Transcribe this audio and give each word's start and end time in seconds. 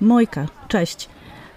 Mojka, 0.00 0.46
cześć. 0.68 1.08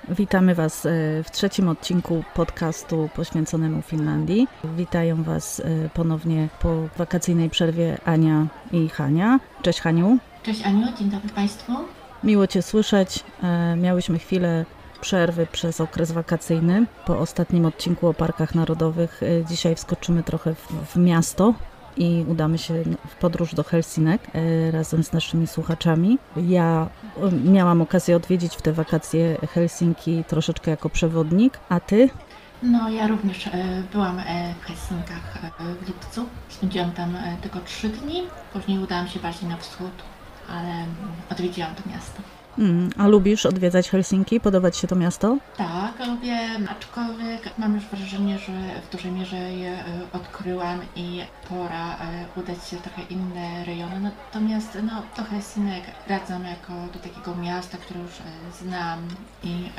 Witamy 0.10 0.56
Was 0.56 0.86
e, 0.86 0.90
w 1.24 1.32
trzecim 1.32 1.70
odcinku 1.70 2.24
podcastu 2.36 3.10
poświęconemu 3.16 3.82
Finlandii. 3.82 4.48
Witają 4.78 5.24
Was 5.24 5.60
e, 5.60 5.90
ponownie 5.90 6.48
po 6.62 6.70
wakacyjnej 6.98 7.50
przerwie 7.50 7.98
Ania 8.06 8.48
i 8.72 8.90
Hania. 8.90 9.40
Cześć 9.62 9.82
Haniu. 9.82 10.18
Cześć 10.44 10.62
Aniu, 10.66 10.88
dzień 10.98 11.10
dobry 11.10 11.30
Państwu. 11.30 11.72
Miło 12.24 12.48
Cię 12.48 12.62
słyszeć. 12.62 13.24
E, 13.44 13.76
miałyśmy 13.76 14.20
chwilę 14.20 14.66
przerwy 15.02 15.48
przez 15.52 15.82
okres 15.82 16.12
wakacyjny. 16.12 16.86
Po 17.06 17.20
ostatnim 17.20 17.66
odcinku 17.66 18.08
o 18.08 18.14
parkach 18.14 18.56
narodowych 18.56 19.22
dzisiaj 19.50 19.76
wskoczymy 19.76 20.24
trochę 20.24 20.56
w, 20.56 20.68
w 20.94 20.98
miasto, 20.98 21.54
i 22.00 22.26
udamy 22.28 22.58
się 22.58 22.84
w 23.08 23.16
podróż 23.16 23.56
do 23.56 23.64
Helsinek 23.64 24.22
e, 24.34 24.72
razem 24.72 25.04
z 25.04 25.14
naszymi 25.14 25.48
słuchaczami. 25.48 26.18
Ja 26.48 26.90
e, 27.18 27.32
miałam 27.32 27.82
okazję 27.82 28.16
odwiedzić 28.16 28.56
w 28.56 28.62
te 28.62 28.74
wakacje 28.74 29.38
Helsinki 29.54 30.24
troszeczkę 30.28 30.72
jako 30.72 30.90
przewodnik, 30.90 31.60
a 31.70 31.80
ty? 31.80 32.10
No, 32.64 32.90
ja 32.90 33.08
również 33.08 33.48
e, 33.48 33.84
byłam 33.92 34.22
w 34.62 34.66
Helsinkach 34.66 35.38
w 35.82 35.88
lipcu. 35.88 36.26
Spędziłam 36.50 36.92
tam 36.92 37.18
tylko 37.42 37.60
trzy 37.60 37.90
dni. 37.90 38.24
Później 38.54 38.80
udałam 38.80 39.08
się 39.08 39.20
bardziej 39.20 39.50
na 39.50 39.58
wschód, 39.58 39.92
ale 40.50 40.86
odwiedziłam 41.32 41.76
to 41.76 41.90
miasto. 41.90 42.39
Mm, 42.60 42.90
a 42.98 43.08
lubisz 43.08 43.46
odwiedzać 43.46 43.90
Helsinki? 43.90 44.40
Podoba 44.40 44.72
Ci 44.72 44.82
się 44.82 44.88
to 44.88 44.96
miasto? 44.96 45.38
Tak, 45.58 46.08
lubię, 46.08 46.38
aczkolwiek 46.70 47.58
mam 47.58 47.76
już 47.76 47.86
wrażenie, 47.86 48.40
że 48.40 48.52
w 48.88 48.92
dużej 48.92 49.12
mierze 49.12 49.38
je 49.38 49.72
e, 49.72 49.84
odkryłam 50.14 50.80
i 50.96 51.22
pora 51.50 51.96
e, 51.96 52.26
udać 52.36 52.68
się 52.68 52.78
w 52.78 52.82
trochę 52.82 53.02
inne 53.10 53.66
rejony. 53.66 54.00
Natomiast 54.00 54.78
no, 54.84 55.04
to 55.16 55.24
Helsinek 55.24 55.84
wracam 56.08 56.46
jako 56.46 56.74
do 56.94 57.00
takiego 57.00 57.36
miasta, 57.36 57.78
które 57.78 58.00
już 58.00 58.12
e, 58.20 58.24
znam 58.64 59.00
i 59.44 59.70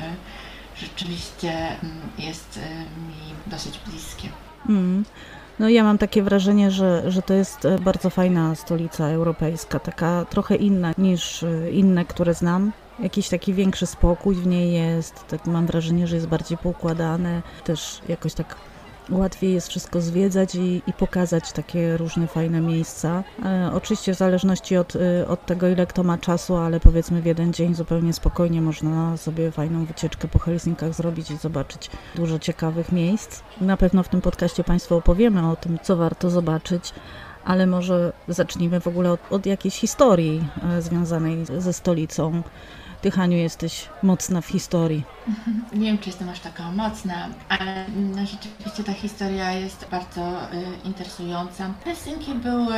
rzeczywiście 0.77 1.53
mm, 1.83 1.97
jest 2.17 2.59
mi 3.07 3.51
dosyć 3.51 3.79
bliskie. 3.87 4.29
Mm. 4.69 5.05
No 5.61 5.69
ja 5.69 5.83
mam 5.83 5.97
takie 5.97 6.23
wrażenie, 6.23 6.71
że, 6.71 7.11
że 7.11 7.21
to 7.21 7.33
jest 7.33 7.65
e, 7.65 7.79
bardzo 7.79 8.09
fajna 8.09 8.55
stolica 8.55 9.07
europejska, 9.07 9.79
taka 9.79 10.25
trochę 10.25 10.55
inna 10.55 10.93
niż 10.97 11.43
e, 11.43 11.71
inne, 11.71 12.05
które 12.05 12.33
znam. 12.33 12.71
Jakiś 12.99 13.29
taki 13.29 13.53
większy 13.53 13.85
spokój 13.85 14.35
w 14.35 14.47
niej 14.47 14.73
jest, 14.73 15.27
tak 15.27 15.45
mam 15.45 15.65
wrażenie, 15.65 16.07
że 16.07 16.15
jest 16.15 16.27
bardziej 16.27 16.57
poukładane, 16.57 17.41
też 17.63 18.01
jakoś 18.09 18.33
tak 18.33 18.55
łatwiej 19.11 19.53
jest 19.53 19.67
wszystko 19.67 20.01
zwiedzać 20.01 20.55
i, 20.55 20.81
i 20.87 20.93
pokazać 20.93 21.51
takie 21.51 21.97
różne 21.97 22.27
fajne 22.27 22.61
miejsca. 22.61 23.23
E, 23.45 23.71
oczywiście 23.73 24.13
w 24.13 24.17
zależności 24.17 24.77
od, 24.77 24.95
e, 24.95 25.27
od 25.27 25.45
tego, 25.45 25.67
ile 25.67 25.85
kto 25.87 26.03
ma 26.03 26.17
czasu, 26.17 26.55
ale 26.55 26.79
powiedzmy 26.79 27.21
w 27.21 27.25
jeden 27.25 27.53
dzień 27.53 27.75
zupełnie 27.75 28.13
spokojnie 28.13 28.61
można 28.61 29.17
sobie 29.17 29.51
fajną 29.51 29.85
wycieczkę 29.85 30.27
po 30.27 30.39
Helsinkach 30.39 30.93
zrobić 30.93 31.31
i 31.31 31.37
zobaczyć 31.37 31.89
dużo 32.15 32.39
ciekawych 32.39 32.91
miejsc. 32.91 33.41
Na 33.61 33.77
pewno 33.77 34.03
w 34.03 34.09
tym 34.09 34.21
podcaście 34.21 34.63
Państwu 34.63 34.95
opowiemy 34.95 35.51
o 35.51 35.55
tym, 35.55 35.79
co 35.83 35.97
warto 35.97 36.29
zobaczyć 36.29 36.93
ale 37.45 37.67
może 37.67 38.13
zacznijmy 38.27 38.79
w 38.79 38.87
ogóle 38.87 39.11
od, 39.11 39.19
od 39.29 39.45
jakiejś 39.45 39.75
historii 39.75 40.43
e, 40.63 40.81
związanej 40.81 41.45
ze 41.57 41.73
stolicą. 41.73 42.41
Ty, 43.01 43.11
Haniu, 43.11 43.37
jesteś 43.37 43.89
mocna 44.03 44.41
w 44.41 44.47
historii. 44.47 45.03
Nie 45.73 45.85
wiem, 45.85 45.97
czy 45.97 46.09
jestem 46.09 46.29
aż 46.29 46.39
taka 46.39 46.71
mocna, 46.71 47.27
ale 47.49 47.85
no, 48.15 48.25
rzeczywiście 48.25 48.83
ta 48.83 48.93
historia 48.93 49.51
jest 49.51 49.87
bardzo 49.91 50.21
y, 50.21 50.63
interesująca. 50.83 51.73
Helsinki 51.85 52.35
były 52.35 52.77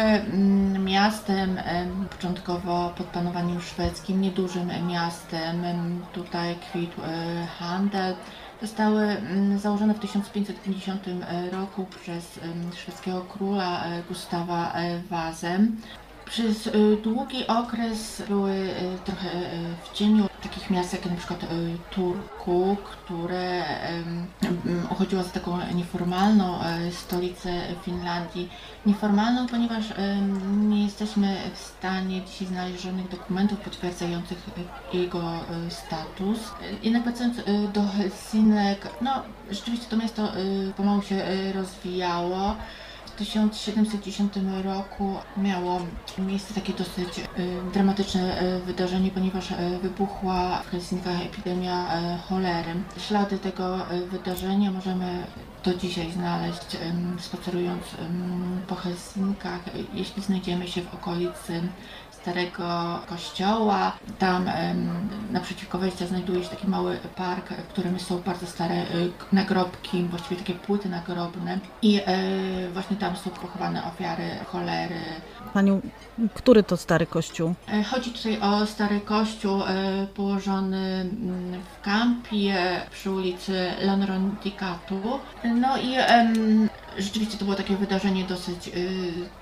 y, 0.76 0.80
miastem 0.80 1.58
y, 1.58 1.64
początkowo 2.10 2.94
pod 2.98 3.08
panowaniem 3.08 3.62
szwedzkim, 3.62 4.22
niedużym 4.22 4.70
miastem. 4.88 5.64
Tutaj 6.14 6.56
kwitł 6.56 7.02
y, 7.02 7.06
handel. 7.60 8.16
Zostały 8.62 9.02
mm, 9.04 9.60
założone 9.60 9.94
w 9.94 10.00
1550 10.00 11.06
roku 11.52 11.86
przez 11.86 12.40
szwedzkiego 12.76 13.22
króla 13.22 13.86
y, 13.88 14.04
Gustawa 14.08 14.74
Wazę. 15.10 15.60
Przez 16.26 16.68
y, 16.68 16.98
długi 17.04 17.48
okres 17.48 18.24
były 18.28 18.52
y, 18.52 18.98
trochę 19.06 19.30
y, 19.30 19.42
w 19.84 19.94
cieniu 19.94 20.28
takich 20.44 20.70
miast 20.70 20.94
jak 20.94 21.18
przykład 21.18 21.46
Turku, 21.92 22.78
które 22.84 23.64
uchodziło 24.92 25.24
za 25.24 25.30
taką 25.30 25.60
nieformalną 25.74 26.60
stolicę 26.92 27.62
Finlandii. 27.84 28.50
Nieformalną, 28.86 29.48
ponieważ 29.48 29.86
nie 30.58 30.84
jesteśmy 30.84 31.38
w 31.54 31.60
stanie 31.60 32.22
dzisiaj 32.22 32.48
znaleźć 32.48 32.84
żadnych 32.84 33.10
dokumentów 33.10 33.60
potwierdzających 33.60 34.38
jego 34.94 35.24
status. 35.70 36.40
Jednak 36.84 37.04
wracając 37.04 37.38
do 37.74 37.88
Helsinek, 37.88 38.88
no 39.02 39.12
rzeczywiście 39.52 39.86
to 39.90 39.98
miasto 39.98 40.32
pomału 40.78 41.02
się 41.02 41.24
rozwijało. 41.54 42.56
W 43.24 43.26
1710 43.26 44.34
roku 44.64 45.16
miało 45.38 45.80
miejsce 46.18 46.54
takie 46.54 46.74
dosyć 46.74 47.20
y, 47.20 47.24
dramatyczne 47.74 48.42
y, 48.42 48.60
wydarzenie, 48.60 49.12
ponieważ 49.12 49.52
y, 49.52 49.56
wybuchła 49.82 50.62
w 50.64 50.72
Helsinkach 50.72 51.22
epidemia 51.22 51.88
cholery. 52.30 52.74
Ślady 52.98 53.40
tego 53.40 53.78
wydarzenia 54.12 54.72
możemy 54.72 55.24
do 55.64 55.74
dzisiaj 55.74 56.12
znaleźć 56.12 56.78
spacerując 57.20 57.84
po 58.68 58.76
Helsinkach, 58.76 59.62
jeśli 59.94 60.24
znajdziemy 60.24 60.68
się 60.68 60.82
w 60.82 60.94
okolicy 60.94 61.62
starego 62.24 63.00
kościoła. 63.10 63.92
Tam 64.20 64.50
naprzeciwko 65.32 65.78
wejścia 65.78 66.08
znajduje 66.08 66.44
się 66.44 66.50
taki 66.50 66.68
mały 66.68 66.98
park, 67.16 67.50
w 67.50 67.68
którym 67.68 68.00
są 68.00 68.22
bardzo 68.22 68.48
stare 68.48 68.76
y, 68.76 69.12
nagrobki, 69.32 70.04
właściwie 70.04 70.36
takie 70.36 70.54
płyty 70.54 70.90
nagrobne 70.90 71.60
i 71.82 72.02
e, 72.06 72.70
właśnie 72.74 72.98
tam 72.98 73.16
są 73.16 73.30
pochowane 73.30 73.86
ofiary 73.86 74.30
cholery. 74.52 75.00
Paniu, 75.54 75.82
który 76.34 76.64
to 76.64 76.78
stary 76.78 77.06
kościół? 77.06 77.54
E, 77.68 77.84
chodzi 77.84 78.12
tutaj 78.12 78.40
o 78.42 78.66
stary 78.66 79.02
kościół 79.02 79.62
e, 79.62 80.08
położony 80.16 81.02
mm, 81.02 81.62
w 81.62 81.82
Kampi 81.82 82.52
przy 82.92 83.12
ulicy 83.12 83.72
Lonrondikatu. 83.82 85.20
No 85.44 85.78
i 85.78 85.96
rzeczywiście 86.98 87.38
to 87.38 87.46
było 87.46 87.58
takie 87.58 87.76
wydarzenie 87.76 88.24
dosyć 88.24 88.72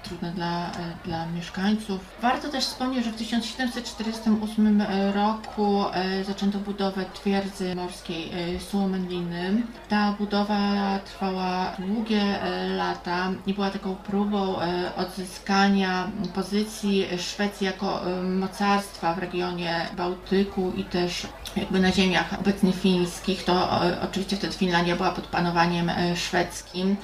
trudne 0.04 0.32
dla, 0.32 0.72
dla 1.06 1.26
mieszkańców. 1.26 2.00
Warto 2.22 2.50
też 2.50 2.66
wspomnieć, 2.72 3.06
że 3.06 3.12
w 3.12 3.16
1748 3.16 4.84
roku 5.14 5.86
e, 5.94 6.24
zaczęto 6.24 6.60
budowę 6.60 7.06
twierdzy 7.14 7.76
morskiej 7.76 8.32
e, 8.56 8.60
Suomenliny. 8.60 9.64
Ta 9.90 10.16
budowa 10.20 11.00
trwała 11.06 11.76
długie 11.80 12.22
e, 12.22 12.68
lata 12.68 13.32
i 13.48 13.54
była 13.54 13.70
taką 13.70 13.96
próbą 13.96 14.56
odzyskania 14.98 16.12
pozycji 16.36 17.06
Szwecji 17.18 17.66
jako 17.66 18.02
mocarstwa 18.40 19.14
w 19.14 19.20
regionie 19.20 19.88
Bałtyku 19.98 20.72
i 20.78 20.84
też 20.84 21.28
jakby 21.56 21.80
na 21.80 21.92
ziemiach 21.92 22.40
obecnie 22.40 22.74
fińskich. 22.74 23.44
To 23.44 23.70
oczywiście 24.04 24.36
wtedy 24.36 24.54
Finlandia 24.54 24.96
była 24.96 25.12
pod 25.12 25.28
panowaniem 25.28 25.92
szwedzkim. 26.16 26.98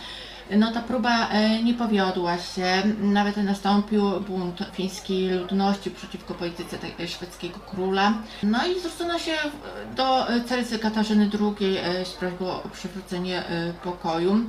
No 0.55 0.71
ta 0.71 0.81
próba 0.81 1.29
e, 1.29 1.63
nie 1.63 1.73
powiodła 1.73 2.37
się, 2.37 2.83
nawet 3.01 3.37
nastąpił 3.37 4.19
bunt 4.19 4.59
fińskiej 4.73 5.29
ludności 5.29 5.91
przeciwko 5.91 6.33
polityce 6.33 6.77
szwedzkiego 7.07 7.59
króla. 7.59 8.13
No 8.43 8.67
i 8.67 8.79
zwrócono 8.79 9.19
się 9.19 9.31
do 9.95 10.27
carycy 10.49 10.79
Katarzyny 10.79 11.29
II 11.39 11.77
e, 11.77 12.05
z 12.05 12.11
prośbą 12.11 12.45
o 12.51 12.69
przywrócenie 12.73 13.45
e, 13.45 13.73
pokoju. 13.83 14.39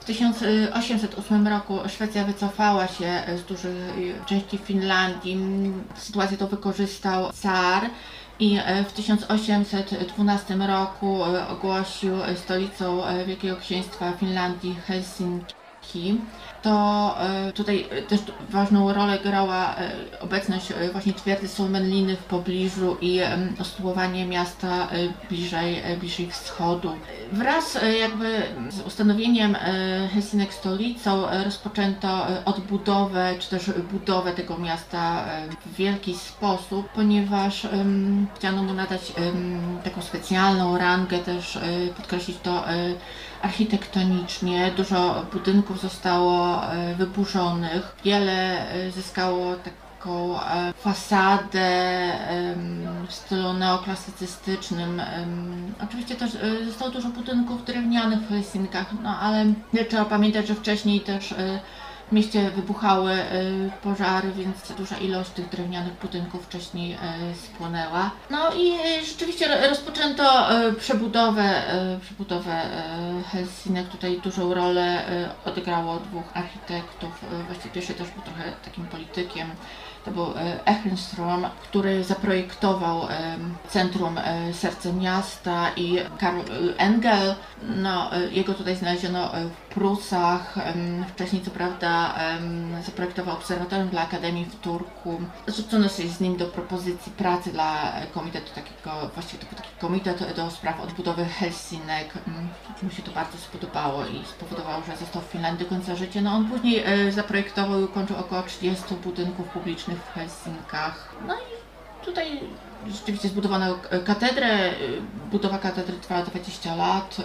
W 0.00 0.04
1808 0.04 1.48
roku 1.48 1.78
Szwecja 1.88 2.24
wycofała 2.24 2.86
się 2.86 3.22
z 3.36 3.42
dużej 3.42 4.14
części 4.26 4.58
Finlandii. 4.58 5.38
Sytuację 5.96 6.36
to 6.36 6.46
wykorzystał 6.46 7.32
car 7.32 7.90
i 8.40 8.58
w 8.88 8.92
1812 8.92 10.54
roku 10.56 11.22
ogłosił 11.48 12.12
stolicą 12.44 13.02
Wielkiego 13.26 13.56
Księstwa 13.56 14.12
Finlandii 14.12 14.74
Helsinki 14.86 16.20
to 16.66 17.16
e, 17.20 17.52
tutaj 17.52 17.86
też 18.08 18.20
ważną 18.50 18.92
rolę 18.92 19.18
grała 19.18 19.74
e, 19.74 19.90
obecność 20.20 20.72
e, 20.72 20.92
właśnie 20.92 21.12
twierdzy 21.12 21.48
Somenliny 21.48 22.16
w 22.16 22.24
pobliżu 22.24 22.96
i 23.00 23.20
usytuowanie 23.60 24.26
miasta 24.26 24.88
bliżej, 25.28 25.82
bliżej 26.00 26.30
wschodu. 26.30 26.92
Wraz 27.32 27.78
jakby 28.00 28.42
z 28.68 28.80
ustanowieniem 28.80 29.56
Helsinek 30.12 30.54
stolicą 30.54 31.22
rozpoczęto 31.44 32.26
odbudowę 32.44 33.34
czy 33.38 33.50
też 33.50 33.70
budowę 33.92 34.32
tego 34.32 34.58
miasta 34.58 35.24
w 35.66 35.76
wielki 35.76 36.14
sposób, 36.14 36.88
ponieważ 36.88 37.66
chciano 38.36 38.62
mu 38.62 38.74
nadać 38.74 39.12
taką 39.84 40.02
specjalną 40.02 40.78
rangę, 40.78 41.18
też 41.18 41.58
podkreślić 41.96 42.38
to 42.42 42.64
architektonicznie. 43.42 44.70
Dużo 44.76 45.26
budynków 45.32 45.80
zostało 45.80 46.64
e, 46.64 46.94
wyburzonych, 46.94 47.96
wiele 48.04 48.68
e, 48.70 48.90
zyskało 48.90 49.56
tak 49.56 49.72
taką 50.06 50.40
e, 50.40 50.72
fasadę 50.72 51.68
w 53.08 53.14
stylu 53.14 53.52
neoklasycystycznym. 53.52 55.02
Oczywiście 55.84 56.16
też 56.16 56.30
zostało 56.66 56.90
dużo 56.90 57.08
budynków 57.08 57.64
drewnianych 57.64 58.18
w 58.20 58.28
Helsinkach, 58.28 58.86
no 59.02 59.18
ale 59.18 59.44
trzeba 59.88 60.04
pamiętać, 60.04 60.46
że 60.46 60.54
wcześniej 60.54 61.00
też 61.00 61.34
w 62.08 62.12
mieście 62.12 62.50
wybuchały 62.50 63.12
e, 63.12 63.26
pożary, 63.82 64.32
więc 64.32 64.72
duża 64.72 64.96
ilość 64.96 65.30
tych 65.30 65.48
drewnianych 65.48 65.92
budynków 65.92 66.44
wcześniej 66.44 66.92
e, 66.92 66.98
spłonęła. 67.34 68.10
No 68.30 68.52
i 68.54 68.72
e, 68.72 69.04
rzeczywiście 69.04 69.48
ro- 69.48 69.68
rozpoczęto 69.68 70.48
przebudowę, 70.78 71.62
przebudowę 72.00 72.62
Helsinek. 73.32 73.88
Tutaj 73.88 74.20
dużą 74.24 74.54
rolę 74.54 75.04
odegrało 75.44 75.96
dwóch 75.96 76.24
architektów. 76.34 77.24
Właściwie 77.46 77.74
pierwszy 77.74 77.94
też 77.94 78.08
był 78.10 78.22
trochę 78.22 78.52
takim 78.64 78.86
politykiem. 78.86 79.48
To 80.04 80.10
był 80.10 80.24
e, 80.24 80.66
Echenstrom, 80.66 81.46
który 81.62 82.04
zaprojektował 82.04 83.08
centrum 83.68 84.20
serce 84.52 84.92
miasta 84.92 85.70
i 85.76 85.98
Karl 86.18 86.40
Engel, 86.76 87.34
no, 87.62 88.10
jego 88.30 88.54
tutaj 88.54 88.76
znaleziono 88.76 89.28
w 89.28 89.65
Prusach. 89.76 90.54
Wcześniej 91.08 91.42
co 91.42 91.50
prawda 91.50 92.14
zaprojektował 92.84 93.34
obserwatorium 93.34 93.88
dla 93.88 94.02
Akademii 94.02 94.44
w 94.44 94.60
Turku. 94.60 95.20
Zwrócono 95.46 95.88
się 95.88 96.08
z 96.08 96.20
nim 96.20 96.36
do 96.36 96.46
propozycji 96.46 97.12
pracy 97.12 97.52
dla 97.52 97.92
komitetu 98.14 98.54
takiego, 98.54 99.10
właściwie 99.14 99.38
to 99.38 99.46
był 99.46 99.56
taki 99.56 99.80
komitet 99.80 100.36
do 100.36 100.50
spraw 100.50 100.80
odbudowy 100.80 101.24
Helsinek. 101.24 102.14
Mu 102.82 102.90
się 102.90 103.02
to 103.02 103.10
bardzo 103.10 103.38
spodobało 103.38 104.06
i 104.06 104.24
spowodowało, 104.24 104.82
że 104.86 104.96
został 104.96 105.22
w 105.22 105.24
Finlandii 105.24 105.64
do 105.64 105.70
końca 105.70 105.96
życia. 105.96 106.20
No 106.20 106.32
on 106.32 106.50
później 106.50 106.82
e, 106.86 107.12
zaprojektował 107.12 107.80
i 107.80 107.84
ukończył 107.84 108.16
około 108.16 108.42
30 108.42 108.94
budynków 108.94 109.48
publicznych 109.48 109.98
w 109.98 110.12
Helsinkach. 110.12 111.14
No 111.26 111.34
i 111.34 112.04
tutaj 112.04 112.40
rzeczywiście 112.92 113.28
zbudowano 113.28 113.78
e, 113.90 113.98
katedrę. 113.98 114.68
y, 114.68 114.72
Budowa 115.30 115.58
katedry 115.58 115.96
trwała 115.96 116.22
20 116.22 116.74
lat. 116.74 117.16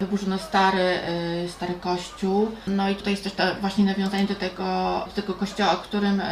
Wyburzono 0.00 0.38
stary, 0.38 0.98
y, 1.44 1.48
stary 1.48 1.74
kościół. 1.74 2.50
No 2.66 2.90
i 2.90 2.94
tutaj 2.94 3.12
jest 3.12 3.24
też 3.24 3.32
ta 3.32 3.54
właśnie 3.54 3.84
nawiązanie 3.84 4.24
do 4.24 4.34
tego, 4.34 4.64
do 5.06 5.22
tego 5.22 5.34
kościoła, 5.34 5.72
o 5.72 5.76
którym 5.76 6.22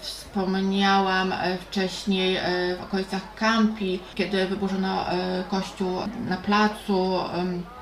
wspomniałam 0.00 1.34
wcześniej 1.60 2.38
w 2.80 2.82
okolicach 2.82 3.34
Kampi, 3.34 4.00
kiedy 4.14 4.46
wyburzono 4.46 5.04
kościół 5.50 5.98
na 6.28 6.36
placu. 6.36 7.18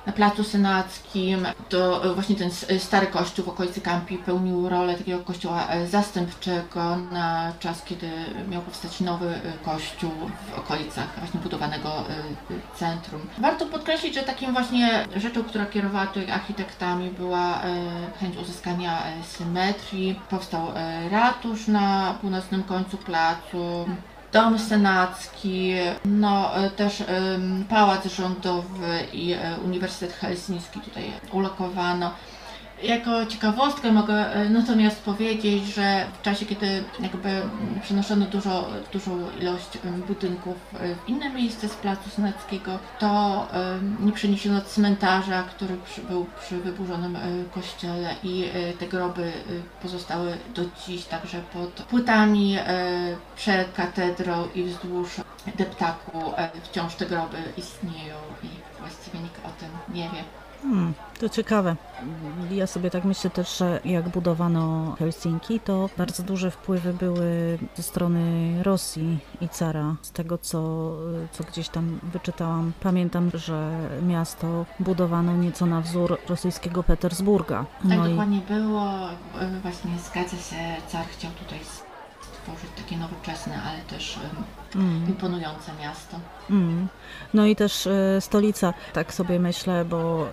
Na 0.06 0.12
placu 0.12 0.44
senackim, 0.44 1.47
to 1.69 2.06
y, 2.06 2.14
właśnie 2.14 2.37
ten 2.37 2.49
s- 2.49 2.67
stary 2.82 3.06
kościół 3.06 3.44
w 3.44 3.49
okolicy 3.49 3.81
Kampi 3.81 4.19
pełnił 4.19 4.69
rolę 4.69 4.94
takiego 4.94 5.19
kościoła 5.25 5.67
e, 5.69 5.87
zastępczego 5.87 6.97
na 6.97 7.53
czas, 7.61 7.82
kiedy 7.85 8.11
miał 8.50 8.62
powstać 8.62 9.00
nowy 9.00 9.41
kościół 9.64 10.11
w 10.55 10.58
okolicach 10.58 11.06
właśnie 11.19 11.41
budowanego 11.41 11.93
centrum. 12.76 13.20
Warto 13.38 13.67
podkreślić, 13.67 14.14
że 14.14 14.23
takim 14.23 14.53
właśnie 14.53 15.06
rzeczą, 15.17 15.44
która 15.44 15.67
kierowała 15.67 16.06
tutaj 16.06 16.31
architektami 16.31 17.11
była 17.11 17.62
e, 17.62 17.75
chęć 18.20 18.37
uzyskania 18.37 19.06
e, 19.06 19.25
symetrii. 19.25 20.20
Powstał 20.31 20.67
e, 20.76 21.09
ratusz 21.09 21.67
na 21.69 22.14
północnym 22.20 22.62
końcu 22.62 22.97
placu. 22.97 23.87
Dom 24.32 24.58
senacki, 24.58 25.75
no 26.05 26.56
e, 26.56 26.70
też 26.70 27.00
em, 27.00 27.64
pałac 27.69 28.06
rządowy 28.06 28.99
i 29.12 29.32
e, 29.32 29.56
Uniwersytet 29.64 30.12
Helsiński 30.12 30.81
tutaj 30.81 31.12
ulokowano. 31.32 32.11
Jako 32.82 33.26
ciekawostkę 33.26 33.93
mogę 33.93 34.34
e, 34.34 34.49
natomiast 34.49 35.02
powiedzieć, 35.02 35.64
że 35.67 36.06
w 36.19 36.23
czasie, 36.23 36.46
kiedy 36.46 36.84
jakby 37.00 37.43
przenoszono 37.82 38.26
dużo, 38.26 38.69
dużą 38.93 39.31
ilość 39.40 39.78
budynków 40.08 40.56
e, 40.75 40.94
w 40.94 41.08
inne 41.08 41.31
miejsce 41.31 41.69
z 41.69 41.75
placu 41.75 42.11
senackiego, 42.11 42.78
to 42.99 43.46
nie 44.00 44.12
przeniesiono 44.12 44.61
cmentarza, 44.61 45.43
który 45.43 45.76
był 46.08 46.26
przy 46.40 46.61
wyburzonym 46.61 47.17
e, 47.17 47.20
kościele 47.55 48.14
i 48.23 48.44
te 48.78 48.87
groby 48.87 49.32
pozostały 49.82 50.38
do 50.55 50.62
dziś 50.87 51.05
także 51.05 51.40
pod 51.52 51.70
płytami 51.70 52.58
przed 53.37 53.73
katedrą 53.73 54.49
i 54.55 54.64
wzdłuż 54.64 55.08
deptaku 55.58 56.32
wciąż 56.62 56.94
te 56.94 57.06
groby 57.06 57.37
istnieją 57.56 58.17
i 58.43 58.49
właściwie 58.81 59.19
nikt 59.19 59.46
o 59.46 59.49
tym 59.61 59.94
nie 59.94 60.02
wie. 60.02 60.45
Hmm, 60.66 60.94
to 61.20 61.28
ciekawe. 61.28 61.76
Ja 62.50 62.66
sobie 62.66 62.90
tak 62.90 63.04
myślę 63.04 63.30
też, 63.30 63.58
że 63.58 63.80
jak 63.84 64.08
budowano 64.08 64.94
Helsinki, 64.98 65.60
to 65.60 65.90
bardzo 65.98 66.22
duże 66.22 66.50
wpływy 66.50 66.92
były 66.92 67.58
ze 67.76 67.82
strony 67.82 68.54
Rosji 68.62 69.18
i 69.40 69.48
cara. 69.48 69.94
Z 70.02 70.10
tego, 70.10 70.38
co, 70.38 70.58
co 71.32 71.44
gdzieś 71.44 71.68
tam 71.68 72.00
wyczytałam, 72.02 72.72
pamiętam, 72.80 73.30
że 73.34 73.70
miasto 74.02 74.66
budowano 74.80 75.36
nieco 75.36 75.66
na 75.66 75.80
wzór 75.80 76.18
rosyjskiego 76.28 76.82
Petersburga. 76.82 77.64
Tak 77.78 77.98
No 77.98 78.06
i 78.06 78.10
dokładnie 78.10 78.40
było. 78.48 78.90
Właśnie 79.62 79.90
zgadza 79.98 80.36
się, 80.36 80.56
car 80.88 81.06
chciał 81.06 81.30
tutaj 81.30 81.58
stworzyć 82.46 82.70
takie 82.76 82.96
nowoczesne, 82.96 83.62
ale 83.62 83.78
też 83.78 84.19
mm. 84.75 85.08
imponujące 85.08 85.72
miasto. 85.81 86.16
Mm. 86.50 86.88
No 87.34 87.46
i 87.46 87.56
też 87.56 87.87
e, 87.87 88.20
stolica, 88.20 88.75
tak 88.93 89.14
sobie 89.14 89.38
myślę, 89.40 89.84
bo 89.84 90.26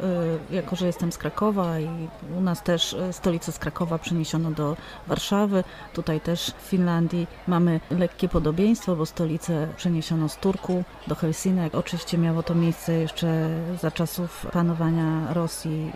e, 0.52 0.56
jako, 0.56 0.76
że 0.76 0.88
jestem 0.88 1.12
z 1.12 1.18
Krakowa 1.18 1.80
i 1.80 2.08
u 2.38 2.42
nas 2.42 2.64
też 2.64 2.94
e, 2.94 3.14
stolicę 3.14 3.52
z 3.52 3.60
Krakowa 3.60 3.98
przeniesiono 3.98 4.52
do 4.52 4.78
Warszawy, 5.08 5.64
tutaj 5.94 6.22
też 6.22 6.54
w 6.58 6.62
Finlandii 6.62 7.28
mamy 7.48 7.80
lekkie 7.92 8.30
podobieństwo, 8.30 8.96
bo 8.96 9.06
stolicę 9.06 9.68
przeniesiono 9.78 10.30
z 10.30 10.38
Turku 10.38 10.84
do 11.08 11.16
Helsinek. 11.16 11.76
Oczywiście 11.76 12.18
miało 12.18 12.44
to 12.44 12.56
miejsce 12.56 12.94
jeszcze 12.94 13.50
za 13.82 13.92
czasów 13.92 14.48
panowania 14.54 15.34
Rosji 15.34 15.92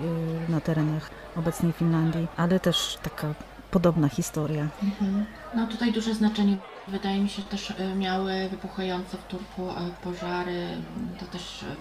e, 0.48 0.52
na 0.52 0.62
terenach 0.62 1.10
obecnej 1.36 1.72
Finlandii, 1.72 2.28
ale 2.38 2.60
też 2.60 2.98
taka 3.04 3.34
podobna 3.72 4.10
historia. 4.10 4.68
Mhm. 4.84 5.26
No 5.56 5.68
tutaj 5.68 5.92
duże 5.92 6.14
znaczenie 6.14 6.58
wydaje 6.88 7.20
mi 7.20 7.30
się 7.30 7.42
też 7.42 7.72
e, 7.72 7.96
miały 7.96 8.50
wybuchające 8.50 9.18
w 9.18 9.24
Turku 9.24 9.70
e, 9.70 9.74
pożary. 10.04 10.68
To 11.20 11.26
też 11.26 11.64
e, 11.64 11.76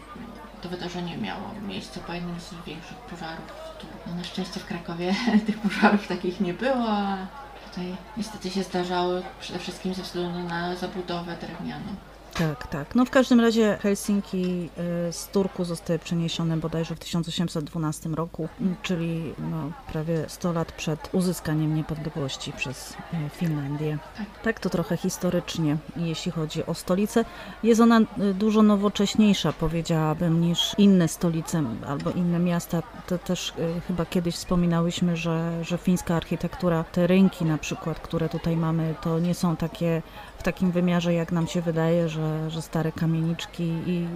to 0.62 0.68
wydarzenie 0.68 1.18
miało 1.18 1.54
miejsce 1.68 2.00
po 2.00 2.12
jednym 2.12 2.40
z 2.40 2.54
większych 2.66 2.96
pożarów 2.96 3.46
w 3.46 3.80
Turku. 3.80 3.96
No, 4.06 4.14
na 4.14 4.24
szczęście 4.24 4.60
w 4.60 4.66
Krakowie 4.66 5.14
tych 5.46 5.58
pożarów 5.58 6.08
takich 6.08 6.40
nie 6.40 6.54
było, 6.54 6.88
a 6.88 7.16
tutaj 7.68 7.96
niestety 8.16 8.50
się 8.50 8.62
zdarzały 8.62 9.22
przede 9.40 9.58
wszystkim 9.58 9.94
ze 9.94 10.02
względu 10.02 10.38
na 10.38 10.76
zabudowę 10.76 11.36
drewnianą. 11.40 11.94
Tak, 12.38 12.66
tak. 12.66 12.94
No 12.94 13.04
w 13.04 13.10
każdym 13.10 13.40
razie 13.40 13.78
Helsinki 13.82 14.70
y, 15.08 15.12
z 15.12 15.28
Turku 15.28 15.64
zostały 15.64 15.98
przeniesione 15.98 16.56
bodajże 16.56 16.94
w 16.94 16.98
1812 16.98 18.08
roku, 18.08 18.48
m, 18.60 18.76
czyli 18.82 19.34
no, 19.38 19.72
prawie 19.92 20.24
100 20.28 20.52
lat 20.52 20.72
przed 20.72 21.08
uzyskaniem 21.12 21.74
niepodległości 21.74 22.52
przez 22.52 22.90
y, 22.90 22.96
Finlandię. 23.30 23.98
Tak. 24.16 24.26
Tak 24.42 24.60
to 24.60 24.70
trochę 24.70 24.96
historycznie, 24.96 25.76
jeśli 25.96 26.32
chodzi 26.32 26.66
o 26.66 26.74
stolicę. 26.74 27.24
Jest 27.62 27.80
ona 27.80 28.00
y, 28.00 28.34
dużo 28.34 28.62
nowocześniejsza, 28.62 29.52
powiedziałabym, 29.52 30.40
niż 30.40 30.74
inne 30.78 31.08
stolice 31.08 31.62
albo 31.88 32.10
inne 32.10 32.38
miasta. 32.38 32.82
To 33.06 33.18
też 33.18 33.52
chyba 33.88 34.06
kiedyś 34.06 34.34
wspominałyśmy, 34.34 35.16
że, 35.16 35.64
że 35.64 35.78
fińska 35.78 36.16
architektura, 36.16 36.84
te 36.84 37.06
rynki 37.06 37.44
na 37.44 37.58
przykład, 37.58 38.00
które 38.00 38.28
tutaj 38.28 38.56
mamy, 38.56 38.94
to 39.02 39.18
nie 39.18 39.34
są 39.34 39.56
takie 39.56 40.02
w 40.38 40.42
takim 40.42 40.72
wymiarze, 40.72 41.14
jak 41.14 41.32
nam 41.32 41.46
się 41.46 41.60
wydaje, 41.60 42.08
że, 42.08 42.50
że 42.50 42.62
stare 42.62 42.92
kamieniczki 42.92 43.72
i 43.86 44.06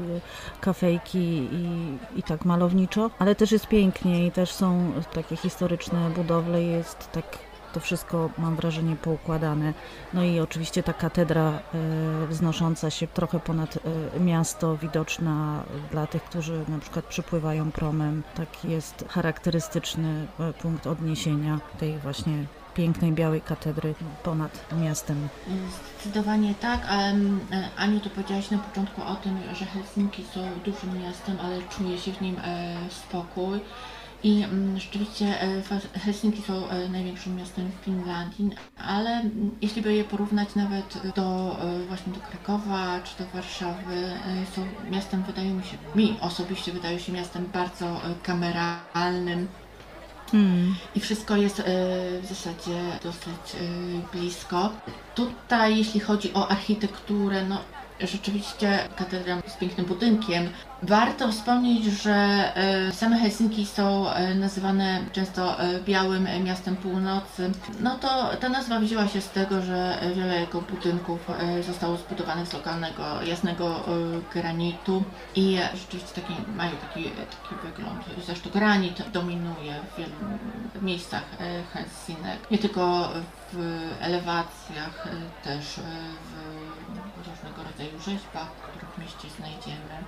kafejki 0.60 1.48
i, 1.52 1.68
i 2.16 2.22
tak 2.22 2.44
malowniczo, 2.44 3.10
ale 3.18 3.34
też 3.34 3.52
jest 3.52 3.66
pięknie 3.66 4.26
i 4.26 4.30
też 4.30 4.52
są 4.52 4.92
takie 5.12 5.36
historyczne 5.36 6.10
budowle, 6.10 6.62
jest 6.62 7.12
tak 7.12 7.50
to 7.72 7.80
wszystko 7.80 8.30
mam 8.38 8.56
wrażenie 8.56 8.96
poukładane. 8.96 9.74
No 10.14 10.24
i 10.24 10.40
oczywiście 10.40 10.82
ta 10.82 10.92
katedra 10.92 11.50
e, 11.50 12.26
wznosząca 12.26 12.90
się 12.90 13.06
trochę 13.06 13.40
ponad 13.40 13.78
e, 14.16 14.20
miasto, 14.20 14.76
widoczna 14.76 15.64
dla 15.90 16.06
tych, 16.06 16.24
którzy 16.24 16.64
na 16.68 16.78
przykład 16.78 17.04
przypływają 17.04 17.72
promem. 17.72 18.22
Tak 18.34 18.64
jest 18.64 19.04
charakterystyczny 19.08 20.26
e, 20.40 20.52
punkt 20.52 20.86
odniesienia 20.86 21.60
tej 21.78 21.98
właśnie 21.98 22.44
pięknej 22.74 23.12
białej 23.12 23.40
katedry 23.40 23.94
ponad 24.22 24.74
miastem. 24.82 25.28
Zdecydowanie 26.00 26.54
tak, 26.54 26.80
mm, 26.88 27.40
e, 27.52 27.68
Aniu, 27.76 28.00
ty 28.00 28.10
powiedziałaś 28.10 28.50
na 28.50 28.58
początku 28.58 29.02
o 29.02 29.14
tym, 29.14 29.38
że 29.54 29.64
Helsinki 29.64 30.24
są 30.34 30.40
dużym 30.64 31.02
miastem, 31.02 31.36
ale 31.42 31.62
czuje 31.62 31.98
się 31.98 32.12
w 32.12 32.20
nim 32.20 32.36
e, 32.44 32.76
spokój. 32.90 33.60
I 34.22 34.42
mm, 34.42 34.78
rzeczywiście 34.78 35.42
e, 35.42 35.98
Helsinki 35.98 36.42
są 36.42 36.62
największym 36.90 37.36
miastem 37.36 37.70
w 37.80 37.84
Finlandii, 37.84 38.50
ale 38.78 39.10
mm, 39.10 39.50
jeśli 39.62 39.82
by 39.82 39.94
je 39.94 40.04
porównać 40.04 40.54
nawet 40.54 40.98
do 41.16 41.56
właśnie 41.88 42.12
do 42.12 42.20
Krakowa 42.20 43.00
czy 43.00 43.24
do 43.24 43.30
Warszawy, 43.30 44.12
są 44.56 44.90
miastem, 44.90 45.22
wydaje 45.22 45.50
mi 45.50 45.62
się, 45.64 45.76
mi 45.94 46.16
osobiście 46.20 46.72
wydaje 46.72 47.00
się 47.00 47.12
miastem 47.12 47.46
bardzo 47.52 48.00
kameralnym, 48.22 49.48
Mm. 50.34 50.74
i 50.94 51.00
wszystko 51.00 51.36
jest 51.36 51.60
e, 51.60 51.64
w 52.22 52.26
zasadzie 52.26 52.80
dosyć 53.02 53.54
e, 53.54 53.58
blisko. 54.12 54.70
Tutaj, 55.14 55.78
jeśli 55.78 56.00
chodzi 56.00 56.34
o 56.34 56.48
architekturę, 56.48 57.44
no 57.44 57.58
rzeczywiście 58.02 58.78
katedra 58.96 59.42
z 59.46 59.56
pięknym 59.56 59.86
budynkiem. 59.86 60.48
Warto 60.82 61.32
wspomnieć, 61.32 61.84
że 61.84 62.12
e, 62.56 62.92
same 62.92 63.18
Helsinki 63.18 63.66
są 63.66 64.10
e, 64.10 64.34
nazywane 64.34 65.00
często 65.12 65.60
e, 65.60 65.80
białym 65.80 66.28
miastem 66.44 66.76
północy. 66.76 67.50
No 67.80 67.98
to 67.98 68.36
ta 68.40 68.48
nazwa 68.48 68.80
wzięła 68.80 69.08
się 69.08 69.20
z 69.20 69.30
tego, 69.30 69.62
że 69.62 69.98
wiele 70.16 70.40
jego 70.40 70.60
budynków 70.60 71.20
zostało 71.66 71.96
zbudowanych 71.96 72.48
z 72.48 72.52
lokalnego 72.52 73.22
jasnego 73.22 73.80
granitu 74.34 75.02
i 75.36 75.58
rzeczywiście 75.74 76.20
taki, 76.20 76.34
mają 76.56 76.70
taki, 76.70 77.04
taki 77.04 77.54
wygląd. 77.64 78.04
Zresztą 78.26 78.50
granit 78.50 79.10
dominuje 79.12 79.74
w 79.92 79.98
wielu 79.98 80.12
miejscach 80.82 81.22
Helsinek. 81.72 82.50
Nie 82.50 82.58
tylko 82.58 83.08
w 83.52 83.82
elewacjach, 84.00 85.08
też 85.44 85.64
w 86.29 86.29
różnego 87.28 87.62
rodzaju 87.70 87.98
rzeźbach, 87.98 88.50
które 88.52 88.86
w 88.92 88.98
mieście 88.98 89.28
znajdziemy. 89.36 90.04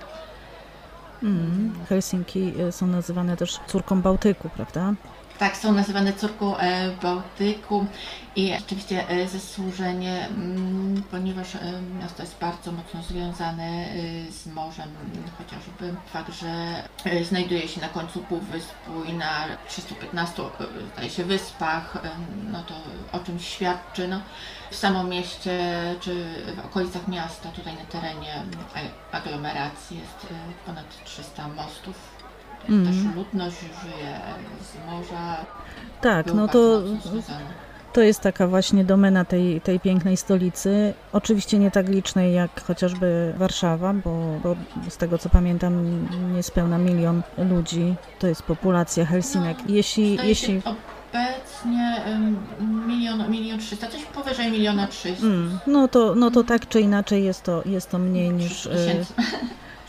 Mm. 1.23 1.73
Helsinki 1.89 2.61
y, 2.61 2.71
są 2.71 2.87
nazywane 2.87 3.37
też 3.37 3.59
córką 3.67 4.01
Bałtyku, 4.01 4.49
prawda? 4.49 4.93
Tak, 5.43 5.57
są 5.57 5.73
nazywane 5.73 6.13
córką 6.13 6.57
e, 6.57 6.91
Bałtyku 7.01 7.85
i 8.35 8.53
rzeczywiście 8.59 9.09
e, 9.09 9.27
zasłużenie, 9.27 10.27
mm, 10.27 11.03
ponieważ 11.11 11.55
e, 11.55 11.59
miasto 12.01 12.23
jest 12.23 12.39
bardzo 12.39 12.71
mocno 12.71 13.03
związane 13.03 13.85
z 14.29 14.47
morzem, 14.47 14.89
chociażby 15.37 15.95
fakt, 16.13 16.33
że 16.33 16.83
znajduje 17.23 17.67
się 17.67 17.81
na 17.81 17.89
końcu 17.89 18.19
półwyspu 18.19 19.03
i 19.07 19.13
na 19.13 19.45
315 19.67 20.43
e, 20.43 20.47
zdaje 20.93 21.09
się 21.09 21.25
wyspach, 21.25 21.97
no 22.51 22.63
to 22.63 22.73
o 23.11 23.19
czym 23.19 23.39
świadczy. 23.39 24.07
No, 24.07 24.21
w 24.71 24.75
samym 24.75 25.09
mieście 25.09 25.59
czy 25.99 26.25
w 26.55 26.65
okolicach 26.65 27.07
miasta, 27.07 27.49
tutaj 27.49 27.73
na 27.73 27.85
terenie 27.85 28.43
aglomeracji 29.11 29.99
jest 29.99 30.33
ponad 30.65 31.03
300 31.05 31.47
mostów. 31.47 32.12
Mhm. 32.69 32.85
Też 33.05 33.15
ludność 33.15 33.59
żyje 33.59 34.19
z 34.61 34.91
morza. 34.91 35.45
Tak, 36.01 36.33
no 36.33 36.47
to, 36.47 36.81
to 37.93 38.01
jest 38.01 38.21
taka 38.21 38.47
właśnie 38.47 38.83
domena 38.83 39.25
tej, 39.25 39.61
tej 39.61 39.79
pięknej 39.79 40.17
stolicy. 40.17 40.93
Oczywiście 41.13 41.59
nie 41.59 41.71
tak 41.71 41.89
licznej 41.89 42.33
jak 42.33 42.63
chociażby 42.63 43.33
Warszawa, 43.37 43.93
bo, 43.93 44.39
bo 44.43 44.55
z 44.89 44.97
tego 44.97 45.17
co 45.17 45.29
pamiętam 45.29 46.05
niespełna 46.33 46.77
milion 46.77 47.21
ludzi 47.37 47.95
to 48.19 48.27
jest 48.27 48.43
populacja 48.43 49.05
Helsinek. 49.05 49.57
No, 49.57 49.75
Jeśli, 49.75 50.17
jeśli 50.23 50.61
obecnie 50.65 52.01
milion, 52.87 53.31
milion 53.31 53.59
trzysta, 53.59 53.87
coś 53.87 54.05
powyżej 54.05 54.51
miliona 54.51 54.87
trzysta. 54.87 55.25
Mm, 55.25 55.59
no, 55.67 55.87
to, 55.87 56.15
no 56.15 56.31
to 56.31 56.43
tak 56.43 56.67
czy 56.67 56.81
inaczej 56.81 57.23
jest 57.23 57.43
to, 57.43 57.63
jest 57.65 57.89
to 57.89 57.99
mniej 57.99 58.29
niż. 58.29 58.65
e, 58.65 58.69
tysięcy. 58.69 59.13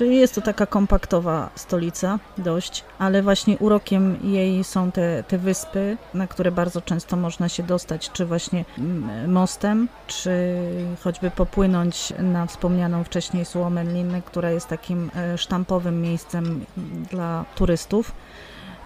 Jest 0.01 0.35
to 0.35 0.41
taka 0.41 0.67
kompaktowa 0.67 1.51
stolica 1.55 2.19
dość, 2.39 2.85
ale 2.99 3.23
właśnie 3.23 3.59
urokiem 3.59 4.19
jej 4.23 4.65
są 4.65 4.93
te, 4.93 5.25
te 5.29 5.39
wyspy, 5.39 5.97
na 6.15 6.27
które 6.27 6.53
bardzo 6.53 6.81
często 6.81 7.17
można 7.17 7.49
się 7.49 7.63
dostać, 7.63 8.11
czy 8.11 8.27
właśnie 8.27 8.65
mm, 8.79 9.33
mostem, 9.33 9.89
czy 10.07 10.57
choćby 11.05 11.31
popłynąć 11.31 12.13
na 12.19 12.47
wspomnianą 12.47 13.05
wcześniej 13.05 13.45
Suomenlinnę, 13.45 14.23
która 14.23 14.51
jest 14.51 14.69
takim 14.69 15.11
e, 15.17 15.39
sztampowym 15.39 16.03
miejscem 16.03 16.65
dla 17.11 17.45
turystów. 17.55 18.13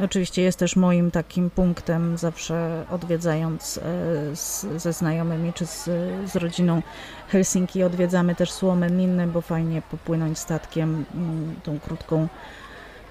Oczywiście 0.01 0.43
jest 0.43 0.59
też 0.59 0.77
moim 0.77 1.11
takim 1.11 1.51
punktem, 1.51 2.19
zawsze 2.19 2.85
odwiedzając 2.91 3.79
e, 3.79 3.83
z, 4.37 4.67
ze 4.77 4.93
znajomymi 4.93 5.53
czy 5.53 5.67
z, 5.67 5.85
z 6.33 6.37
rodziną 6.37 6.83
Helsinki, 7.29 7.83
odwiedzamy 7.83 8.35
też 8.35 8.51
Suomenlinnę, 8.51 9.27
bo 9.27 9.41
fajnie 9.41 9.83
popłynąć 9.91 10.39
statkiem 10.39 11.05
mm, 11.15 11.55
tą 11.63 11.81
krótką, 11.81 12.29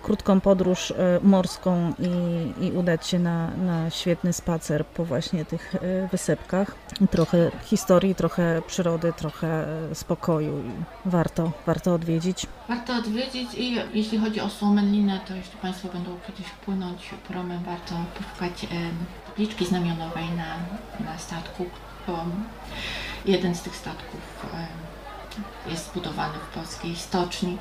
krótką 0.04 0.42
podróż 0.42 0.92
e, 0.92 1.20
morską 1.24 1.94
i, 2.00 2.66
i 2.66 2.72
udać 2.72 3.08
się 3.08 3.20
na, 3.20 3.52
na 3.52 3.90
świetny 3.90 4.34
spacer 4.34 4.86
po 4.86 5.06
właśnie 5.06 5.46
tych 5.46 5.76
e, 5.76 6.08
wysepkach. 6.08 6.76
Trochę 7.12 7.52
historii, 7.66 8.16
trochę 8.16 8.62
przyrody, 8.68 9.14
trochę 9.18 9.68
e, 9.92 9.96
spokoju 9.96 10.60
i 10.60 10.72
warto, 11.10 11.52
warto 11.66 11.94
odwiedzić. 11.94 12.48
Warto 12.70 12.96
odwiedzić 12.96 13.54
i 13.54 13.76
jeśli 13.94 14.18
chodzi 14.18 14.42
o 14.42 14.50
Suomenlinę, 14.50 15.20
to 15.28 15.36
jeśli 15.36 15.58
Państwo 15.58 15.88
będą 15.88 16.18
kiedyś 16.28 16.52
płynąć 16.66 17.10
promem, 17.28 17.64
warto 17.64 17.96
poszukać 18.18 18.68
tabliczki 19.26 19.66
znamionowej 19.66 20.26
na, 20.30 20.56
na 21.06 21.18
statku, 21.18 21.66
bo 22.08 22.26
jeden 23.26 23.56
z 23.56 23.62
tych 23.62 23.76
statków 23.76 24.46
jest 25.68 25.92
zbudowany 25.92 26.38
w 26.40 26.54
polskiej 26.54 26.96
stoczni. 26.96 27.58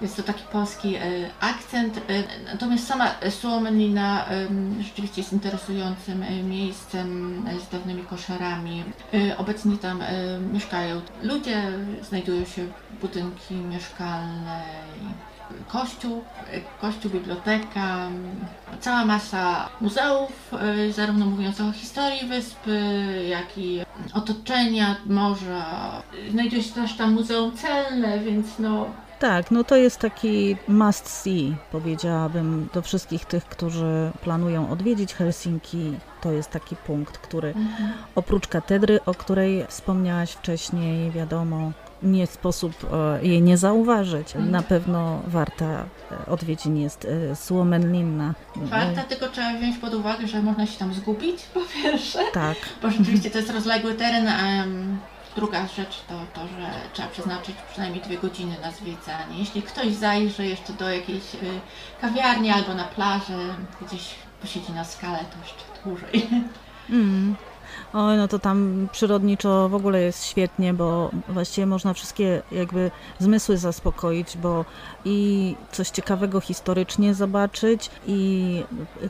Jest 0.00 0.16
to 0.16 0.22
taki 0.22 0.42
polski 0.52 0.94
e, 0.96 1.00
akcent, 1.40 1.96
e, 1.96 2.22
natomiast 2.52 2.86
sama 2.86 3.14
Suomenlina 3.30 4.24
rzeczywiście 4.80 5.20
jest 5.20 5.32
interesującym 5.32 6.22
e, 6.22 6.42
miejscem 6.42 7.44
z 7.66 7.72
dawnymi 7.72 8.02
koszarami. 8.02 8.84
Obecnie 9.36 9.78
tam 9.78 10.02
mieszkają 10.52 11.00
ludzie, 11.22 11.62
znajdują 12.08 12.44
się 12.44 12.66
budynki 13.00 13.54
mieszkalne, 13.54 14.62
kościół, 15.68 16.24
kościół, 16.80 17.10
biblioteka, 17.10 18.08
cała 18.80 19.04
masa 19.04 19.68
muzeów, 19.80 20.52
zarówno 20.90 21.26
mówiących 21.26 21.66
o 21.66 21.72
historii 21.72 22.28
wyspy, 22.28 22.80
jak 23.28 23.58
i 23.58 23.80
otoczenia 24.14 24.96
morza. 25.06 26.02
Znajduje 26.30 26.62
się 26.62 26.74
też 26.74 26.96
tam 26.96 27.12
muzeum 27.12 27.52
celne, 27.56 28.18
więc 28.18 28.58
no 28.58 28.86
Tak, 29.18 29.50
no 29.50 29.64
to 29.64 29.76
jest 29.76 29.98
taki 29.98 30.56
must 30.68 31.08
see, 31.08 31.56
powiedziałabym, 31.72 32.68
do 32.74 32.82
wszystkich 32.82 33.24
tych, 33.24 33.44
którzy 33.44 34.10
planują 34.22 34.70
odwiedzić 34.70 35.14
Helsinki. 35.14 35.92
To 36.20 36.32
jest 36.32 36.50
taki 36.50 36.76
punkt, 36.76 37.18
który 37.18 37.54
oprócz 38.14 38.48
katedry, 38.48 39.00
o 39.06 39.14
której 39.14 39.66
wspomniałaś 39.68 40.30
wcześniej, 40.30 41.10
wiadomo, 41.10 41.72
nie 42.02 42.26
sposób 42.26 42.72
e, 42.92 43.26
jej 43.26 43.42
nie 43.42 43.56
zauważyć. 43.56 44.36
Mhm. 44.36 44.50
Na 44.50 44.62
pewno 44.62 45.22
warta 45.26 45.64
e, 45.64 46.26
odwiedzin 46.26 46.76
jest 46.76 47.04
e, 47.04 47.36
Suomenlinna. 47.36 48.34
Warta, 48.56 49.02
tylko 49.02 49.28
trzeba 49.28 49.54
wziąć 49.58 49.78
pod 49.78 49.94
uwagę, 49.94 50.26
że 50.26 50.42
można 50.42 50.66
się 50.66 50.78
tam 50.78 50.94
zgubić, 50.94 51.42
po 51.54 51.60
pierwsze, 51.82 52.18
Tak, 52.32 52.56
bo 52.82 52.90
rzeczywiście 52.90 53.30
to 53.30 53.38
jest 53.38 53.50
rozległy 53.50 53.94
teren, 53.94 54.28
a 54.28 54.62
em, 54.62 54.98
druga 55.38 55.66
rzecz 55.66 56.00
to 56.08 56.14
to, 56.34 56.48
że 56.48 56.70
trzeba 56.92 57.08
przeznaczyć 57.08 57.56
przynajmniej 57.70 58.02
dwie 58.02 58.18
godziny 58.18 58.56
na 58.62 58.70
zwiedzanie. 58.70 59.38
Jeśli 59.38 59.62
ktoś 59.62 59.94
zajrzy 59.94 60.46
jeszcze 60.46 60.72
do 60.72 60.90
jakiejś 60.90 61.34
y, 61.34 61.60
kawiarni 62.00 62.50
albo 62.50 62.74
na 62.74 62.84
plaży, 62.84 63.54
gdzieś 63.82 64.14
posiedzi 64.42 64.72
na 64.72 64.84
skale, 64.84 65.18
to 65.18 65.36
jeszcze 65.42 65.64
dłużej. 65.84 66.28
Mm. 66.90 67.36
Oj, 67.92 68.16
no 68.16 68.28
to 68.28 68.38
tam 68.38 68.88
przyrodniczo 68.92 69.68
w 69.68 69.74
ogóle 69.74 70.02
jest 70.02 70.24
świetnie, 70.24 70.74
bo 70.74 71.10
właściwie 71.28 71.66
można 71.66 71.94
wszystkie 71.94 72.42
jakby 72.52 72.90
zmysły 73.18 73.56
zaspokoić, 73.56 74.36
bo 74.36 74.64
i 75.04 75.56
coś 75.72 75.90
ciekawego 75.90 76.40
historycznie 76.40 77.14
zobaczyć 77.14 77.90
i 78.06 78.62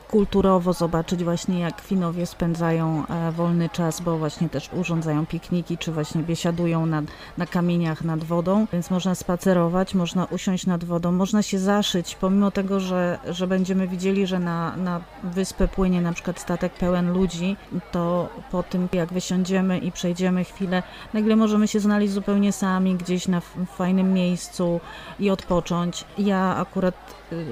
kulturowo 0.07 0.73
zobaczyć 0.73 1.23
właśnie 1.23 1.59
jak 1.59 1.81
Finowie 1.81 2.25
spędzają 2.25 3.03
e, 3.07 3.31
wolny 3.31 3.69
czas, 3.69 4.01
bo 4.01 4.17
właśnie 4.17 4.49
też 4.49 4.69
urządzają 4.73 5.25
pikniki, 5.25 5.77
czy 5.77 5.91
właśnie 5.91 6.23
biesiadują 6.23 6.85
nad, 6.85 7.05
na 7.37 7.45
kamieniach 7.45 8.03
nad 8.03 8.23
wodą, 8.23 8.67
więc 8.73 8.89
można 8.89 9.15
spacerować, 9.15 9.95
można 9.95 10.25
usiąść 10.25 10.65
nad 10.65 10.83
wodą, 10.83 11.11
można 11.11 11.41
się 11.41 11.59
zaszyć, 11.59 12.15
pomimo 12.15 12.51
tego, 12.51 12.79
że, 12.79 13.19
że 13.29 13.47
będziemy 13.47 13.87
widzieli, 13.87 14.27
że 14.27 14.39
na, 14.39 14.77
na 14.77 15.01
wyspę 15.23 15.67
płynie 15.67 16.01
na 16.01 16.13
przykład 16.13 16.39
statek 16.39 16.73
pełen 16.73 17.13
ludzi, 17.13 17.57
to 17.91 18.29
po 18.51 18.63
tym 18.69 18.89
jak 18.93 19.13
wysiądziemy 19.13 19.77
i 19.77 19.91
przejdziemy 19.91 20.43
chwilę, 20.43 20.83
nagle 21.13 21.35
możemy 21.35 21.67
się 21.67 21.79
znaleźć 21.79 22.13
zupełnie 22.13 22.51
sami 22.51 22.95
gdzieś 22.95 23.27
na 23.27 23.41
fajnym 23.75 24.13
miejscu 24.13 24.79
i 25.19 25.29
odpocząć. 25.29 26.05
Ja 26.17 26.55
akurat, 26.55 26.95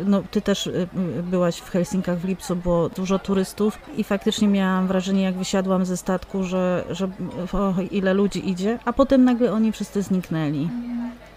no 0.06 0.24
ty 0.32 0.42
też 0.42 0.68
y, 0.68 0.88
y, 1.20 1.24
byłaś 1.24 1.58
w 1.58 1.70
Helsinkach 1.70 2.20
w 2.20 2.26
lipcu, 2.26 2.56
było 2.56 2.90
dużo 2.90 3.20
turystów 3.20 3.80
i 3.98 4.04
faktycznie 4.04 4.48
miałam 4.48 4.88
wrażenie, 4.88 5.24
jak 5.24 5.36
wysiadłam 5.36 5.86
ze 5.86 5.98
statku, 5.98 6.44
że, 6.44 6.84
że 6.90 7.10
o, 7.54 7.74
ile 7.92 8.14
ludzi 8.14 8.50
idzie, 8.50 8.80
a 8.86 8.94
potem 8.94 9.24
nagle 9.24 9.54
oni 9.54 9.72
wszyscy 9.72 10.02
zniknęli. 10.02 10.70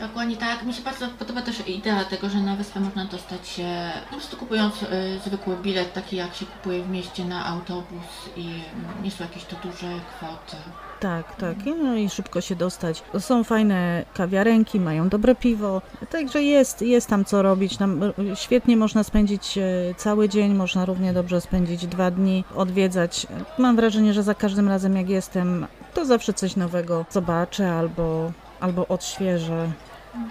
Dokładnie 0.00 0.36
tak. 0.36 0.62
Mi 0.62 0.74
się 0.74 0.82
bardzo 0.82 1.08
podoba 1.08 1.42
też 1.42 1.68
idea 1.68 2.04
tego, 2.04 2.28
że 2.28 2.38
na 2.38 2.56
wyspę 2.56 2.80
można 2.80 3.04
dostać 3.04 3.48
się 3.48 3.90
po 4.10 4.16
prostu 4.16 4.36
kupując 4.36 4.82
y, 4.82 4.86
zwykły 5.26 5.56
bilet, 5.56 5.92
taki 5.92 6.16
jak 6.16 6.34
się 6.34 6.46
kupuje 6.46 6.82
w 6.82 6.90
mieście 6.90 7.24
na 7.24 7.46
autobus 7.46 8.30
i 8.36 8.46
mm, 8.46 9.02
nie 9.02 9.10
są 9.10 9.24
jakieś 9.24 9.44
to 9.44 9.56
duże 9.56 10.00
kwoty. 10.16 10.56
Tak, 11.00 11.36
tak. 11.36 11.56
No 11.82 11.94
i 11.94 12.08
szybko 12.10 12.40
się 12.40 12.56
dostać. 12.56 13.02
Są 13.18 13.44
fajne 13.44 14.04
kawiarenki, 14.14 14.80
mają 14.80 15.08
dobre 15.08 15.34
piwo, 15.34 15.82
także 16.10 16.42
jest, 16.42 16.82
jest 16.82 17.08
tam 17.08 17.24
co 17.24 17.42
robić. 17.42 17.76
Tam 17.76 18.02
e, 18.02 18.12
świetnie 18.36 18.76
można 18.76 19.04
spędzić 19.04 19.58
e, 19.58 19.62
cały 19.96 20.28
dzień, 20.28 20.54
można 20.54 20.84
równie 20.84 21.12
dobrze 21.12 21.40
spędzić 21.40 21.86
dwa 21.86 22.10
dni, 22.10 22.44
odwiedzać. 22.56 23.26
Mam 23.58 23.76
wrażenie, 23.76 24.12
że 24.12 24.22
za 24.22 24.34
każdym 24.34 24.68
razem 24.68 24.96
jak 24.96 25.08
jestem, 25.08 25.66
to 25.94 26.04
zawsze 26.04 26.32
coś 26.34 26.56
nowego 26.56 27.04
zobaczę 27.10 27.72
albo, 27.72 28.32
albo 28.60 28.88
odświeżę. 28.88 29.70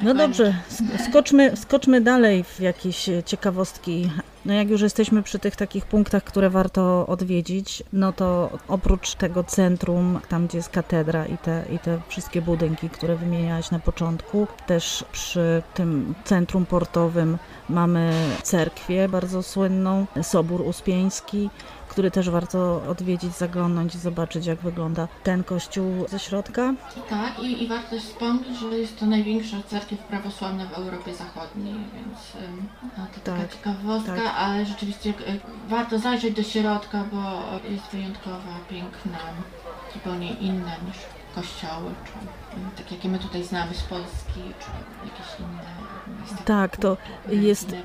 No 0.03 0.13
dobrze, 0.13 0.53
sk- 0.71 1.09
skoczmy, 1.09 1.57
skoczmy 1.57 2.01
dalej 2.01 2.43
w 2.43 2.59
jakieś 2.59 3.09
e, 3.09 3.23
ciekawostki. 3.23 4.09
No 4.45 4.53
jak 4.53 4.69
już 4.69 4.81
jesteśmy 4.81 5.23
przy 5.23 5.39
tych 5.39 5.55
takich 5.55 5.85
punktach, 5.85 6.23
które 6.23 6.49
warto 6.49 7.07
odwiedzić, 7.07 7.83
no 7.93 8.13
to 8.13 8.49
oprócz 8.67 9.15
tego 9.15 9.43
centrum, 9.43 10.19
tam 10.29 10.47
gdzie 10.47 10.57
jest 10.57 10.69
katedra 10.69 11.25
i 11.25 11.37
te, 11.37 11.65
i 11.73 11.79
te 11.79 11.99
wszystkie 12.07 12.41
budynki, 12.41 12.89
które 12.89 13.15
wymieniałaś 13.15 13.71
na 13.71 13.79
początku, 13.79 14.47
też 14.67 15.05
przy 15.11 15.63
tym 15.73 16.15
centrum 16.23 16.65
portowym 16.65 17.37
mamy 17.69 18.13
cerkwię 18.43 19.09
bardzo 19.09 19.43
słynną, 19.43 20.05
Sobór 20.23 20.61
Uspieński, 20.61 21.49
który 21.89 22.11
też 22.11 22.29
warto 22.29 22.81
odwiedzić, 22.87 23.35
zaglądnąć 23.35 23.95
i 23.95 23.97
zobaczyć, 23.97 24.45
jak 24.45 24.59
wygląda 24.59 25.07
ten 25.23 25.43
kościół 25.43 26.07
ze 26.09 26.19
środka. 26.19 26.73
Tak, 27.09 27.39
i, 27.39 27.63
i 27.63 27.67
warto 27.67 27.89
też 27.89 28.03
wspomnieć, 28.03 28.59
że 28.59 28.77
jest 28.77 28.99
to 28.99 29.05
największa 29.05 29.57
cerkiew 29.67 29.99
prawosławna 29.99 30.65
w 30.65 30.73
Europie 30.73 31.13
Zachodniej, 31.15 31.73
więc 31.73 32.17
no, 32.97 33.07
to 33.15 33.19
taka 33.19 33.41
Tak, 33.41 33.53
ciekawostka, 33.53 34.15
tak. 34.15 34.33
ale 34.37 34.65
rzeczywiście 34.65 35.09
y, 35.09 35.13
warto 35.69 35.99
zajrzeć 35.99 36.35
do 36.35 36.43
środka, 36.43 37.03
bo 37.11 37.23
jest 37.69 37.85
wyjątkowa, 37.91 38.59
piękna, 38.69 39.17
zupełnie 39.93 40.33
inna 40.33 40.71
niż 40.87 40.97
kościoły, 41.35 41.91
czy 42.75 42.83
tak 42.83 42.91
jakie 42.91 43.09
my 43.09 43.19
tutaj 43.19 43.43
znamy 43.43 43.73
z 43.73 43.81
Polski, 43.83 44.41
czy 44.59 44.69
jakieś 45.05 45.39
inne. 45.39 46.45
Tak, 46.45 46.77
to 46.77 46.97
jest 47.29 47.75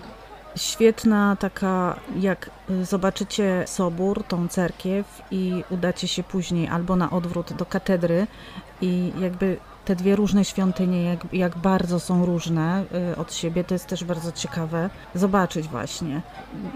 Świetna 0.56 1.36
taka, 1.36 2.00
jak 2.20 2.50
y, 2.70 2.84
zobaczycie 2.84 3.64
sobór, 3.66 4.24
tą 4.24 4.48
cerkiew 4.48 5.22
i 5.30 5.64
udacie 5.70 6.08
się 6.08 6.22
później 6.22 6.68
albo 6.68 6.96
na 6.96 7.10
odwrót 7.10 7.52
do 7.52 7.66
katedry 7.66 8.26
i 8.80 9.12
jakby 9.20 9.56
te 9.84 9.96
dwie 9.96 10.16
różne 10.16 10.44
świątynie, 10.44 11.02
jak, 11.02 11.26
jak 11.32 11.58
bardzo 11.58 12.00
są 12.00 12.26
różne 12.26 12.84
y, 13.12 13.16
od 13.16 13.34
siebie, 13.34 13.64
to 13.64 13.74
jest 13.74 13.86
też 13.86 14.04
bardzo 14.04 14.32
ciekawe 14.32 14.90
zobaczyć 15.14 15.68
właśnie. 15.68 16.22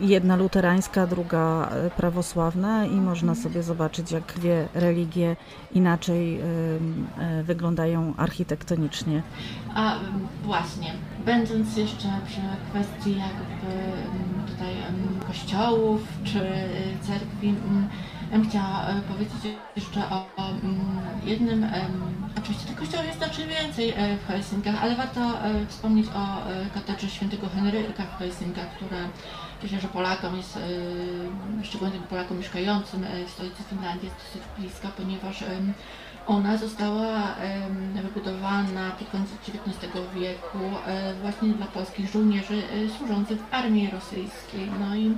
Jedna 0.01 0.37
luterańska, 0.37 1.07
druga 1.07 1.71
y, 1.87 1.91
prawosławna 1.91 2.87
i 2.87 2.95
można 2.95 3.35
sobie 3.35 3.63
zobaczyć, 3.63 4.13
jak 4.13 4.33
dwie 4.37 4.69
religie 4.75 5.37
inaczej 5.73 6.41
y, 6.41 7.45
wyglądają 7.45 8.15
architektonicznie. 8.17 9.23
A 9.75 9.95
właśnie, 10.45 10.93
będąc 11.25 11.77
jeszcze 11.77 12.09
przy 12.27 12.41
kwestii 12.71 13.11
jakby 13.11 13.73
ym, 14.17 14.47
tutaj 14.47 14.75
kościołów 15.27 16.01
czy 16.25 16.41
cerkwi, 17.03 17.55
ja 18.31 18.39
bym 18.39 18.49
chciała 18.49 18.87
powiedzieć 19.09 19.57
jeszcze 19.77 20.11
o, 20.11 20.27
ym, 20.65 20.81
jednym, 21.25 21.67
kościołów 22.79 23.07
jest 23.07 23.19
znacznie 23.19 23.47
więcej 23.47 23.91
y, 23.91 23.95
w 24.17 24.27
Helsinkach, 24.27 24.83
ale 24.83 24.97
warto 24.97 25.21
y, 25.21 25.67
wspomnieć 25.67 26.07
o 26.09 26.51
y, 26.51 26.71
katedrze 26.75 27.09
świętego 27.09 27.49
Henryka 27.49 28.03
w 28.03 28.19
Helsinkach, 28.19 28.75
która 28.77 28.99
myślę, 29.63 29.81
że 29.81 29.89
Polakom 29.89 30.37
jest, 30.37 30.59
szczególnie 31.63 31.99
Polakom 31.99 32.39
mieszkającym 32.39 33.07
w 33.27 33.31
stolicy 33.31 33.63
Finlandii 33.63 34.05
jest 34.05 34.17
dosyć 34.17 34.43
bliska, 34.59 34.89
ponieważ 34.97 35.45
ona 36.27 36.57
została 36.57 37.35
wybudowana 38.03 38.91
pod 38.91 39.09
koniec 39.09 39.29
XIX 39.49 39.95
wieku 40.15 40.59
e, 40.87 41.15
właśnie 41.15 41.49
dla 41.49 41.67
polskich 41.67 42.11
żołnierzy 42.11 42.55
e, 42.55 42.99
służących 42.99 43.39
w 43.39 43.55
armii 43.55 43.91
rosyjskiej. 43.91 44.71
No 44.81 44.97
i 44.97 45.15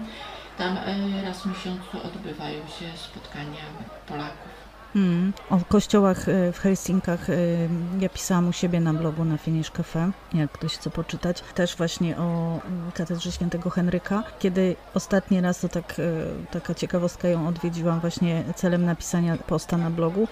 tam 0.59 0.77
e, 0.77 1.23
raz 1.23 1.43
w 1.43 1.47
miesiącu 1.47 2.07
odbywają 2.07 2.59
się 2.59 2.99
spotkania 2.99 3.65
Polaków. 4.07 4.60
Mm. 4.97 5.33
O 5.51 5.59
kościołach 5.69 6.29
y, 6.29 6.53
w 6.53 6.59
Helsinkach 6.59 7.31
y, 7.31 7.69
ja 8.01 8.09
pisałam 8.09 8.49
u 8.49 8.53
siebie 8.53 8.81
na 8.81 8.95
blogu 8.95 9.25
na 9.25 9.37
Finish 9.37 9.71
Cafe, 9.71 10.11
jak 10.35 10.53
ktoś 10.53 10.75
chce 10.75 10.91
poczytać. 10.91 11.45
Też 11.55 11.77
właśnie 11.77 12.17
o 12.19 12.57
y, 12.89 12.93
katedrze 12.93 13.33
świętego 13.33 13.71
Henryka. 13.71 14.23
Kiedy 14.39 14.77
ostatni 14.95 15.41
raz, 15.41 15.61
to 15.61 15.69
tak, 15.69 15.99
y, 15.99 16.27
taka 16.51 16.75
ciekawostka 16.75 17.29
ją 17.29 17.49
odwiedziłam 17.49 18.01
właśnie 18.01 18.45
celem 18.57 18.85
napisania 18.85 19.37
posta 19.37 19.77
na 19.77 19.91
blogu. 19.91 20.29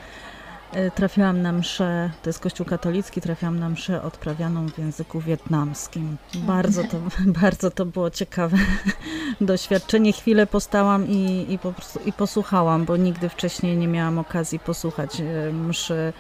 Y, 0.77 0.91
Trafiłam 0.95 1.43
na 1.43 1.53
mszę, 1.53 2.11
to 2.23 2.29
jest 2.29 2.41
kościół 2.41 2.67
katolicki, 2.67 3.21
trafiłam 3.21 3.59
na 3.59 3.69
mszę 3.69 4.03
odprawianą 4.03 4.69
w 4.69 4.79
języku 4.79 5.21
wietnamskim. 5.21 6.17
Bardzo 6.35 6.85
to, 6.85 6.97
bardzo 7.41 7.71
to 7.71 7.85
było 7.87 8.11
ciekawe 8.11 8.57
doświadczenie. 9.41 10.13
Chwilę 10.13 10.47
postałam 10.47 11.09
i, 11.09 11.47
i 11.53 11.59
po 11.59 11.73
prostu 11.73 12.01
i 12.07 12.13
posłuchałam, 12.13 12.85
bo 12.85 12.97
nigdy 12.97 13.29
wcześniej 13.29 13.77
nie 13.77 13.89
miałam 13.89 14.19
okazji 14.19 14.59
posłuchać 14.59 15.21
e, 15.21 15.53
mszy 15.53 16.13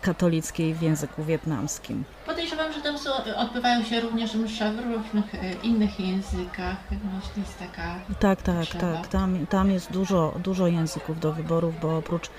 katolickiej 0.00 0.74
w 0.74 0.82
języku 0.82 1.24
wietnamskim. 1.24 2.04
Podejrzewam, 2.26 2.72
że 2.72 2.80
tam 2.80 2.98
są, 2.98 3.10
odbywają 3.36 3.84
się 3.84 4.00
również 4.00 4.34
msze 4.34 4.72
w 4.72 4.78
różnych 4.78 5.34
e, 5.34 5.52
innych 5.62 6.00
językach. 6.00 6.76
Myślę, 6.90 7.30
jest 7.36 7.58
taka 7.58 7.94
Tak, 8.20 8.42
tak, 8.42 8.56
Potrzeba. 8.56 8.92
tak. 8.92 9.08
Tam, 9.08 9.46
tam 9.46 9.70
jest 9.70 9.92
dużo, 9.92 10.34
dużo 10.44 10.66
języków 10.66 11.20
do 11.20 11.32
wyborów, 11.32 11.80
bo 11.80 11.96
oprócz 11.98 12.30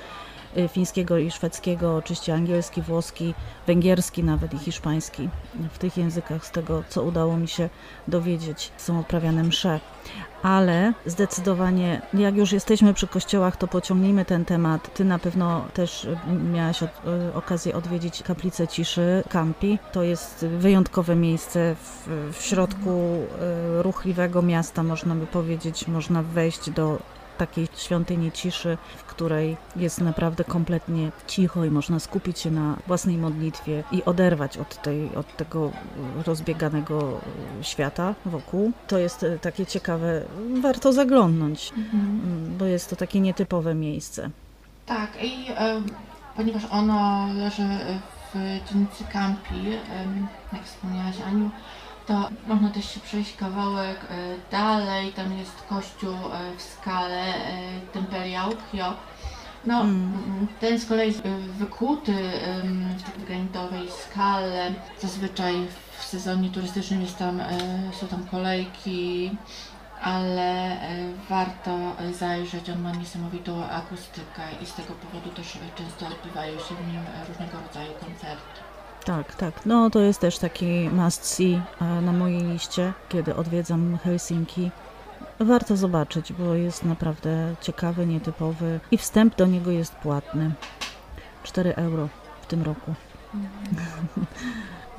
fińskiego 0.69 1.17
i 1.17 1.31
szwedzkiego, 1.31 1.95
oczywiście 1.95 2.33
angielski, 2.33 2.81
włoski, 2.81 3.33
węgierski 3.67 4.23
nawet 4.23 4.53
i 4.53 4.57
hiszpański. 4.57 5.29
W 5.71 5.77
tych 5.77 5.97
językach, 5.97 6.45
z 6.45 6.51
tego 6.51 6.83
co 6.89 7.03
udało 7.03 7.37
mi 7.37 7.47
się 7.47 7.69
dowiedzieć, 8.07 8.71
są 8.77 8.99
odprawiane 8.99 9.43
msze. 9.43 9.79
Ale 10.43 10.93
zdecydowanie, 11.05 12.01
jak 12.13 12.35
już 12.35 12.51
jesteśmy 12.51 12.93
przy 12.93 13.07
kościołach, 13.07 13.57
to 13.57 13.67
pociągnijmy 13.67 14.25
ten 14.25 14.45
temat. 14.45 14.93
Ty 14.93 15.05
na 15.05 15.19
pewno 15.19 15.65
też 15.73 16.05
y, 16.05 16.17
miałaś 16.53 16.83
od, 16.83 16.89
y, 16.89 17.33
okazję 17.33 17.75
odwiedzić 17.75 18.23
kaplicę 18.23 18.67
ciszy 18.67 19.23
Campi. 19.29 19.79
To 19.91 20.03
jest 20.03 20.45
wyjątkowe 20.45 21.15
miejsce 21.15 21.75
w, 21.75 22.09
w 22.33 22.41
środku 22.41 22.89
y, 22.89 23.83
ruchliwego 23.83 24.41
miasta, 24.41 24.83
można 24.83 25.15
by 25.15 25.27
powiedzieć. 25.27 25.87
Można 25.87 26.23
wejść 26.23 26.69
do 26.69 26.99
takiej 27.37 27.67
świątyni 27.75 28.31
ciszy, 28.31 28.77
w 28.97 29.03
której 29.03 29.57
jest 29.75 30.01
naprawdę 30.01 30.43
kompletnie 30.43 31.11
cicho 31.27 31.65
i 31.65 31.71
można 31.71 31.99
skupić 31.99 32.39
się 32.39 32.51
na 32.51 32.77
własnej 32.87 33.17
modlitwie 33.17 33.83
i 33.91 34.03
oderwać 34.03 34.57
od, 34.57 34.81
tej, 34.81 35.15
od 35.15 35.37
tego 35.37 35.71
rozbieganego 36.25 37.21
y, 37.61 37.63
świata 37.63 38.15
wokół. 38.25 38.71
To 38.87 38.97
jest 38.97 39.23
y, 39.23 39.39
takie 39.41 39.65
ciekawe, 39.65 40.21
warto 40.61 40.93
zaglądnąć, 40.93 41.73
mm, 41.75 42.57
bo 42.57 42.65
jest 42.65 42.89
to 42.89 42.95
takie 42.95 43.19
nietypowe 43.19 43.75
miejsce. 43.75 44.29
Tak, 44.85 45.23
i 45.23 45.47
ponieważ 46.35 46.63
ono 46.71 47.27
leży 47.33 47.67
w 48.33 48.69
dzielnicy 48.69 49.03
Campi, 49.13 49.73
em, 49.91 50.27
jak 50.53 50.63
wspomniałaś 50.63 51.15
Aniu, 51.27 51.51
to 52.07 52.29
można 52.47 52.69
też 52.69 52.93
się 52.93 52.99
przejść 52.99 53.35
kawałek 53.35 53.97
e, 54.09 54.51
dalej, 54.51 55.13
tam 55.13 55.37
jest 55.37 55.63
kościół 55.69 56.13
e, 56.13 56.57
w 56.57 56.61
skale 56.61 57.35
e, 57.35 57.79
Temperia 57.93 58.47
Ukkyo. 58.47 58.93
No, 59.65 59.81
Mm. 59.81 60.47
ten 60.59 60.79
z 60.79 60.85
kolei 60.85 61.07
jest 61.07 61.21
wykuty 61.57 62.13
w 62.97 63.03
takiej 63.03 63.23
granitowej 63.25 63.87
skale. 63.91 64.73
Zazwyczaj 65.01 65.53
w 65.99 66.03
sezonie 66.03 66.49
turystycznym 66.49 67.01
jest 67.01 67.17
tam, 67.17 67.41
są 67.99 68.07
tam 68.07 68.27
kolejki, 68.27 69.31
ale 70.01 70.77
warto 71.29 71.77
zajrzeć. 72.13 72.69
On 72.69 72.81
ma 72.81 72.91
niesamowitą 72.91 73.65
akustykę 73.65 74.43
i 74.63 74.65
z 74.65 74.73
tego 74.73 74.93
powodu 74.93 75.29
też 75.29 75.57
często 75.75 76.07
odbywają 76.07 76.53
się 76.59 76.75
w 76.75 76.87
nim 76.87 77.01
różnego 77.27 77.57
rodzaju 77.67 77.91
koncerty. 77.99 78.66
Tak, 79.07 79.35
tak. 79.35 79.65
No 79.65 79.89
to 79.89 79.99
jest 79.99 80.19
też 80.19 80.37
taki 80.37 80.89
must 80.89 81.25
see 81.25 81.61
e, 81.81 82.01
na 82.01 82.13
mojej 82.13 82.43
liście, 82.43 82.93
kiedy 83.09 83.35
odwiedzam 83.35 83.97
Helsinki. 84.03 84.71
Warto 85.39 85.77
zobaczyć, 85.77 86.33
bo 86.33 86.53
jest 86.53 86.85
naprawdę 86.85 87.55
ciekawy, 87.61 88.05
nietypowy 88.07 88.79
i 88.91 88.97
wstęp 88.97 89.35
do 89.35 89.45
niego 89.45 89.71
jest 89.71 89.95
płatny. 89.95 90.51
4 91.43 91.75
euro 91.75 92.09
w 92.41 92.45
tym 92.45 92.63
roku. 92.63 92.93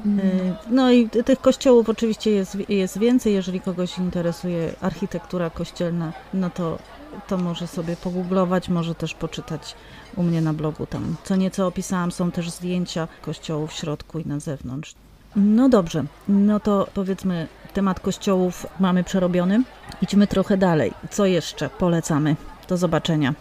E, 0.06 0.56
No 0.70 0.90
i 0.90 1.08
tych 1.08 1.40
kościołów 1.40 1.88
oczywiście 1.88 2.30
jest, 2.30 2.56
jest 2.68 2.98
więcej. 2.98 3.34
Jeżeli 3.34 3.60
kogoś 3.60 3.98
interesuje 3.98 4.72
architektura 4.80 5.50
kościelna, 5.50 6.12
no 6.34 6.50
to, 6.50 6.78
to 7.28 7.38
może 7.38 7.66
sobie 7.66 7.96
pogooglować, 7.96 8.68
może 8.68 8.94
też 8.94 9.14
poczytać 9.14 9.74
u 10.16 10.22
mnie 10.22 10.40
na 10.40 10.52
blogu. 10.52 10.86
Tam 10.86 11.16
co 11.24 11.36
nieco 11.36 11.66
opisałam, 11.66 12.12
są 12.12 12.30
też 12.30 12.50
zdjęcia 12.50 13.08
kościołów 13.22 13.70
w 13.70 13.74
środku 13.74 14.18
i 14.18 14.26
na 14.26 14.40
zewnątrz. 14.40 14.94
No 15.36 15.68
dobrze, 15.68 16.04
no 16.28 16.60
to 16.60 16.86
powiedzmy 16.94 17.48
temat 17.72 18.00
kościołów 18.00 18.66
mamy 18.80 19.04
przerobiony. 19.04 19.62
Idźmy 20.02 20.26
trochę 20.26 20.56
dalej. 20.56 20.92
Co 21.10 21.26
jeszcze 21.26 21.70
polecamy? 21.70 22.36
Do 22.68 22.76
zobaczenia. 22.76 23.34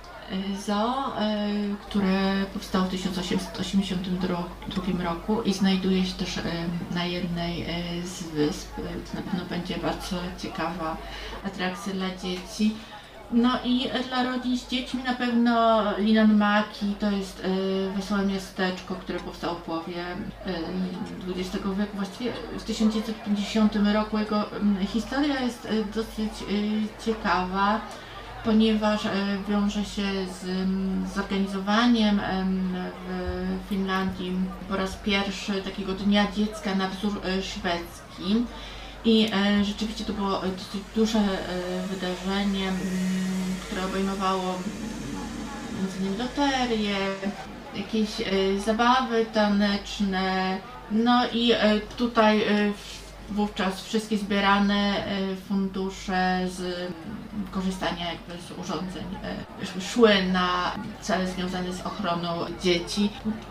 zoo, 0.65 1.07
y, 1.07 1.11
które 1.87 2.45
powstało 2.53 2.85
w 2.85 2.89
1882 2.89 5.03
roku 5.03 5.41
i 5.41 5.53
znajduje 5.53 6.05
się 6.05 6.13
też 6.13 6.37
y, 6.37 6.41
na 6.95 7.05
jednej 7.05 7.63
y, 7.63 7.67
z 8.07 8.23
wysp. 8.23 8.77
Na 9.13 9.21
pewno 9.21 9.45
będzie 9.49 9.77
bardzo 9.77 10.15
ciekawa 10.37 10.97
atrakcja 11.45 11.93
dla 11.93 12.09
dzieci. 12.09 12.75
No 13.31 13.49
i 13.63 13.89
dla 14.07 14.23
rodzin 14.23 14.57
z 14.57 14.67
dziećmi 14.67 15.03
na 15.03 15.13
pewno 15.13 15.83
Linan 15.97 16.37
Maki 16.37 16.95
to 16.99 17.11
jest 17.11 17.39
y, 17.39 17.91
wesołe 17.95 18.25
miasteczko, 18.25 18.95
które 18.95 19.19
powstało 19.19 19.55
w 19.55 19.61
połowie 19.61 20.05
y, 21.27 21.31
XX 21.31 21.65
wieku, 21.77 21.95
właściwie 21.97 22.33
w 22.57 22.63
1950 22.63 23.75
roku. 23.93 24.17
Jego 24.17 24.51
mm, 24.51 24.87
historia 24.87 25.41
jest 25.41 25.65
y, 25.65 25.85
dosyć 25.95 26.31
y, 26.51 27.05
ciekawa, 27.05 27.81
ponieważ 28.43 29.05
y, 29.05 29.09
wiąże 29.49 29.85
się 29.85 30.03
z 30.41 30.43
mm, 30.43 31.07
zorganizowaniem 31.15 32.19
em, 32.19 32.73
w 33.09 33.69
Finlandii 33.69 34.33
po 34.69 34.77
raz 34.77 34.95
pierwszy 34.95 35.61
takiego 35.61 35.93
Dnia 35.93 36.31
Dziecka 36.31 36.75
na 36.75 36.89
wzór 36.89 37.21
y, 37.25 37.41
szwedzki. 37.43 38.45
I 39.07 39.29
e, 39.33 39.63
rzeczywiście 39.65 40.05
to 40.05 40.13
było 40.13 40.31
dosyć 40.31 40.81
duże 40.95 41.19
e, 41.19 41.87
wydarzenie, 41.87 42.67
mm, 42.69 42.79
które 43.65 43.85
obejmowało 43.85 44.43
mm, 44.43 45.87
innymi 45.99 46.17
loterie, 46.17 46.95
jakieś 47.75 48.21
e, 48.21 48.59
zabawy 48.65 49.25
taneczne. 49.25 50.57
No 50.91 51.27
i 51.33 51.51
tutaj 51.97 52.41
wówczas 53.31 53.81
wszystkie 53.83 54.17
zbierane 54.17 55.05
e, 55.05 55.35
fundusze 55.47 56.39
z 56.49 56.59
mm, 56.61 56.93
korzystania 57.51 58.05
jakby 58.11 58.43
z 58.43 58.51
urządzeń 58.59 59.03
e, 59.23 59.61
sz- 59.63 59.83
szły 59.93 60.09
na 60.33 60.71
cele 61.01 61.27
związane 61.27 61.73
z 61.73 61.81
ochroną 61.81 62.29
dzieci. 62.63 63.09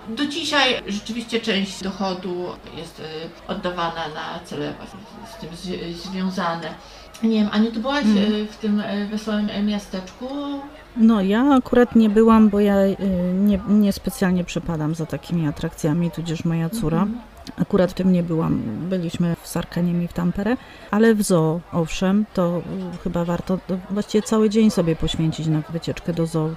Do 0.08 0.26
dzisiaj 0.26 0.82
rzeczywiście 0.86 1.40
część 1.40 1.82
dochodu 1.82 2.44
jest 2.76 3.00
e, 3.00 3.50
oddawana 3.52 4.08
na 4.08 4.40
cele 4.44 4.72
z 5.36 5.40
tym 5.40 5.50
związane. 5.94 6.68
Nie 7.22 7.30
wiem, 7.40 7.48
Aniu, 7.52 7.72
ty 7.72 7.80
byłaś 7.80 8.04
e, 8.04 8.46
w 8.52 8.56
tym 8.56 8.82
wesołym 9.10 9.48
miasteczku? 9.66 10.28
No 10.96 11.20
ja 11.22 11.44
akurat 11.54 11.96
nie 11.96 12.10
byłam, 12.10 12.48
bo 12.48 12.60
ja 12.60 12.74
nie, 13.34 13.60
nie 13.68 13.92
specjalnie 13.92 14.44
przepadam 14.44 14.94
za 14.94 15.06
takimi 15.06 15.48
atrakcjami, 15.48 16.10
tudzież 16.10 16.44
moja 16.44 16.70
córa. 16.70 17.02
Mhm. 17.02 17.20
Akurat 17.56 17.90
w 17.90 17.94
tym 17.94 18.12
nie 18.12 18.22
byłam. 18.22 18.62
Byliśmy 18.88 19.36
w 19.42 19.48
Sarkaniemi 19.48 20.04
i 20.04 20.08
w 20.08 20.12
Tampere, 20.12 20.56
ale 20.90 21.14
w 21.14 21.22
zoo, 21.22 21.60
owszem, 21.72 22.26
to 22.34 22.62
chyba 23.04 23.24
warto 23.24 23.58
to 23.66 23.78
właściwie 23.90 24.22
cały 24.22 24.50
dzień 24.50 24.70
sobie 24.70 24.96
poświęcić 24.96 25.46
na 25.46 25.60
wycieczkę 25.60 26.12
do 26.12 26.26
zoo. 26.26 26.50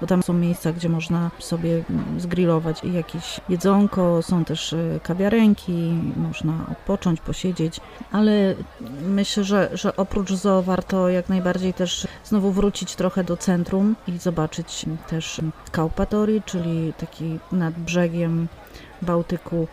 Bo 0.00 0.06
tam 0.06 0.22
są 0.22 0.32
miejsca, 0.32 0.72
gdzie 0.72 0.88
można 0.88 1.30
sobie 1.38 1.84
zgrillować 2.18 2.84
jakieś 2.84 3.40
jedzonko, 3.48 4.22
są 4.22 4.44
też 4.44 4.72
y, 4.72 5.00
kawiarenki, 5.02 5.98
można 6.16 6.66
odpocząć, 6.72 7.20
posiedzieć, 7.20 7.80
ale 8.12 8.54
myślę, 9.06 9.44
że, 9.44 9.70
że 9.72 9.96
oprócz 9.96 10.32
zoo 10.32 10.62
warto 10.62 11.08
jak 11.08 11.28
najbardziej 11.28 11.74
też 11.74 12.06
znowu 12.24 12.52
wrócić 12.52 12.96
trochę 12.96 13.24
do 13.24 13.36
centrum 13.36 13.96
i 14.08 14.18
zobaczyć 14.18 14.86
też 15.08 15.40
Kaupatori, 15.72 16.42
czyli 16.42 16.92
taki 16.98 17.38
nad 17.52 17.74
brzegiem 17.74 18.48
Bałtyku, 19.02 19.68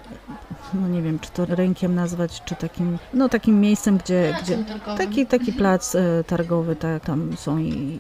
no 0.74 0.88
nie 0.88 1.02
wiem, 1.02 1.20
czy 1.20 1.32
to 1.32 1.46
rynkiem 1.46 1.96
nazwać, 1.96 2.42
czy 2.46 2.56
takim, 2.56 2.98
no 3.14 3.30
takim 3.30 3.62
miejscem, 3.62 3.98
gdzie, 3.98 4.36
gdzie 4.44 4.58
taki, 4.98 5.26
taki 5.26 5.54
plac 5.54 5.96
e, 5.96 6.24
targowy, 6.28 6.76
tak, 6.76 7.06
tam 7.06 7.38
są 7.38 7.58
i, 7.58 8.00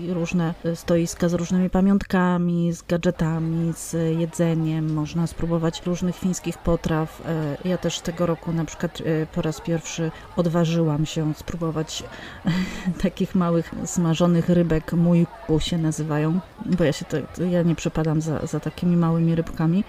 i, 0.00 0.12
różne 0.12 0.54
stoiska 0.74 1.28
z 1.28 1.34
różnymi 1.34 1.70
pamiątkami, 1.70 2.72
z 2.72 2.82
gadżetami, 2.82 3.72
z 3.76 4.18
jedzeniem, 4.18 4.92
można 4.92 5.26
spróbować 5.26 5.82
różnych 5.86 6.16
fińskich 6.16 6.58
potraw. 6.58 7.22
E, 7.64 7.68
Ja 7.68 7.78
też 7.78 8.00
tego 8.00 8.26
roku 8.26 8.52
na 8.52 8.64
przykład 8.64 9.00
e, 9.00 9.26
po 9.26 9.42
raz 9.42 9.60
pierwszy 9.60 10.10
odważyłam 10.36 11.06
się 11.06 11.34
spróbować 11.34 12.04
takich 13.02 13.34
małych 13.34 13.74
smażonych 13.84 14.48
rybek, 14.48 14.92
mójku 14.92 15.60
się 15.60 15.78
nazywają, 15.78 16.40
bo 16.66 16.84
ja 16.84 16.92
się 16.92 17.04
to, 17.04 17.16
ja 17.44 17.62
nie 17.62 17.74
przepadam 17.74 18.20
za, 18.20 18.46
za 18.46 18.60
takimi 18.60 18.96
małymi 18.96 19.34
rybkami. 19.34 19.84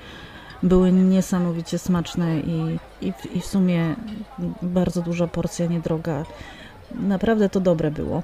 Były 0.64 0.92
niesamowicie 0.92 1.80
smaczne 1.80 2.40
i, 2.40 2.80
i, 3.02 3.14
i 3.34 3.42
w 3.42 3.46
sumie 3.46 3.96
bardzo 4.62 5.02
duża 5.02 5.28
porcja, 5.28 5.66
niedroga. 5.66 6.26
Naprawdę 6.92 7.50
to 7.50 7.60
dobre 7.60 7.92
było. 7.92 8.24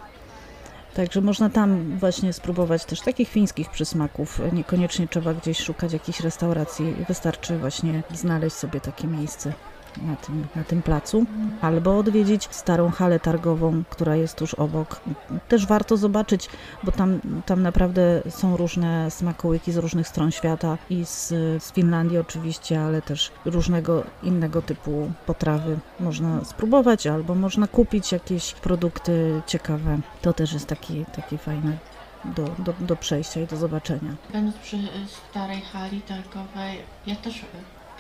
Także 0.94 1.22
można 1.22 1.50
tam 1.50 1.98
właśnie 1.98 2.34
spróbować 2.34 2.86
też 2.86 3.02
takich 3.02 3.30
fińskich 3.30 3.70
przysmaków. 3.70 4.42
Niekoniecznie 4.54 5.08
trzeba 5.08 5.34
gdzieś 5.34 5.60
szukać 5.60 5.94
jakiejś 5.94 6.20
restauracji. 6.20 6.96
Wystarczy 7.08 7.58
właśnie 7.58 8.04
znaleźć 8.14 8.56
sobie 8.56 8.82
takie 8.82 9.08
miejsce 9.08 9.54
na 9.98 10.16
tym, 10.16 10.48
na 10.56 10.64
tym 10.64 10.82
placu. 10.82 11.26
Albo 11.62 11.98
odwiedzić 11.98 12.48
starą 12.52 12.92
halę 12.92 13.20
targową, 13.20 13.84
która 13.90 14.16
jest 14.16 14.36
tuż 14.36 14.54
obok. 14.54 15.02
Też 15.48 15.68
warto 15.68 15.98
zobaczyć, 15.98 16.50
bo 16.84 16.92
tam, 16.92 17.20
tam 17.46 17.62
naprawdę 17.62 18.22
są 18.30 18.58
różne 18.58 19.12
smakołyki 19.12 19.72
z 19.72 19.78
różnych 19.78 20.08
stron 20.08 20.32
świata 20.32 20.78
i 20.90 21.06
z, 21.06 21.28
z 21.64 21.72
Finlandii 21.72 22.18
oczywiście, 22.18 22.82
ale 22.82 23.02
też 23.02 23.32
różnego 23.46 24.04
innego 24.24 24.62
typu 24.62 25.12
potrawy 25.26 25.78
można 26.00 26.46
spróbować, 26.46 27.08
albo 27.08 27.36
można 27.36 27.68
kupić 27.68 28.12
jakieś 28.12 28.54
produkty 28.54 29.42
ciekawe. 29.48 30.00
To 30.22 30.34
też 30.34 30.54
jest 30.54 30.68
taki, 30.68 31.06
taki 31.06 31.38
fajny 31.38 31.78
do, 32.26 32.44
do, 32.44 32.74
do 32.80 32.96
przejścia 32.96 33.42
i 33.42 33.48
do 33.48 33.58
zobaczenia. 33.58 34.16
Będąc 34.34 34.58
przy 34.58 34.76
y, 34.76 34.90
starej 35.30 35.62
hali 35.62 36.02
targowej, 36.02 36.78
ja 37.08 37.16
też 37.16 37.36
y, 37.38 37.46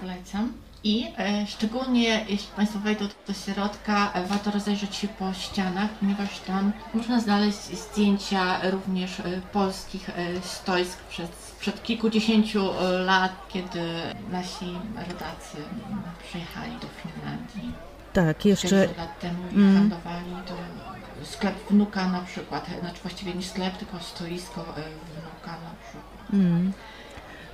polecam. 0.01 0.53
I 0.85 1.07
e, 1.17 1.47
szczególnie 1.47 2.25
jeśli 2.29 2.47
Państwo 2.55 2.79
wejdą 2.79 3.05
do 3.27 3.33
środka, 3.33 4.11
e, 4.13 4.25
warto 4.25 4.51
rozejrzeć 4.51 4.95
się 4.95 5.07
po 5.07 5.33
ścianach, 5.33 5.89
ponieważ 5.89 6.39
tam 6.39 6.71
można 6.93 7.19
znaleźć 7.19 7.57
zdjęcia 7.57 8.69
również 8.69 9.19
e, 9.19 9.23
polskich 9.53 10.09
e, 10.09 10.13
stoisk 10.41 10.97
przed, 11.03 11.31
przed 11.59 11.83
kilkudziesięciu 11.83 12.69
lat, 13.05 13.31
kiedy 13.49 13.79
nasi 14.31 14.65
rodacy 14.95 15.57
przyjechali 16.27 16.71
do 16.71 16.87
Finlandii. 16.87 17.71
Tak, 18.13 18.45
jeszcze 18.45 18.67
600 18.69 18.97
lat 18.97 19.19
temu 19.19 19.39
i 19.51 19.55
Mm. 19.55 19.75
handlowali, 19.75 20.31
to 20.45 20.53
sklep 21.25 21.55
wnuka 21.69 22.07
na 22.07 22.21
przykład, 22.21 22.67
znaczy 22.79 23.01
właściwie 23.01 23.33
nie 23.33 23.43
sklep, 23.43 23.77
tylko 23.77 23.99
stoisko 23.99 24.63
wnuka 24.63 25.51
na 25.51 25.71
przykład. 25.83 26.33
Mm. 26.33 26.73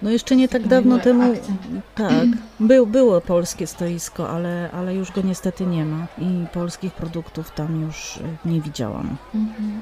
No 0.02 0.10
jeszcze 0.10 0.36
nie 0.36 0.48
tak 0.48 0.68
dawno 0.68 1.00
temu, 1.00 1.32
akcent. 1.32 1.60
tak, 1.96 2.28
był, 2.60 2.88
było 2.88 3.22
polskie 3.22 3.68
stoisko, 3.68 4.30
ale, 4.30 4.70
ale 4.74 4.96
już 4.96 5.12
go 5.12 5.22
niestety 5.22 5.66
nie 5.66 5.86
ma 5.86 6.08
i 6.18 6.46
polskich 6.54 6.94
produktów 6.94 7.52
tam 7.52 7.82
już 7.82 8.18
y, 8.18 8.22
nie 8.46 8.62
widziałam. 8.62 9.18
Mhm. 9.36 9.80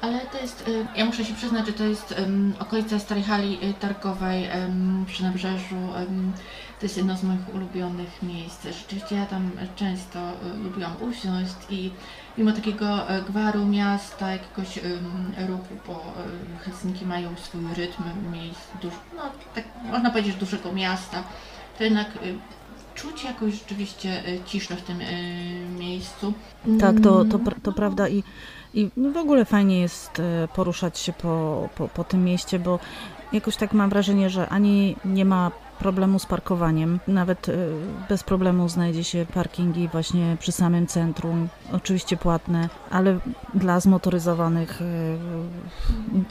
Ale 0.00 0.20
to 0.32 0.38
jest, 0.38 0.68
y, 0.68 0.86
ja 0.96 1.04
muszę 1.04 1.24
się 1.24 1.34
przyznać, 1.34 1.66
że 1.66 1.72
to 1.72 1.84
jest 1.84 2.14
um, 2.20 2.54
okolica 2.58 2.98
Starej 2.98 3.22
Hali 3.24 3.58
y, 3.70 3.74
Targowej 3.80 4.44
em, 4.44 5.04
przy 5.08 5.22
nabrzeżu. 5.22 5.76
em, 5.96 6.32
to 6.80 6.86
jest 6.86 6.96
jedno 6.96 7.16
z 7.16 7.22
moich 7.22 7.54
ulubionych 7.54 8.22
miejsc. 8.22 8.64
Rzeczywiście 8.64 9.16
ja 9.16 9.26
tam 9.26 9.50
często 9.76 10.18
y, 10.18 10.64
lubiłam 10.64 10.92
usiąść 11.00 11.54
i 11.70 11.90
mimo 12.38 12.52
takiego 12.52 13.16
y, 13.16 13.22
gwaru 13.22 13.66
miasta, 13.66 14.30
jakiegoś 14.32 14.78
ruchu, 15.48 15.74
bo 15.86 16.02
Helsinki 16.64 17.06
mają 17.06 17.36
swój 17.36 17.60
rytm 17.76 18.02
miejsc, 18.32 18.60
duż, 18.82 18.94
no 19.16 19.22
tak 19.54 19.64
można 19.92 20.10
powiedzieć, 20.10 20.32
że 20.32 20.40
dużego 20.40 20.72
miasta, 20.72 21.22
to 21.78 21.84
jednak 21.84 22.08
czuć 22.94 23.24
jakąś 23.24 23.54
rzeczywiście 23.54 24.28
y, 24.28 24.40
ciszę 24.46 24.76
w 24.76 24.82
tym 24.82 24.98
miejscu. 25.78 26.32
Tak, 26.80 27.00
to, 27.00 27.24
to, 27.24 27.36
Mm. 27.36 27.60
to 27.62 27.72
prawda 27.72 28.08
i, 28.08 28.22
i 28.74 28.90
w 29.12 29.16
ogóle 29.16 29.44
fajnie 29.44 29.80
jest 29.80 30.20
e, 30.20 30.48
poruszać 30.54 30.98
się 30.98 31.12
po, 31.12 31.68
po, 31.74 31.88
po 31.88 32.04
tym 32.04 32.24
mieście, 32.24 32.58
bo 32.58 32.78
jakoś 33.32 33.56
tak 33.56 33.72
mam 33.72 33.90
wrażenie, 33.90 34.30
że 34.30 34.48
ani 34.48 34.96
nie 35.04 35.24
ma 35.24 35.50
problemu 35.80 36.18
z 36.18 36.26
parkowaniem, 36.26 37.00
nawet 37.08 37.48
e, 37.48 37.52
bez 38.08 38.22
problemu 38.22 38.68
znajdzie 38.68 39.04
się 39.04 39.26
parkingi 39.34 39.88
właśnie 39.88 40.36
przy 40.40 40.52
samym 40.52 40.86
centrum, 40.86 41.48
oczywiście 41.72 42.16
płatne, 42.16 42.68
ale 42.90 43.18
dla 43.54 43.80
zmotoryzowanych 43.80 44.82
e, 44.82 44.84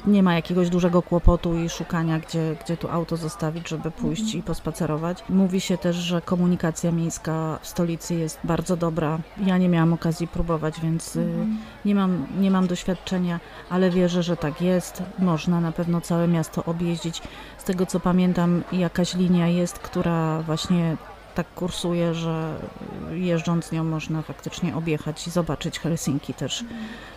nie 0.08 0.24
ma 0.24 0.36
jakiegoś 0.36 0.70
dużego 0.70 1.02
kłopotu 1.02 1.58
i 1.58 1.70
szukania, 1.70 2.20
gdzie, 2.20 2.56
gdzie 2.64 2.78
tu 2.78 2.90
auto 2.90 3.18
zostawić, 3.18 3.70
żeby 3.70 3.92
pójść 3.92 4.36
i 4.36 4.44
pospacerować. 4.44 5.24
Mówi 5.30 5.62
się 5.62 5.78
też, 5.78 5.96
że 5.96 6.22
komunikacja 6.22 6.92
miejska 6.92 7.60
w 7.62 7.68
stolicy 7.68 8.16
jest 8.16 8.40
bardzo 8.44 8.78
dobra. 8.78 9.20
Ja 9.46 9.58
nie 9.58 9.70
miałam 9.70 9.94
okazji 9.94 10.28
próbować, 10.28 10.82
więc 10.82 11.16
y, 11.16 11.46
nie 11.86 11.96
mam, 11.96 12.28
nie 12.40 12.52
mam 12.52 12.68
doświadczenia, 12.68 13.40
ale 13.70 13.90
wierzę, 13.90 14.24
że 14.24 14.38
tak 14.38 14.62
jest. 14.62 15.04
Można 15.20 15.62
na 15.62 15.72
pewno 15.72 16.02
całe 16.02 16.28
miasto 16.28 16.66
objeździć. 16.66 17.22
Z 17.58 17.64
tego 17.64 17.86
co 17.86 18.00
pamiętam, 18.00 18.64
jakaś 18.72 19.16
linia 19.16 19.38
jest, 19.47 19.80
która 19.80 20.41
właśnie 20.41 20.97
tak 21.36 21.54
kursuje, 21.54 22.13
że 22.13 22.56
jeżdżąc 23.12 23.71
nią 23.71 23.84
można 23.84 24.21
faktycznie 24.21 24.75
objechać 24.75 25.28
i 25.28 25.32
zobaczyć 25.32 25.80
Helsinki 25.80 26.34
też 26.34 26.63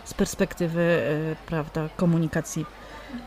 z 0.03 0.13
perspektywy 0.13 0.81
y, 0.81 1.35
prawda, 1.45 1.89
komunikacji 1.97 2.65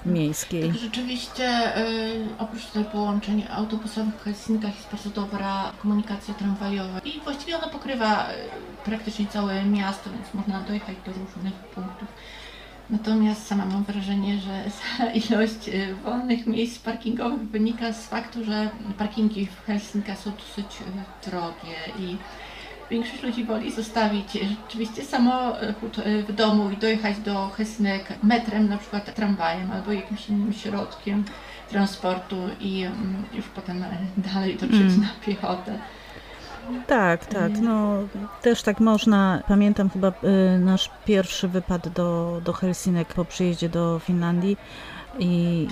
miejskiej. 0.07 0.69
Tak, 0.69 0.79
rzeczywiście 0.79 1.79
y, 1.79 2.29
oprócz 2.39 2.67
tutaj 2.67 2.85
połączeń 2.85 3.47
autobusowych 3.51 4.15
w 4.15 4.25
Helsinkach 4.25 4.77
jest 4.77 4.91
bardzo 4.91 5.11
dobra 5.11 5.73
komunikacja 5.83 6.35
tramwajowa 6.35 6.99
i 6.99 7.21
właściwie 7.21 7.57
ona 7.59 7.69
pokrywa 7.69 8.31
y, 8.31 8.35
praktycznie 8.85 9.27
całe 9.27 9.65
miasto, 9.65 10.11
więc 10.11 10.35
można 10.35 10.61
dojechać 10.61 10.97
do 11.07 11.13
różnych 11.13 11.55
punktów. 11.55 12.09
Natomiast 12.91 13.47
sama 13.47 13.65
mam 13.65 13.85
wrażenie, 13.85 14.39
że 14.39 14.63
ilość 15.31 15.69
y, 15.69 15.95
wolnych 16.05 16.47
miejsc 16.47 16.79
parkingowych 16.79 17.41
wynika 17.41 17.93
z 17.93 18.07
faktu, 18.07 18.45
że 18.45 18.71
parkingi 18.99 19.47
w 19.47 19.67
Helsinkach 19.67 20.19
są 20.19 20.31
dosyć 20.31 20.67
y, 20.81 21.31
drogie 21.31 21.77
i 21.99 22.17
większość 22.91 23.23
ludzi 23.23 23.45
woli 23.45 23.73
zostawić 23.73 24.33
rzeczywiście 24.33 25.05
samochód 25.05 25.99
y, 25.99 26.23
w 26.23 26.33
domu 26.33 26.71
i 26.71 26.77
dojechać 26.77 27.19
do 27.19 27.49
Helsinek 27.49 28.13
metrem, 28.23 28.69
na 28.69 28.79
przykład 28.79 29.15
tramwajem 29.15 29.73
albo 29.73 29.93
jakimś 29.93 30.29
innym 30.29 30.53
środkiem 30.53 31.25
transportu 31.71 32.37
i 32.61 32.83
mm, 32.83 33.25
już 33.35 33.45
potem 33.47 33.85
dalej 34.17 34.53
dotrzeć 34.53 34.81
Mm. 34.81 35.01
na 35.01 35.09
piechotę. 35.27 35.79
Tak, 36.87 37.27
tak, 37.27 37.53
no 37.63 37.99
też 38.43 38.63
tak 38.63 38.81
można. 38.81 39.43
Pamiętam 39.49 39.91
chyba 39.91 40.09
y, 40.09 40.59
nasz 40.59 40.91
pierwszy 41.05 41.49
wypad 41.49 41.89
do, 41.89 42.41
do 42.45 42.53
Helsinek 42.53 43.15
po 43.15 43.25
przyjeździe 43.25 43.69
do 43.69 43.99
Finlandii 43.99 44.57
i, 45.19 45.67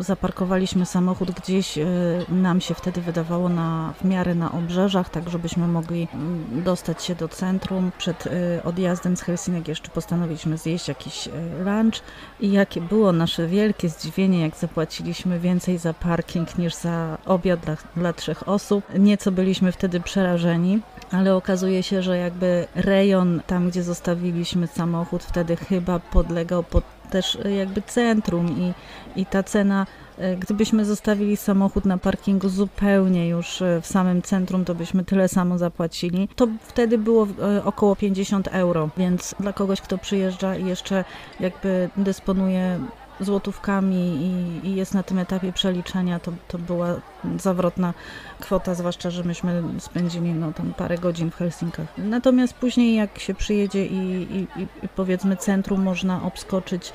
zaparkowaliśmy 0.00 0.86
samochód 0.86 1.30
gdzieś, 1.30 1.78
y, 1.78 1.84
nam 2.28 2.60
się 2.60 2.74
wtedy 2.74 3.00
wydawało 3.00 3.48
na, 3.48 3.94
w 4.00 4.04
miarę 4.04 4.34
na 4.34 4.52
obrzeżach, 4.52 5.08
tak 5.08 5.30
żebyśmy 5.30 5.68
mogli 5.68 6.08
mm, 6.14 6.62
dostać 6.64 7.04
się 7.04 7.14
do 7.14 7.28
centrum. 7.28 7.92
Przed 7.98 8.26
y, 8.26 8.30
odjazdem 8.64 9.16
z 9.16 9.22
Helsinek 9.22 9.68
jeszcze 9.68 9.90
postanowiliśmy 9.90 10.58
zjeść 10.58 10.88
jakiś 10.88 11.26
y, 11.26 11.30
lunch 11.64 12.02
i 12.40 12.52
jakie 12.52 12.80
było 12.80 13.12
nasze 13.12 13.46
wielkie 13.46 13.88
zdziwienie, 13.88 14.40
jak 14.40 14.56
zapłaciliśmy 14.56 15.40
więcej 15.40 15.78
za 15.78 15.94
parking 15.94 16.58
niż 16.58 16.74
za 16.74 17.18
obiad 17.26 17.60
dla, 17.60 17.76
dla 17.96 18.12
trzech 18.12 18.48
osób. 18.48 18.84
Nieco 18.98 19.32
byliśmy 19.32 19.72
wtedy 19.72 20.00
przerażeni, 20.00 20.80
ale 21.12 21.36
okazuje 21.36 21.82
się, 21.82 22.02
że 22.02 22.18
jakby 22.18 22.66
rejon 22.74 23.40
tam, 23.46 23.68
gdzie 23.70 23.82
zostawiliśmy 23.82 24.66
samochód, 24.66 25.24
wtedy 25.24 25.56
chyba 25.56 25.98
podlegał 25.98 26.62
pod 26.62 26.99
też 27.10 27.38
e, 27.44 27.50
jakby 27.50 27.82
centrum 27.82 28.58
i, 28.58 28.72
i 29.20 29.26
ta 29.26 29.42
cena, 29.42 29.86
e, 30.18 30.36
gdybyśmy 30.36 30.84
zostawili 30.84 31.36
samochód 31.36 31.84
na 31.84 31.98
parkingu 31.98 32.48
zupełnie 32.48 33.28
już 33.28 33.62
e, 33.62 33.80
w 33.80 33.86
samym 33.86 34.22
centrum, 34.22 34.64
to 34.64 34.74
byśmy 34.74 35.04
tyle 35.04 35.28
samo 35.28 35.58
zapłacili. 35.58 36.28
To 36.36 36.48
wtedy 36.62 36.98
było 36.98 37.26
około 37.64 37.96
50 37.96 38.48
euro, 38.48 38.88
więc 38.96 39.34
dla 39.40 39.52
kogoś, 39.52 39.80
kto 39.80 39.98
przyjeżdża 39.98 40.56
i 40.56 40.66
jeszcze 40.66 41.04
jakby 41.40 41.90
dysponuje 41.96 42.80
złotówkami 43.20 43.96
i, 43.96 44.68
i 44.68 44.74
jest 44.74 44.94
na 44.94 45.02
tym 45.02 45.18
etapie 45.18 45.52
przeliczania, 45.52 46.18
to, 46.18 46.32
to 46.48 46.58
była 46.58 46.94
zawrotna 47.38 47.94
kwota, 48.40 48.74
zwłaszcza, 48.74 49.10
że 49.10 49.24
myśmy 49.24 49.62
spędzili 49.78 50.34
no, 50.34 50.52
tam 50.52 50.74
parę 50.74 50.98
godzin 50.98 51.30
w 51.30 51.34
Helsinkach. 51.34 51.86
Natomiast 51.98 52.54
później 52.54 52.94
jak 52.94 53.18
się 53.18 53.34
przyjedzie 53.34 53.86
i, 53.86 53.96
i, 54.36 54.62
i 54.62 54.88
powiedzmy 54.96 55.36
centrum 55.36 55.82
można 55.82 56.22
obskoczyć 56.22 56.92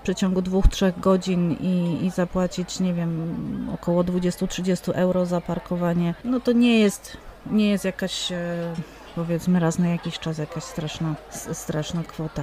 w 0.00 0.02
przeciągu 0.02 0.42
dwóch, 0.42 0.68
trzech 0.68 1.00
godzin 1.00 1.52
i, 1.52 2.04
i 2.06 2.10
zapłacić, 2.10 2.80
nie 2.80 2.94
wiem, 2.94 3.36
około 3.74 4.04
20-30 4.04 4.92
euro 4.94 5.26
za 5.26 5.40
parkowanie, 5.40 6.14
no 6.24 6.40
to 6.40 6.52
nie 6.52 6.80
jest, 6.80 7.16
nie 7.50 7.70
jest 7.70 7.84
jakaś, 7.84 8.32
e, 8.32 8.74
powiedzmy 9.14 9.60
raz 9.60 9.78
na 9.78 9.88
jakiś 9.88 10.18
czas 10.18 10.38
jakaś 10.38 10.64
straszna, 10.64 11.14
straszna 11.30 12.02
kwota. 12.02 12.42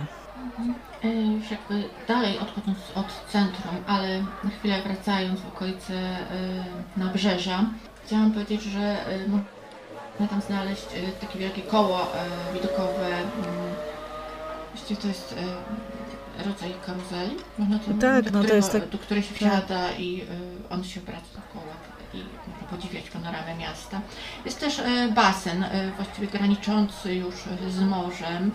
Już 1.04 1.52
jakby 1.52 1.84
dalej 2.08 2.40
odchodząc 2.40 2.78
od 2.96 3.32
centrum, 3.32 3.76
ale 3.88 4.20
na 4.44 4.50
chwilę 4.60 4.82
wracając 4.82 5.40
w 5.40 5.48
okolice 5.48 5.94
e, 5.94 6.20
nabrzeża, 6.98 7.66
chciałam 8.06 8.32
powiedzieć, 8.32 8.64
że 8.64 9.08
e, 9.08 9.28
można 9.28 10.28
tam 10.30 10.42
znaleźć 10.42 10.86
takie 11.22 11.40
wielkie 11.40 11.62
koło 11.62 12.12
widokowe. 12.54 13.10
Właściwie 14.74 15.02
to 15.02 15.08
jest 15.08 15.36
rodzaj 16.46 16.74
karuzeli. 16.86 17.36
Można 17.58 17.80
to, 17.80 17.86
Tak, 18.02 18.26
do, 18.26 18.32
no 18.32 18.44
którego, 18.44 18.68
tak- 18.68 18.90
do 18.90 18.98
której 18.98 19.24
się 19.24 19.36
wsiada 19.36 19.92
i 19.92 20.24
on 20.70 20.84
się 20.84 21.00
obraca 21.00 21.28
dookoła 21.34 21.74
i 22.14 22.18
można 22.48 22.68
podziwiać 22.70 23.10
panoramę 23.10 23.56
miasta. 23.56 24.02
Jest 24.46 24.60
też 24.60 24.82
basen, 25.16 25.66
właściwie 25.96 26.28
graniczący 26.28 27.16
już 27.16 27.36
z 27.70 27.80
morzem. 27.80 28.52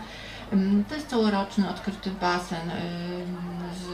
To 0.88 0.94
jest 0.94 1.08
całoroczny, 1.08 1.70
odkryty 1.70 2.10
basen 2.10 2.70
z, 3.74 3.84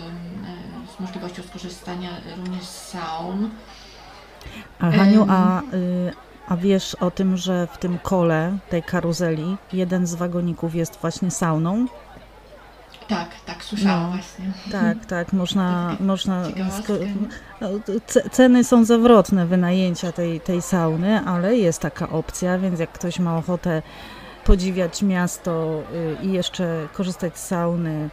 z 0.97 1.01
możliwością 1.01 1.43
skorzystania 1.43 2.11
również 2.37 2.63
z 2.65 2.89
saun. 2.89 3.51
A 4.81 4.91
Haniu, 4.91 5.27
a, 5.29 5.61
y, 5.61 6.13
a 6.49 6.57
wiesz 6.57 6.95
o 6.95 7.11
tym, 7.11 7.37
że 7.37 7.67
w 7.67 7.79
tym 7.79 7.99
kole, 7.99 8.59
tej 8.71 8.83
karuzeli, 8.83 9.57
jeden 9.73 10.07
z 10.07 10.15
wagoników 10.15 10.75
jest 10.75 10.99
właśnie 11.01 11.31
sauną? 11.31 11.87
Tak, 13.09 13.29
tak, 13.47 13.65
słyszałam 13.65 14.03
No. 14.03 14.09
właśnie. 14.09 14.45
Tak, 14.73 15.07
tak, 15.15 15.33
można... 15.33 15.97
Można 16.01 16.43
no, 17.61 17.69
ce- 18.07 18.31
ceny 18.31 18.65
są 18.65 18.85
zawrotne 18.85 19.47
wynajęcia 19.47 20.13
tej, 20.13 20.41
tej 20.41 20.63
sauny, 20.63 21.21
ale 21.27 21.57
jest 21.57 21.81
taka 21.81 22.09
opcja, 22.09 22.59
więc 22.59 22.81
jak 22.81 22.93
ktoś 22.93 23.19
ma 23.19 23.37
ochotę 23.37 23.83
podziwiać 24.45 25.03
miasto 25.03 25.83
y, 26.23 26.27
i 26.27 26.33
jeszcze 26.33 26.89
korzystać 26.93 27.39
z 27.39 27.47
sauny, 27.47 28.11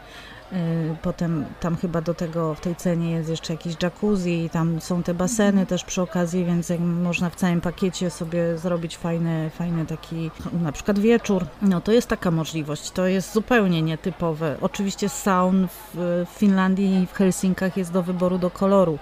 y, 0.54 0.56
potem 1.02 1.46
tam 1.60 1.76
chyba 1.78 2.02
do 2.02 2.14
tego 2.14 2.56
w 2.56 2.60
tej 2.60 2.76
cenie 2.76 3.12
jest 3.12 3.30
jeszcze 3.30 3.54
jakiś 3.54 3.76
jacuzzi, 3.84 4.50
tam 4.54 4.82
są 4.82 5.04
te 5.04 5.14
baseny 5.14 5.66
też 5.66 5.84
przy 5.84 6.02
okazji, 6.02 6.46
więc 6.46 6.70
jak 6.70 6.80
można 6.80 7.30
w 7.30 7.36
całym 7.36 7.62
pakiecie 7.62 8.10
sobie 8.10 8.58
zrobić 8.58 8.98
fajny, 8.98 9.50
fajny 9.50 9.86
taki 9.86 10.32
na 10.62 10.72
przykład 10.72 11.00
wieczór, 11.00 11.46
no 11.62 11.82
to 11.82 11.92
jest 11.92 12.08
taka 12.08 12.32
możliwość, 12.32 12.92
to 12.92 13.08
jest 13.08 13.34
zupełnie 13.34 13.82
nietypowe. 13.82 14.58
Oczywiście 14.62 15.10
saun 15.10 15.68
w 15.94 16.26
Finlandii 16.30 17.04
i 17.04 17.08
w 17.08 17.14
Helsinkach 17.14 17.78
jest 17.78 17.92
do 17.92 18.04
wyboru 18.04 18.38
do 18.38 18.50
koloru, 18.50 19.00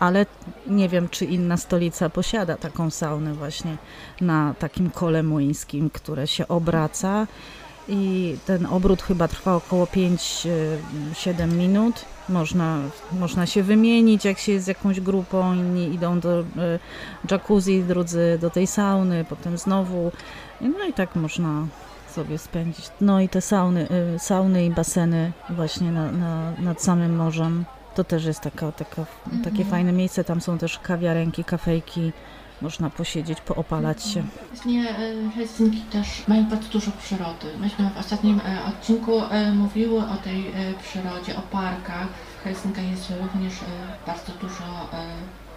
ale 0.00 0.26
nie 0.66 0.88
wiem, 0.88 1.08
czy 1.08 1.24
inna 1.24 1.56
stolica 1.56 2.10
posiada 2.10 2.56
taką 2.56 2.90
saunę 2.90 3.34
właśnie 3.34 3.76
na 4.20 4.54
takim 4.58 4.90
kole 4.90 5.22
młyńskim, 5.22 5.90
które 5.90 6.26
się 6.26 6.48
obraca 6.48 7.26
i 7.88 8.36
ten 8.46 8.66
obrót 8.66 9.02
chyba 9.02 9.28
trwa 9.28 9.54
około 9.54 9.84
5-7 9.84 10.48
minut. 11.52 12.04
Można, 12.28 12.78
można 13.12 13.46
się 13.46 13.62
wymienić, 13.62 14.24
jak 14.24 14.38
się 14.38 14.52
jest 14.52 14.64
z 14.64 14.68
jakąś 14.68 15.00
grupą, 15.00 15.54
inni 15.54 15.94
idą 15.94 16.20
do 16.20 16.40
e, 16.40 16.44
jacuzzi, 17.30 17.82
drudzy 17.82 18.38
do 18.40 18.50
tej 18.50 18.66
sauny, 18.66 19.24
potem 19.28 19.58
znowu. 19.58 20.12
No 20.60 20.84
i 20.88 20.92
tak 20.92 21.16
można 21.16 21.66
sobie 22.10 22.38
spędzić. 22.38 22.90
No 23.00 23.20
i 23.20 23.28
te 23.28 23.40
sauny, 23.40 23.88
y, 24.14 24.18
sauny 24.18 24.64
i 24.64 24.70
baseny 24.70 25.32
właśnie 25.50 25.92
na, 25.92 26.12
na, 26.12 26.52
nad 26.58 26.82
samym 26.82 27.16
morzem. 27.16 27.64
To 27.94 28.04
też 28.04 28.24
jest 28.24 28.40
taka, 28.40 28.72
taka, 28.72 29.04
takie 29.44 29.48
Mhm. 29.48 29.68
fajne 29.70 29.92
miejsce. 29.92 30.24
Tam 30.24 30.40
są 30.40 30.58
też 30.58 30.78
kawiarenki, 30.78 31.44
kafejki. 31.44 32.12
Można 32.62 32.90
posiedzieć, 32.90 33.40
poopalać 33.40 34.04
się. 34.04 34.22
Właśnie 34.54 34.90
e, 34.90 35.30
Helsinki 35.36 35.80
też 35.80 36.28
mają 36.28 36.44
bardzo 36.44 36.68
dużo 36.68 36.90
przyrody. 36.90 37.46
Myśmy 37.60 37.90
w 37.90 37.98
ostatnim 37.98 38.40
e, 38.40 38.64
odcinku 38.64 39.20
e, 39.30 39.52
mówiły 39.52 39.98
o 39.98 40.16
tej 40.24 40.46
e, 40.48 40.52
przyrodzie, 40.82 41.36
o 41.36 41.40
parkach. 41.40 42.06
W 42.40 42.44
Helsinkach 42.44 42.84
jest 42.90 43.12
również 43.22 43.52
bardzo 44.06 44.32
dużo 44.40 44.64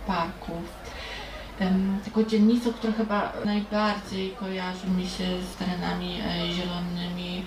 parków. 0.08 0.63
Taką 2.06 2.24
dzielnicą, 2.24 2.74
która 2.74 2.93
chyba 2.93 3.34
najbardziej 3.46 4.32
kojarzy 4.32 4.88
mi 4.88 5.04
się 5.08 5.24
z 5.54 5.56
terenami 5.56 6.19
zielonymi, 6.54 7.46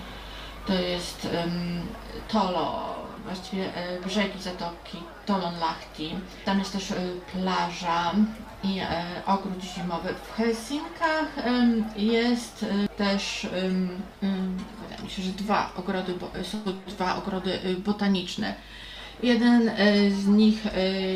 to 0.67 0.73
jest 0.73 1.27
Tolo, 2.27 2.95
właściwie 3.27 3.75
e, 3.75 4.01
brzegi 4.01 4.41
zatoki 4.41 4.97
Tolonlahti. 5.25 6.15
Tam 6.45 6.59
jest 6.59 6.73
też 6.73 6.91
e, 6.91 6.95
plaża 7.33 8.11
i 8.63 8.79
e, 8.79 9.05
ogród 9.25 9.63
zimowy. 9.63 10.09
W 10.13 10.35
Helsinkach 10.35 11.27
jest 11.95 12.65
też, 12.97 13.47
wydaje 14.81 15.03
mi 15.03 15.09
się, 15.09 15.21
że 15.21 15.31
dwa 15.31 15.71
ogrody, 15.77 16.13
są 16.43 16.57
dwa 16.87 17.15
ogrody 17.15 17.59
botaniczne. 17.85 18.53
Jeden 19.23 19.71
z 20.11 20.27
nich 20.27 20.63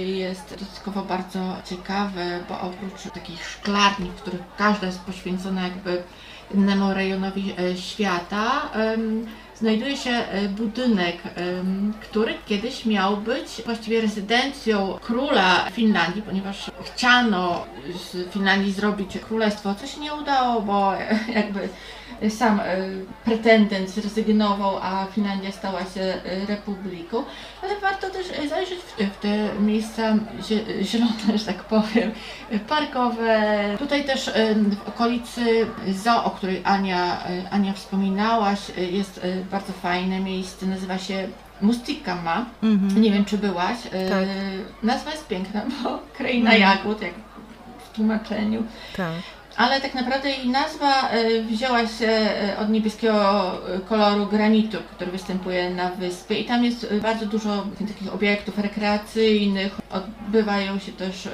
jest 0.06 0.50
dodatkowo 0.60 1.02
bardzo 1.02 1.56
ciekawy, 1.65 2.39
bo 2.50 2.62
oprócz 2.62 3.13
takich 3.13 3.50
szklarni, 3.50 4.10
w 4.10 4.21
których 4.21 4.41
każda 4.58 4.88
jest 4.88 5.00
poświęcona 5.00 5.63
jakby 5.63 6.04
innemu 6.54 6.93
rejonowi 6.93 7.56
świata, 7.76 8.69
znajduje 9.62 9.97
się 9.97 10.10
e, 10.10 10.50
budynek, 10.50 11.17
który 12.02 12.34
kiedyś 12.45 12.86
miał 12.86 13.17
być 13.17 13.62
właściwie 13.65 14.02
rezydencją 14.02 15.00
króla 15.02 15.69
Finlandii, 15.71 16.21
ponieważ 16.21 16.71
chciano 16.84 17.65
z 18.12 18.32
Finlandii 18.34 18.74
zrobić 18.74 19.17
królestwo, 19.17 19.76
co 19.76 19.88
się 19.88 20.00
nie 20.00 20.13
udało, 20.13 20.62
bo 20.62 20.93
jakby 21.39 21.69
sam 22.30 22.60
e, 22.60 22.63
pretendent 23.26 23.89
zrezygnował, 23.89 24.78
a 24.82 25.06
Finlandia 25.06 25.52
stała 25.52 25.80
się 25.80 26.02
e, 26.02 26.45
republiką. 26.47 27.24
Ale 27.63 27.80
warto 27.80 28.10
też 28.10 28.26
e, 28.39 28.47
zajrzeć 28.47 28.80
w 28.97 29.17
te, 29.21 29.50
miejsca 29.60 30.13
zie- 30.41 30.84
zielone, 30.84 31.38
że 31.39 31.45
tak 31.45 31.63
powiem, 31.63 32.12
parkowe. 32.69 33.39
Tutaj 33.80 34.04
też 34.06 34.32
w 34.84 34.88
okolicy 34.88 35.67
zoo, 35.88 36.24
o 36.24 36.30
której 36.30 36.62
Ania, 36.63 37.17
Ania 37.52 37.74
wspominałaś, 37.74 38.60
jest 38.91 39.21
bardzo 39.52 39.74
fajne 39.74 40.19
miejsce, 40.19 40.65
nazywa 40.65 40.97
się 40.97 41.28
Mustikama. 41.62 42.45
Mhm. 42.63 43.02
Nie 43.02 43.12
wiem, 43.12 43.26
czy 43.26 43.38
byłaś. 43.38 43.78
Tak. 44.10 44.26
Nazwa 44.84 45.12
jest 45.12 45.28
piękna, 45.28 45.62
bo 45.84 46.00
kraina 46.17 46.52
Mhm. 46.54 46.62
jagód, 46.78 47.02
jak 47.02 47.13
w 47.86 47.95
tłumaczeniu. 47.95 48.63
Tak. 48.97 49.12
Ale 49.57 49.81
tak 49.81 49.93
naprawdę 49.93 50.29
jej 50.29 50.49
nazwa 50.49 51.09
e, 51.09 51.41
wzięła 51.41 51.87
się 51.87 52.07
e, 52.07 52.57
od 52.57 52.69
niebieskiego 52.69 53.51
e, 53.75 53.79
koloru 53.79 54.25
granitu, 54.25 54.77
który 54.95 55.11
występuje 55.11 55.69
na 55.69 55.89
wyspie 55.89 56.39
i 56.39 56.45
tam 56.45 56.63
jest 56.65 56.93
bardzo 57.01 57.25
dużo 57.25 57.65
takich 57.87 58.13
obiektów 58.13 58.57
rekreacyjnych. 58.57 59.81
Odbywają 59.89 60.79
się 60.79 60.91
też 60.91 61.29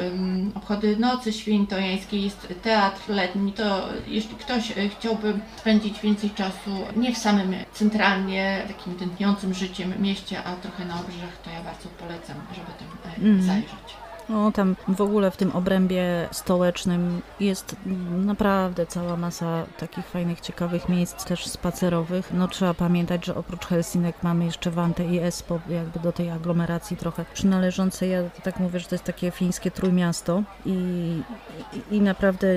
obchody 0.55 0.97
nocy 0.97 1.33
świętojańskiej, 1.33 2.23
jest 2.23 2.53
teatr 2.63 3.09
letni. 3.09 3.53
To 3.53 3.89
jeśli 4.07 4.35
ktoś 4.35 4.73
chciałby 4.97 5.33
spędzić 5.57 5.99
więcej 6.01 6.29
czasu 6.29 6.69
nie 6.95 7.13
w 7.13 7.17
samym 7.17 7.55
centralnie 7.73 8.61
takim 8.67 8.95
tętniącym 8.95 9.53
życiem 9.53 9.93
mieście, 9.99 10.43
a 10.43 10.55
trochę 10.55 10.85
na 10.85 10.99
obrzeżach, 10.99 11.37
to 11.43 11.49
ja 11.49 11.61
bardzo 11.63 11.89
polecam, 11.89 12.35
żeby 12.55 12.67
tam 12.79 12.97
Mhm. 13.17 13.43
zajrzeć. 13.43 13.96
No 14.29 14.51
tam 14.51 14.75
w 14.87 15.01
ogóle 15.01 15.31
w 15.31 15.37
tym 15.37 15.51
obrębie 15.51 16.29
stołecznym 16.31 17.21
jest 17.39 17.75
naprawdę 18.25 18.85
cała 18.85 19.17
masa 19.17 19.65
takich 19.79 20.05
fajnych, 20.05 20.41
ciekawych 20.41 20.89
miejsc 20.89 21.25
też 21.25 21.47
spacerowych. 21.47 22.33
No 22.33 22.47
trzeba 22.47 22.73
pamiętać, 22.73 23.25
że 23.25 23.35
oprócz 23.35 23.65
Helsinek 23.65 24.23
mamy 24.23 24.45
jeszcze 24.45 24.71
Wantę 24.71 25.05
i 25.05 25.19
Espoo, 25.19 25.59
jakby 25.69 25.99
do 25.99 26.11
tej 26.11 26.29
aglomeracji 26.29 26.97
trochę 26.97 27.25
przynależące. 27.33 28.07
Ja 28.07 28.23
tak 28.43 28.59
mówię, 28.59 28.79
że 28.79 28.87
to 28.87 28.95
jest 28.95 29.05
takie 29.05 29.31
fińskie 29.31 29.71
trójmiasto 29.71 30.43
i, 30.65 30.71
i, 31.91 31.95
i 31.95 32.01
naprawdę 32.01 32.47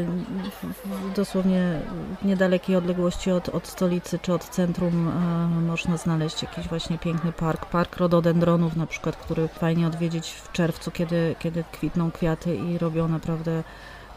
dosłownie 1.17 1.81
w 2.23 2.25
niedalekiej 2.25 2.77
odległości 2.77 3.31
od, 3.31 3.49
od 3.49 3.67
stolicy 3.67 4.19
czy 4.19 4.33
od 4.33 4.49
centrum 4.49 5.09
e, 5.09 5.61
można 5.61 5.97
znaleźć 5.97 6.43
jakiś 6.43 6.69
właśnie 6.69 6.99
piękny 6.99 7.33
park, 7.33 7.67
park 7.67 7.97
rododendronów 7.97 8.77
na 8.77 8.87
przykład, 8.87 9.17
który 9.17 9.49
fajnie 9.49 9.87
odwiedzić 9.87 10.31
w 10.31 10.53
czerwcu, 10.53 10.91
kiedy, 10.91 11.35
kiedy 11.39 11.60
kwitną 11.73 12.11
kwiaty 12.11 12.57
i 12.57 12.79
robią 12.79 13.09
naprawdę 13.09 13.63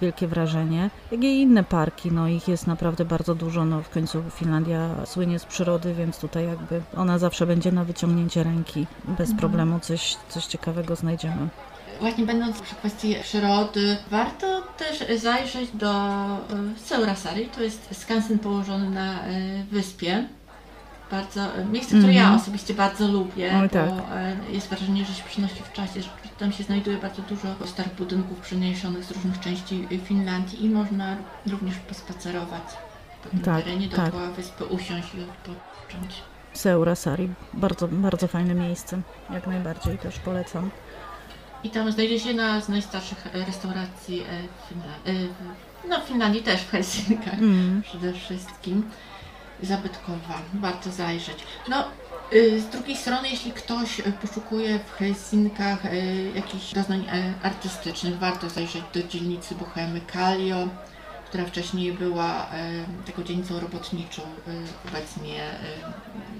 wielkie 0.02 0.28
wrażenie. 0.28 0.90
Jak 1.12 1.24
i 1.24 1.42
inne 1.42 1.64
parki, 1.64 2.12
no 2.12 2.28
ich 2.28 2.48
jest 2.48 2.68
naprawdę 2.68 3.06
bardzo 3.06 3.36
dużo, 3.36 3.66
no 3.66 3.82
w 3.82 3.90
końcu 3.90 4.24
Finlandia 4.36 4.90
słynie 5.06 5.40
z 5.40 5.46
przyrody, 5.46 5.94
więc 5.94 6.20
tutaj 6.20 6.46
jakby 6.48 6.82
ona 6.98 7.18
zawsze 7.18 7.46
będzie 7.48 7.72
na 7.72 7.84
wyciągnięcie 7.84 8.44
ręki, 8.44 8.88
bez 9.08 9.20
Mhm. 9.30 9.38
problemu 9.40 9.80
coś, 9.80 10.18
coś 10.30 10.46
ciekawego 10.46 10.96
znajdziemy. 10.96 11.48
Właśnie 12.00 12.26
będąc 12.26 12.62
przy 12.62 12.76
kwestii 12.76 13.16
przyrody, 13.24 13.98
warto 14.12 14.62
też 14.78 15.22
zajrzeć 15.22 15.70
do 15.74 15.92
e, 15.92 16.40
Seurasari. 16.78 17.46
To 17.46 17.64
jest 17.64 17.90
skansen 18.02 18.40
położony 18.40 18.90
na 18.90 19.24
e, 19.24 19.64
wyspie. 19.72 20.28
Bardzo, 21.14 21.56
e, 21.56 21.66
miejsce, 21.66 21.98
które 21.98 22.14
ja 22.14 22.22
Mhm. 22.22 22.42
osobiście 22.42 22.74
bardzo 22.74 23.08
lubię, 23.08 23.52
Oj, 23.62 23.68
bo 23.68 23.74
tak. 23.74 23.90
e, 24.12 24.36
jest 24.52 24.68
wrażenie, 24.70 25.06
że 25.06 25.14
się 25.14 25.24
przenosi 25.24 25.64
w 25.64 25.74
czasie, 25.74 26.02
że 26.02 26.10
tam 26.40 26.52
się 26.52 26.64
znajduje 26.64 26.98
bardzo 26.98 27.22
dużo 27.22 27.48
starych 27.66 27.96
budynków 27.96 28.40
przeniesionych 28.40 29.04
z 29.04 29.12
różnych 29.12 29.40
części 29.40 29.88
e, 29.92 29.98
Finlandii 29.98 30.66
i 30.66 30.70
można 30.70 31.16
również 31.48 31.76
pospacerować 31.76 32.64
po 33.24 33.30
tym 33.30 33.40
Tak, 33.40 33.64
terenie 33.64 33.90
tak. 33.90 33.98
dookoła 34.12 34.28
wyspy, 34.32 34.66
usiąść 34.66 35.08
i 35.16 35.22
odpocząć. 35.22 36.14
Seurasari, 36.54 37.30
bardzo, 37.54 37.88
bardzo 37.88 38.28
fajne 38.28 38.54
miejsce, 38.54 39.02
jak 39.30 39.48
najbardziej 39.48 39.98
też 39.98 40.20
polecam. 40.20 40.70
I 41.64 41.70
tam 41.70 41.92
znajdzie 41.92 42.20
się 42.20 42.28
jedna 42.28 42.62
z 42.62 42.70
najstarszych 42.70 43.28
e, 43.34 43.46
restauracji 43.46 44.20
e, 44.22 44.26
w 44.26 44.70
Finlandii. 44.70 45.34
No 45.90 46.00
w 46.02 46.04
Finlandii 46.04 46.44
też, 46.44 46.62
w 46.62 46.70
Helsinkach 46.72 47.34
Mm. 47.40 47.82
przede 47.82 48.14
wszystkim. 48.14 48.84
Zabytkowa, 49.62 50.42
warto 50.54 50.92
zajrzeć. 50.92 51.38
No, 51.70 51.86
y, 52.34 52.62
z 52.62 52.68
drugiej 52.68 52.98
strony, 52.98 53.30
jeśli 53.30 53.52
ktoś 53.52 54.02
poszukuje 54.22 54.80
w 54.80 54.92
Helsinkach 54.92 55.86
y, 55.86 56.32
jakichś 56.36 56.74
doznań 56.74 57.06
e, 57.12 57.34
artystycznych, 57.46 58.20
warto 58.20 58.50
zajrzeć 58.50 58.84
do 58.94 59.04
dzielnicy 59.04 59.56
Bohemy 59.56 60.02
Kallio, 60.02 60.68
która 61.34 61.46
wcześniej 61.46 61.94
była 61.94 62.46
e, 62.52 62.86
taką 63.06 63.24
dzielnicą 63.24 63.60
robotniczą, 63.60 64.22
y, 64.22 64.88
obecnie 64.90 65.44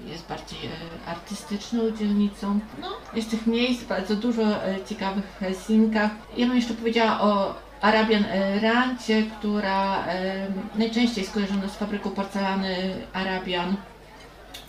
jest 0.06 0.26
bardziej 0.28 0.58
e, 0.66 1.08
artystyczną 1.10 1.90
dzielnicą. 1.90 2.60
No, 2.80 2.88
jest 3.14 3.30
tych 3.30 3.46
miejsc 3.46 3.84
bardzo 3.84 4.16
dużo 4.16 4.42
ciekawych 4.86 5.24
w 5.24 5.38
Helsinkach. 5.38 6.10
Ja 6.36 6.46
bym 6.46 6.56
jeszcze 6.56 6.74
powiedziała 6.74 7.20
o 7.20 7.54
Arabian 7.84 8.24
e, 8.24 8.60
Rancie, 8.60 9.22
która 9.38 10.06
e, 10.06 10.46
najczęściej 10.74 11.22
jest 11.22 11.34
kojarzona 11.34 11.68
z 11.68 11.76
fabryką 11.76 12.10
porcelany 12.10 12.76
Arabian. 13.12 13.76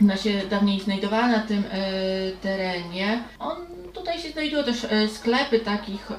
Ona 0.02 0.18
się 0.18 0.42
dawniej 0.50 0.80
znajdowała 0.80 1.28
na 1.28 1.40
tym 1.40 1.64
e, 1.72 1.82
terenie. 2.42 3.24
On, 3.40 3.58
tutaj 3.96 4.20
się 4.20 4.30
znajdują 4.30 4.64
też 4.64 4.84
e, 4.90 5.08
sklepy 5.08 5.60
takich 5.60 6.12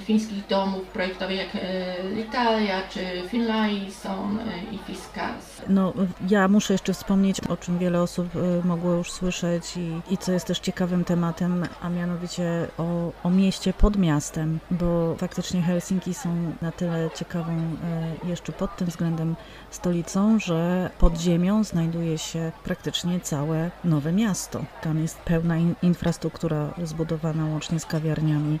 fińskich 0.00 0.46
domów 0.46 0.86
projektowych 0.86 1.36
jak 1.36 1.56
e, 1.56 2.20
Italia 2.20 2.82
czy 2.90 3.28
Finlayson 3.28 4.38
e, 4.38 4.74
i 4.74 4.78
Fiskars. 4.78 5.62
No, 5.68 5.92
ja 6.28 6.48
muszę 6.48 6.74
jeszcze 6.74 6.92
wspomnieć, 6.92 7.40
o 7.40 7.56
czym 7.56 7.78
wiele 7.78 8.02
osób 8.02 8.26
mogło 8.64 8.92
już 8.92 9.12
słyszeć 9.12 9.76
i, 9.76 10.14
i 10.14 10.18
co 10.18 10.32
jest 10.32 10.46
też 10.46 10.58
ciekawym 10.58 11.04
tematem, 11.04 11.66
a 11.82 11.88
mianowicie 11.88 12.68
o, 12.78 13.12
o 13.22 13.30
mieście 13.30 13.72
pod 13.72 13.96
miastem, 13.96 14.58
bo 14.70 15.16
faktycznie 15.18 15.62
Helsinki 15.62 16.14
są 16.14 16.52
na 16.62 16.72
tyle 16.72 17.10
ciekawą 17.14 17.76
jeszcze 18.24 18.52
pod 18.52 18.76
tym 18.76 18.86
względem 18.88 19.36
stolicą, 19.70 20.38
że 20.38 20.90
pod 20.98 21.18
ziemią 21.18 21.64
znajduje 21.64 22.18
się 22.18 22.52
praktycznie 22.64 23.20
całe 23.20 23.70
nowe 23.84 24.12
miasto. 24.12 24.64
Tam 24.82 24.98
jest 24.98 25.18
pełna 25.18 25.56
in, 25.56 25.74
infrastruktura 25.82 26.74
zbudowana 26.82 27.13
łącznie 27.50 27.80
z 27.80 27.86
kawiarniami, 27.86 28.60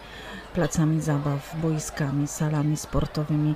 placami 0.54 1.00
zabaw, 1.00 1.56
boiskami, 1.62 2.26
salami 2.26 2.76
sportowymi 2.76 3.54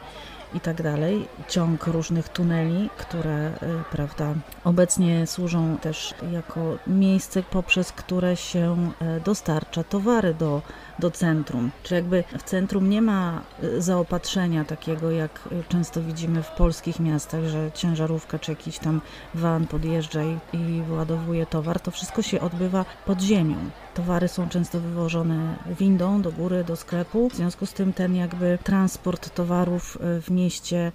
i 0.55 0.61
tak 0.61 0.83
dalej. 0.83 1.29
Ciąg 1.49 1.87
różnych 1.87 2.29
tuneli, 2.29 2.91
które, 2.97 3.49
y, 3.49 3.85
prawda, 3.91 4.35
obecnie 4.65 5.27
służą 5.27 5.79
też 5.79 6.15
jako 6.33 6.61
miejsce, 6.87 7.43
poprzez 7.43 7.93
które 7.93 8.37
się 8.37 8.93
y, 9.17 9.21
dostarcza 9.21 9.85
towary 9.85 10.35
do, 10.35 10.63
do 10.99 11.11
centrum. 11.11 11.71
Czy 11.83 11.95
jakby 11.95 12.25
w 12.39 12.43
centrum 12.43 12.91
nie 12.91 13.03
ma 13.03 13.43
y, 13.63 13.83
zaopatrzenia 13.83 14.65
takiego, 14.65 15.11
jak 15.11 15.49
y, 15.53 15.65
często 15.69 16.03
widzimy 16.03 16.43
w 16.43 16.51
polskich 16.51 17.01
miastach, 17.01 17.45
że 17.45 17.71
ciężarówka 17.75 18.39
czy 18.39 18.53
jakiś 18.53 18.79
tam 18.79 19.01
van 19.35 19.67
podjeżdża 19.67 20.21
i, 20.23 20.39
i 20.53 20.83
wyładowuje 20.83 21.47
towar. 21.47 21.81
To 21.81 21.91
wszystko 21.91 22.23
się 22.23 22.41
odbywa 22.41 22.85
pod 23.07 23.21
ziemią. 23.21 23.57
Towary 23.95 24.29
są 24.29 24.49
często 24.49 24.81
wywożone 24.81 25.57
windą 25.79 26.23
do 26.23 26.33
góry, 26.33 26.65
do 26.65 26.77
sklepu. 26.77 27.29
W 27.29 27.35
związku 27.35 27.67
z 27.67 27.73
tym 27.73 27.93
ten 27.93 28.15
jakby 28.17 28.59
transport 28.65 29.35
towarów 29.35 29.99
y, 30.19 30.23
w 30.23 30.31
mieście 30.31 30.93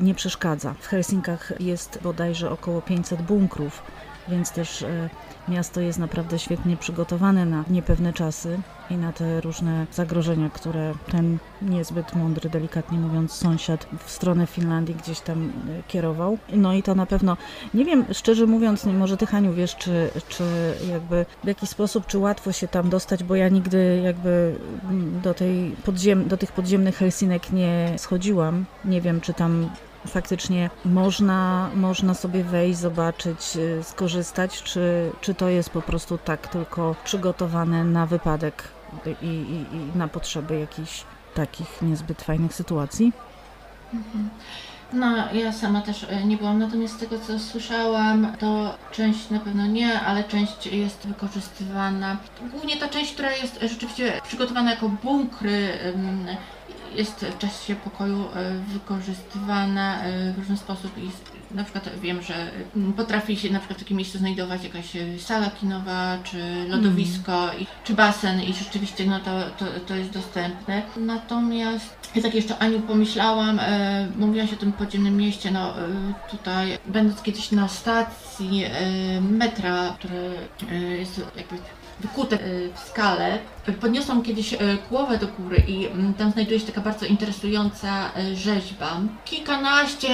nie 0.00 0.14
przeszkadza. 0.14 0.74
W 0.80 0.86
Helsinkach 0.86 1.52
jest 1.60 1.98
bodajże 2.02 2.50
około 2.50 2.82
500 2.82 3.22
bunkrów, 3.22 3.82
więc 4.28 4.52
też 4.52 4.82
e, 4.82 5.10
miasto 5.48 5.80
jest 5.80 5.98
naprawdę 5.98 6.38
świetnie 6.38 6.76
przygotowane 6.76 7.46
na 7.46 7.64
niepewne 7.70 8.12
czasy 8.12 8.58
i 8.90 8.94
na 8.94 9.12
te 9.12 9.40
różne 9.40 9.86
zagrożenia, 9.92 10.50
które 10.50 10.94
ten 11.12 11.38
niezbyt 11.62 12.14
mądry, 12.14 12.50
delikatnie 12.50 12.98
mówiąc, 12.98 13.32
sąsiad 13.32 13.86
w 14.06 14.10
stronę 14.10 14.46
Finlandii 14.46 14.94
gdzieś 14.94 15.20
tam 15.20 15.48
e, 15.48 15.82
kierował. 15.88 16.38
No 16.52 16.72
i 16.72 16.82
to 16.82 16.94
na 16.94 17.06
pewno, 17.06 17.36
nie 17.74 17.84
wiem, 17.84 18.04
szczerze 18.12 18.46
mówiąc, 18.46 18.84
może 18.84 19.16
Ty 19.16 19.26
Haniu 19.26 19.52
wiesz, 19.52 19.76
czy, 19.76 20.10
czy 20.28 20.44
jakby 20.90 21.26
w 21.44 21.46
jaki 21.46 21.66
sposób, 21.66 22.06
czy 22.06 22.18
łatwo 22.18 22.52
się 22.52 22.68
tam 22.68 22.90
dostać, 22.90 23.24
bo 23.24 23.36
ja 23.36 23.48
nigdy 23.48 24.00
jakby 24.04 24.56
mm, 24.84 25.20
do, 25.20 25.34
tej 25.34 25.76
podziem, 25.84 26.28
do 26.28 26.36
tych 26.36 26.52
podziemnych 26.52 26.96
Helsinek 26.96 27.52
nie 27.52 27.94
schodziłam. 27.96 28.64
Nie 28.84 29.00
wiem, 29.00 29.20
czy 29.20 29.34
tam 29.34 29.70
faktycznie 30.06 30.70
można, 30.84 31.70
można 31.74 32.14
sobie 32.14 32.44
wejść, 32.44 32.78
zobaczyć, 32.78 33.56
y, 33.56 33.82
skorzystać, 33.82 34.62
czy, 34.62 35.12
czy 35.20 35.34
to 35.34 35.48
jest 35.48 35.70
po 35.70 35.82
prostu 35.82 36.18
tak 36.18 36.48
tylko 36.48 36.94
przygotowane 37.04 37.84
na 37.84 38.06
wypadek 38.06 38.64
i, 39.22 39.26
i, 39.26 39.76
i 39.76 39.98
na 39.98 40.08
potrzeby 40.08 40.60
jakichś 40.60 41.04
takich 41.34 41.82
niezbyt 41.82 42.22
fajnych 42.22 42.54
sytuacji? 42.54 43.12
Mhm. 43.94 44.30
No, 44.92 45.32
ja 45.32 45.52
sama 45.52 45.80
też 45.80 46.06
e, 46.08 46.24
nie 46.24 46.36
byłam, 46.36 46.58
natomiast 46.58 46.94
z 46.94 46.98
tego 46.98 47.18
co 47.18 47.38
słyszałam, 47.38 48.32
to 48.38 48.74
część 48.92 49.30
na 49.30 49.40
pewno 49.40 49.66
nie, 49.66 50.00
ale 50.00 50.24
część 50.24 50.66
jest 50.66 51.06
wykorzystywana. 51.06 52.16
Głównie 52.50 52.76
ta 52.76 52.88
część, 52.88 53.12
która 53.12 53.32
jest 53.32 53.58
rzeczywiście 53.62 54.20
przygotowana 54.24 54.70
jako 54.70 54.88
bunkry, 54.88 55.78
jest 56.94 57.24
w 57.24 57.38
czasie 57.38 57.76
pokoju 57.76 58.28
e, 58.34 58.58
wykorzystywana 58.58 60.02
e, 60.02 60.32
w 60.32 60.38
różny 60.38 60.56
sposób 60.56 60.98
i 60.98 61.10
na 61.54 61.64
przykład 61.64 62.00
wiem, 62.00 62.22
że 62.22 62.34
mm, 62.76 62.92
potrafi 62.92 63.36
się 63.36 63.50
na 63.50 63.58
przykład 63.58 63.78
w 63.78 63.82
takim 63.82 63.96
miejscu 63.96 64.18
znajdować 64.18 64.64
jakaś 64.64 64.96
e, 64.96 65.18
sala 65.18 65.50
kinowa, 65.50 66.18
czy 66.24 66.68
lodowisko, 66.68 67.50
i, 67.58 67.66
czy 67.84 67.94
basen 67.94 68.42
i 68.42 68.54
rzeczywiście 68.54 69.06
no 69.06 69.20
to, 69.20 69.42
to, 69.58 69.80
to 69.86 69.96
jest 69.96 70.10
dostępne. 70.10 70.82
Natomiast 70.96 71.96
ja 72.14 72.22
tak 72.22 72.34
jeszcze 72.34 72.58
Aniu 72.58 72.80
pomyślałam, 72.80 73.58
e, 73.60 74.08
mówiłaś 74.16 74.52
o 74.52 74.56
tym 74.56 74.72
podziemnym 74.72 75.16
mieście, 75.16 75.50
no 75.50 75.78
e, 75.78 75.84
tutaj 76.30 76.78
będąc 76.86 77.22
kiedyś 77.22 77.50
na 77.50 77.68
stacji 77.68 78.64
e, 78.64 79.20
metra, 79.20 79.94
które 79.98 80.30
e, 80.72 80.74
jest 80.74 81.20
jakby 81.36 81.56
wykute 82.00 82.36
e, 82.36 82.40
w 82.74 82.78
skale. 82.78 83.38
Podniosłam 83.80 84.22
kiedyś 84.22 84.54
e, 84.54 84.58
głowę 84.90 85.18
do 85.18 85.26
góry 85.26 85.62
i 85.68 85.86
mm, 85.86 86.14
tam 86.14 86.30
znajduje 86.30 86.60
się 86.60 86.66
taka 86.66 86.80
bardzo 86.80 87.06
interesująca 87.06 88.10
rzeźba. 88.34 89.00
Kilkanaście, 89.24 90.08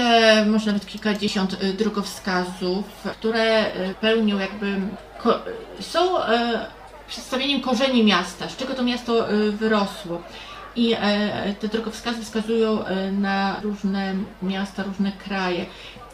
może 0.46 0.66
nawet 0.66 0.86
kilkadziesiąt 0.86 1.64
drogowskazów, 1.64 2.84
które 3.12 3.64
pełnią 4.00 4.38
jakby, 4.38 4.80
są 5.80 6.00
przedstawieniem 7.08 7.60
korzeni 7.60 8.04
miasta, 8.04 8.48
z 8.48 8.56
czego 8.56 8.74
to 8.74 8.82
miasto 8.82 9.26
wyrosło. 9.52 10.22
I 10.76 10.96
te 11.60 11.68
drogowskazy 11.68 12.22
wskazują 12.22 12.84
na 13.12 13.60
różne 13.62 14.14
miasta, 14.42 14.82
różne 14.82 15.12
kraje. 15.12 15.66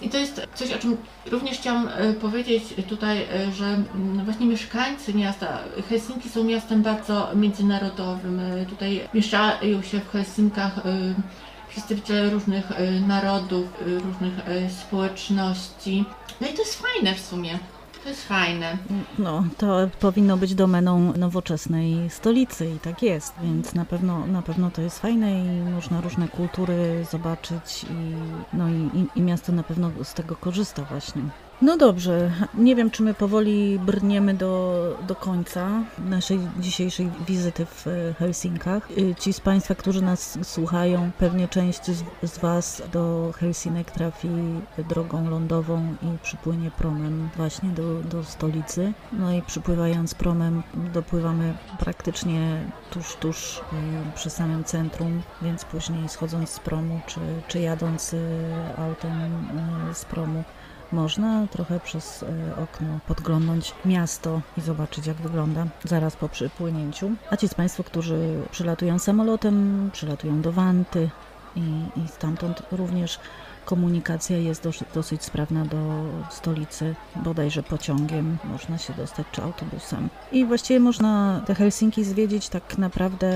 I 0.02 0.08
to 0.08 0.18
jest 0.18 0.46
coś, 0.54 0.72
o 0.72 0.78
czym 0.78 0.96
również 1.30 1.58
chciałam 1.58 1.88
e, 1.88 2.12
powiedzieć 2.12 2.62
tutaj, 2.88 3.22
e, 3.22 3.52
że 3.52 3.64
mm, 3.64 4.24
właśnie 4.24 4.46
mieszkańcy 4.46 5.14
miasta, 5.14 5.58
Helsinki 5.88 6.28
są 6.28 6.44
miastem 6.44 6.82
bardzo 6.82 7.28
międzynarodowym. 7.34 8.40
E, 8.40 8.66
Tutaj 8.66 9.08
mieszczają 9.14 9.82
się 9.82 10.00
w 10.00 10.10
Helsinkach 10.10 10.72
przedstawiciele 11.68 12.30
różnych 12.30 12.64
narodów, 13.06 13.64
różnych 14.04 14.34
społeczności. 14.86 16.04
No 16.40 16.48
i 16.48 16.52
to 16.52 16.62
jest 16.62 16.82
fajne 16.82 17.14
w 17.14 17.20
sumie. 17.20 17.58
To 18.08 18.12
jest 18.12 18.28
fajne. 18.28 18.78
No, 19.18 19.44
to 19.58 19.88
powinno 20.00 20.36
być 20.36 20.54
domeną 20.54 21.12
nowoczesnej 21.12 22.10
stolicy 22.10 22.70
i 22.70 22.78
tak 22.78 23.02
jest, 23.02 23.34
więc 23.42 23.74
na 23.74 23.84
pewno, 23.84 24.26
na 24.26 24.42
pewno 24.42 24.70
to 24.70 24.82
jest 24.82 24.98
fajne 24.98 25.44
i 25.44 25.60
można 25.70 26.00
różne 26.00 26.28
kultury 26.28 27.06
zobaczyć 27.10 27.84
i, 27.84 28.14
no 28.52 28.68
i, 28.68 28.72
i, 28.72 29.18
i 29.18 29.22
miasto 29.22 29.52
na 29.52 29.62
pewno 29.62 29.90
z 30.02 30.14
tego 30.14 30.36
korzysta 30.36 30.82
właśnie. 30.84 31.22
No 31.62 31.76
dobrze, 31.76 32.30
nie 32.54 32.76
wiem, 32.76 32.90
czy 32.90 33.02
my 33.02 33.14
powoli 33.14 33.78
brniemy 33.78 34.34
do, 34.34 34.96
do 35.06 35.14
końca 35.14 35.68
naszej 35.98 36.38
dzisiejszej 36.58 37.10
wizyty 37.26 37.66
w 37.66 37.86
e, 37.86 38.14
Helsinkach. 38.14 38.90
Y, 38.90 39.14
Ci 39.18 39.32
z 39.32 39.40
Państwa, 39.40 39.74
którzy 39.74 40.02
nas 40.02 40.38
słuchają, 40.42 41.10
pewnie 41.18 41.48
część 41.48 41.84
z, 41.84 42.04
z 42.22 42.38
Was 42.38 42.82
do 42.92 43.32
Helsinek 43.36 43.90
trafi 43.90 44.28
drogą 44.88 45.30
lądową 45.30 45.94
i 46.02 46.18
przypłynie 46.22 46.70
promem 46.70 47.28
właśnie 47.36 47.68
do, 47.68 48.02
do 48.02 48.24
stolicy. 48.24 48.92
No 49.12 49.32
i 49.32 49.42
przypływając 49.42 50.14
promem 50.14 50.62
dopływamy 50.74 51.54
praktycznie 51.78 52.60
tuż, 52.90 53.16
tuż 53.16 53.58
y, 53.58 53.62
przy 54.14 54.30
samym 54.30 54.64
centrum, 54.64 55.22
więc 55.42 55.64
później 55.64 56.08
schodząc 56.08 56.50
z 56.50 56.58
promu, 56.58 57.00
czy, 57.06 57.20
czy 57.48 57.60
jadąc 57.60 58.14
autem 58.76 59.48
z 59.94 60.04
promu, 60.04 60.44
można 60.92 61.46
trochę 61.46 61.80
przez 61.80 62.22
e, 62.22 62.26
okno 62.62 62.98
podglądnąć 63.08 63.74
miasto 63.84 64.40
i 64.56 64.60
zobaczyć, 64.60 65.06
jak 65.06 65.16
wygląda 65.16 65.66
zaraz 65.84 66.16
po 66.16 66.28
przypłynięciu. 66.28 67.10
A 67.30 67.36
ci 67.36 67.48
z 67.48 67.54
Państwa, 67.54 67.82
którzy 67.82 68.40
przylatują 68.50 68.98
samolotem, 68.98 69.90
przylatują 69.92 70.40
do 70.42 70.52
Wanty 70.52 71.10
i, 71.56 71.60
i 72.00 72.08
stamtąd 72.08 72.62
również 72.72 73.18
komunikacja 73.64 74.36
jest 74.36 74.62
dosyć, 74.62 74.88
dosyć 74.94 75.24
sprawna 75.24 75.64
do 75.64 75.76
stolicy, 76.30 76.94
bodajże 77.16 77.62
pociągiem 77.62 78.38
można 78.44 78.78
się 78.78 78.92
dostać 78.92 79.26
czy 79.32 79.42
autobusem. 79.42 80.08
I 80.32 80.44
właściwie 80.44 80.80
można 80.80 81.40
te 81.46 81.54
Helsinki 81.54 82.04
zwiedzić 82.04 82.48
tak 82.48 82.78
naprawdę 82.78 83.30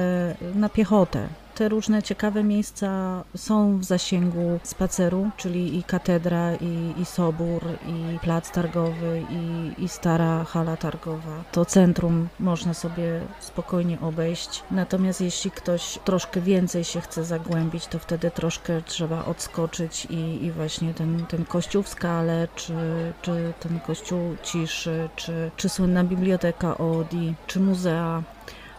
na 0.54 0.68
piechotę. 0.68 1.28
Te 1.54 1.68
różne 1.68 2.02
ciekawe 2.02 2.44
miejsca 2.44 3.22
są 3.36 3.78
w 3.78 3.84
zasięgu 3.84 4.60
spaceru, 4.62 5.30
czyli 5.36 5.78
i 5.78 5.82
katedra, 5.82 6.54
i, 6.54 7.00
i 7.00 7.04
sobór, 7.04 7.62
i 7.86 8.18
plac 8.18 8.50
targowy, 8.50 9.22
i, 9.30 9.84
i 9.84 9.88
stara 9.88 10.44
hala 10.44 10.76
targowa. 10.76 11.44
To 11.52 11.64
centrum 11.64 12.28
można 12.40 12.74
sobie 12.74 13.20
spokojnie 13.40 14.00
obejść. 14.00 14.62
Natomiast 14.70 15.20
jeśli 15.20 15.50
ktoś 15.50 15.98
troszkę 16.04 16.40
więcej 16.40 16.84
się 16.84 17.00
chce 17.00 17.24
zagłębić, 17.24 17.86
to 17.86 17.98
wtedy 17.98 18.30
troszkę 18.30 18.82
trzeba 18.82 19.24
odskoczyć 19.24 20.06
i, 20.10 20.44
i 20.44 20.52
właśnie 20.52 20.94
ten, 20.94 21.26
ten 21.26 21.44
kościół 21.44 21.82
w 21.82 21.88
skale, 21.88 22.48
czy, 22.56 22.74
czy 23.22 23.52
ten 23.60 23.80
kościół 23.80 24.36
ciszy, 24.42 25.08
czy, 25.16 25.50
czy 25.56 25.68
słynna 25.68 26.04
biblioteka 26.04 26.78
Odi, 26.78 27.34
czy 27.46 27.60
muzea, 27.60 28.22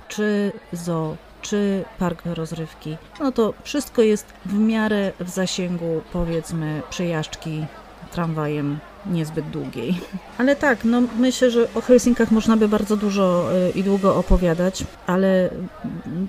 czy 0.07 0.51
zoo 0.71 1.17
czy 1.43 1.85
park 1.99 2.21
rozrywki, 2.25 2.97
no 3.19 3.31
to 3.31 3.53
wszystko 3.63 4.01
jest 4.01 4.25
w 4.45 4.53
miarę 4.53 5.11
w 5.19 5.29
zasięgu, 5.29 6.01
powiedzmy, 6.13 6.81
przejażdżki 6.89 7.65
tramwajem 8.11 8.79
niezbyt 9.05 9.49
długiej. 9.49 9.99
Ale 10.37 10.55
tak, 10.55 10.83
no 10.83 11.01
myślę, 11.19 11.51
że 11.51 11.67
o 11.75 11.81
Helsinkach 11.81 12.31
można 12.31 12.57
by 12.57 12.67
bardzo 12.67 12.97
dużo 12.97 13.49
y, 13.67 13.69
i 13.69 13.83
długo 13.83 14.15
opowiadać, 14.15 14.83
ale 15.07 15.49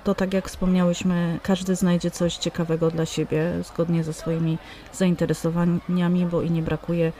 to 0.03 0.15
tak 0.15 0.33
jak 0.33 0.47
wspomniałyśmy, 0.47 1.39
każdy 1.43 1.75
znajdzie 1.75 2.11
coś 2.11 2.37
ciekawego 2.37 2.91
dla 2.91 3.05
siebie, 3.05 3.51
zgodnie 3.63 4.03
ze 4.03 4.13
swoimi 4.13 4.57
zainteresowaniami, 4.93 6.25
bo 6.25 6.41
i 6.41 6.51
nie 6.51 6.61
brakuje 6.61 7.11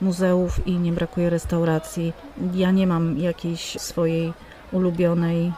muzeów 0.00 0.66
i 0.66 0.78
nie 0.78 0.92
brakuje 0.92 1.30
restauracji. 1.30 2.12
Ja 2.54 2.70
nie 2.70 2.86
mam 2.86 3.18
jakiejś 3.18 3.80
swojej 3.80 4.32
ulubionej. 4.72 5.52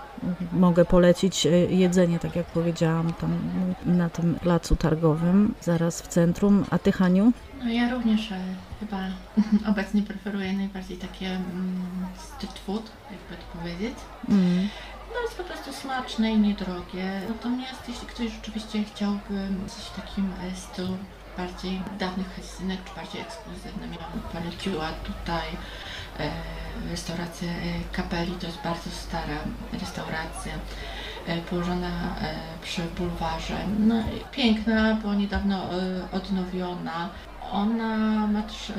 Mogę 0.52 0.84
polecić 0.84 1.46
e, 1.46 1.50
jedzenie, 1.50 2.18
tak 2.18 2.36
jak 2.36 2.46
powiedziałam, 2.46 3.12
tam 3.12 3.38
na 3.86 4.10
tym 4.10 4.34
placu 4.34 4.76
targowym, 4.76 5.54
zaraz 5.60 6.02
w 6.02 6.08
centrum. 6.08 6.64
A 6.70 6.78
ty, 6.78 6.92
Haniu? 6.92 7.32
No 7.64 7.70
ja 7.70 7.90
również 7.90 8.32
e, 8.32 8.40
chyba 8.80 8.98
obecnie 9.70 10.02
preferuję 10.02 10.52
najbardziej 10.52 10.96
takie 10.96 11.26
mm, 11.26 11.82
street 12.16 12.58
food, 12.58 12.90
jakby 13.10 13.42
to 13.42 13.58
powiedzieć. 13.58 13.94
Mm. 14.28 14.68
No 15.14 15.20
jest 15.22 15.36
po 15.36 15.44
prostu 15.44 15.72
smaczne 15.72 16.32
i 16.32 16.38
niedrogie. 16.38 17.20
Natomiast 17.28 17.88
jeśli 17.88 18.06
ktoś 18.06 18.32
rzeczywiście 18.32 18.84
chciałby 18.84 19.48
coś 19.66 19.84
w 19.84 19.96
takim 19.96 20.24
e, 20.24 20.56
stylu 20.56 20.96
bardziej 21.36 21.82
dawnych 21.98 22.34
Helsinek, 22.34 22.78
czy 22.84 22.94
bardziej 22.94 23.20
ekskluzywnym, 23.20 23.92
ja 23.92 24.06
bym 24.12 24.22
poleciła 24.22 24.88
tutaj 24.92 25.48
e, 26.18 26.30
restaurację 26.90 27.48
e, 27.48 27.54
Kapeli. 27.92 28.32
To 28.32 28.46
jest 28.46 28.62
bardzo 28.64 28.90
stara 28.90 29.36
restauracja 29.72 30.52
e, 31.26 31.40
położona 31.40 31.90
przy 32.62 32.82
bulwarze. 32.82 33.56
No, 33.78 34.02
piękna, 34.32 34.94
bo 35.02 35.14
niedawno 35.14 35.62
odnowiona. 36.12 37.08
Ona 37.52 37.96
ma 38.26 38.42
też 38.42 38.72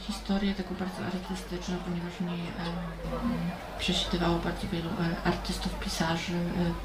historię 0.00 0.54
taką 0.54 0.74
bardzo 0.74 1.02
artystyczną, 1.06 1.76
ponieważ 1.84 2.12
w 2.12 2.20
niej 2.20 2.40
przesiadywało 3.78 4.38
bardzo 4.38 4.68
wielu 4.72 4.88
artystów, 5.24 5.78
pisarzy, 5.78 6.32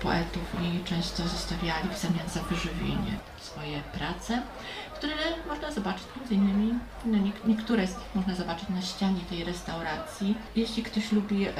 poetów 0.02 0.44
i 0.62 0.84
często 0.84 1.24
zostawiali 1.24 1.90
w 1.90 1.98
zamian 1.98 2.30
za 2.30 2.42
wyżywienie 2.42 3.18
swoje 3.42 3.82
prace, 3.82 4.42
które 5.04 5.16
można 5.48 5.72
zobaczyć 5.72 6.04
między 6.18 6.36
innymi, 6.36 6.74
no 7.06 7.18
nie, 7.18 7.32
niektóre 7.46 7.88
z 7.88 7.98
nich 7.98 8.16
można 8.16 8.36
zobaczyć 8.36 8.70
na 8.70 8.82
ścianie 8.82 9.22
tej 9.30 9.44
restauracji. 9.44 10.38
Jeśli 10.56 10.84
ktoś 10.84 11.12
lubi 11.12 11.48
e, 11.48 11.54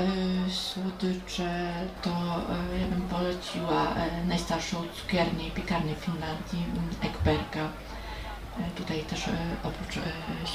słodycze, 0.50 1.74
to 2.02 2.10
e, 2.10 2.80
ja 2.80 2.88
bym 2.88 3.02
poleciła 3.02 3.96
e, 3.96 4.26
najstarszą 4.26 4.78
cukiernię 5.02 5.48
i 5.48 5.52
piekarnię 5.52 5.96
w 5.96 5.98
Finlandii, 5.98 6.66
Ekberga. 7.02 7.64
E, 7.64 8.72
Tutaj 8.76 9.04
też 9.04 9.28
e, 9.28 9.32
oprócz 9.64 9.98
e, 9.98 10.02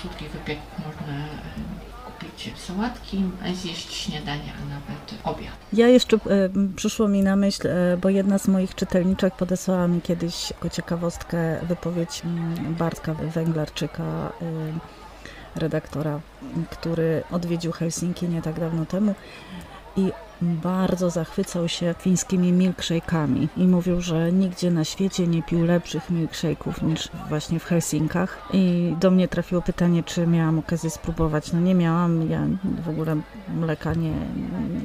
słodkich 0.01 0.31
wypieków 0.31 0.79
można 0.87 1.17
e, 1.19 1.88
kupić 2.19 2.53
zjeść 3.55 3.95
śniadanie, 3.95 4.53
a 4.63 4.75
nawet 4.75 5.25
obiad. 5.25 5.53
Ja 5.73 5.89
jeszcze 5.89 6.17
e, 6.17 6.21
przyszło 6.77 7.09
mi 7.09 7.23
na 7.23 7.37
myśl, 7.37 7.69
e, 7.69 7.97
bo 7.97 8.09
jedna 8.09 8.39
z 8.39 8.49
moich 8.49 8.75
czytelniczek 8.75 9.35
podesłała 9.35 9.89
mi 9.89 10.01
kiedyś 10.01 10.51
jako 10.51 10.71
ciekawostkę 10.71 11.61
wypowiedź 11.63 12.23
mm, 12.25 12.75
Bartka 12.75 13.15
Węglarczyka, 13.15 14.03
e, 14.05 15.61
redaktora, 15.61 16.21
który 16.71 17.23
odwiedził 17.31 17.73
Helsinki 17.73 18.29
nie 18.29 18.43
tak 18.43 18.61
dawno 18.61 18.87
temu. 18.87 19.15
I 19.97 20.13
bardzo 20.43 21.11
zachwycał 21.11 21.69
się 21.69 21.95
fińskimi 21.99 22.53
milkshake'ami 22.53 23.49
i 23.57 23.67
mówił, 23.67 24.01
że 24.01 24.33
nigdzie 24.33 24.71
na 24.71 24.85
świecie 24.85 25.27
nie 25.27 25.43
pił 25.43 25.65
lepszych 25.65 26.11
milkshake'ów 26.11 26.83
niż 26.83 27.09
właśnie 27.29 27.59
w 27.59 27.65
Helsinkach. 27.65 28.49
I 28.53 28.95
do 29.01 29.11
mnie 29.11 29.29
trafiło 29.29 29.63
pytanie, 29.63 30.03
czy 30.03 30.27
miałam 30.27 30.59
okazję 30.59 30.91
spróbować. 30.91 31.53
No 31.53 31.61
nie 31.61 31.75
miałam, 31.75 32.31
ja 32.31 32.47
w 32.85 32.89
ogóle 32.89 33.17
mleka 33.49 33.95
nie, 33.95 34.13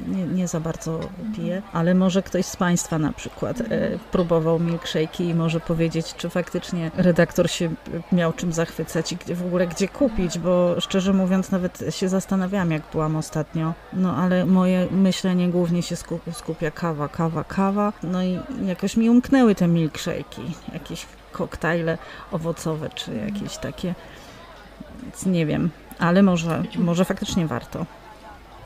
nie, 0.08 0.26
nie 0.26 0.48
za 0.48 0.60
bardzo 0.60 1.00
piję, 1.36 1.62
ale 1.72 1.94
może 1.94 2.22
ktoś 2.22 2.46
z 2.46 2.56
Państwa 2.56 2.98
na 2.98 3.12
przykład 3.12 3.60
e, 3.60 3.98
próbował 4.12 4.58
milkshake'i 4.58 5.24
i 5.24 5.34
może 5.34 5.60
powiedzieć, 5.60 6.14
czy 6.14 6.30
faktycznie 6.30 6.90
redaktor 6.96 7.50
się 7.50 7.70
miał 8.12 8.32
czym 8.32 8.52
zachwycać 8.52 9.12
i 9.12 9.34
w 9.34 9.46
ogóle 9.46 9.66
gdzie 9.66 9.88
kupić, 9.88 10.38
bo 10.38 10.80
szczerze 10.80 11.12
mówiąc 11.12 11.50
nawet 11.50 11.84
się 11.90 12.08
zastanawiałam, 12.08 12.70
jak 12.70 12.82
byłam 12.92 13.16
ostatnio. 13.16 13.74
No 13.92 14.16
ale 14.16 14.46
moje 14.46 14.86
myślenie 14.90 15.43
głównie 15.50 15.82
się 15.82 15.96
skupia 16.32 16.70
kawa, 16.70 17.08
kawa, 17.08 17.44
kawa. 17.44 17.92
No 18.02 18.22
i 18.22 18.38
jakoś 18.66 18.96
mi 18.96 19.10
umknęły 19.10 19.54
te 19.54 19.68
milkshake'i, 19.68 20.52
jakieś 20.72 21.06
koktajle 21.32 21.98
owocowe 22.32 22.90
czy 22.90 23.14
jakieś 23.14 23.56
takie. 23.56 23.94
Więc 25.02 25.26
nie 25.26 25.46
wiem, 25.46 25.70
ale 25.98 26.22
może, 26.22 26.62
może 26.78 27.04
faktycznie 27.04 27.46
warto. 27.46 27.86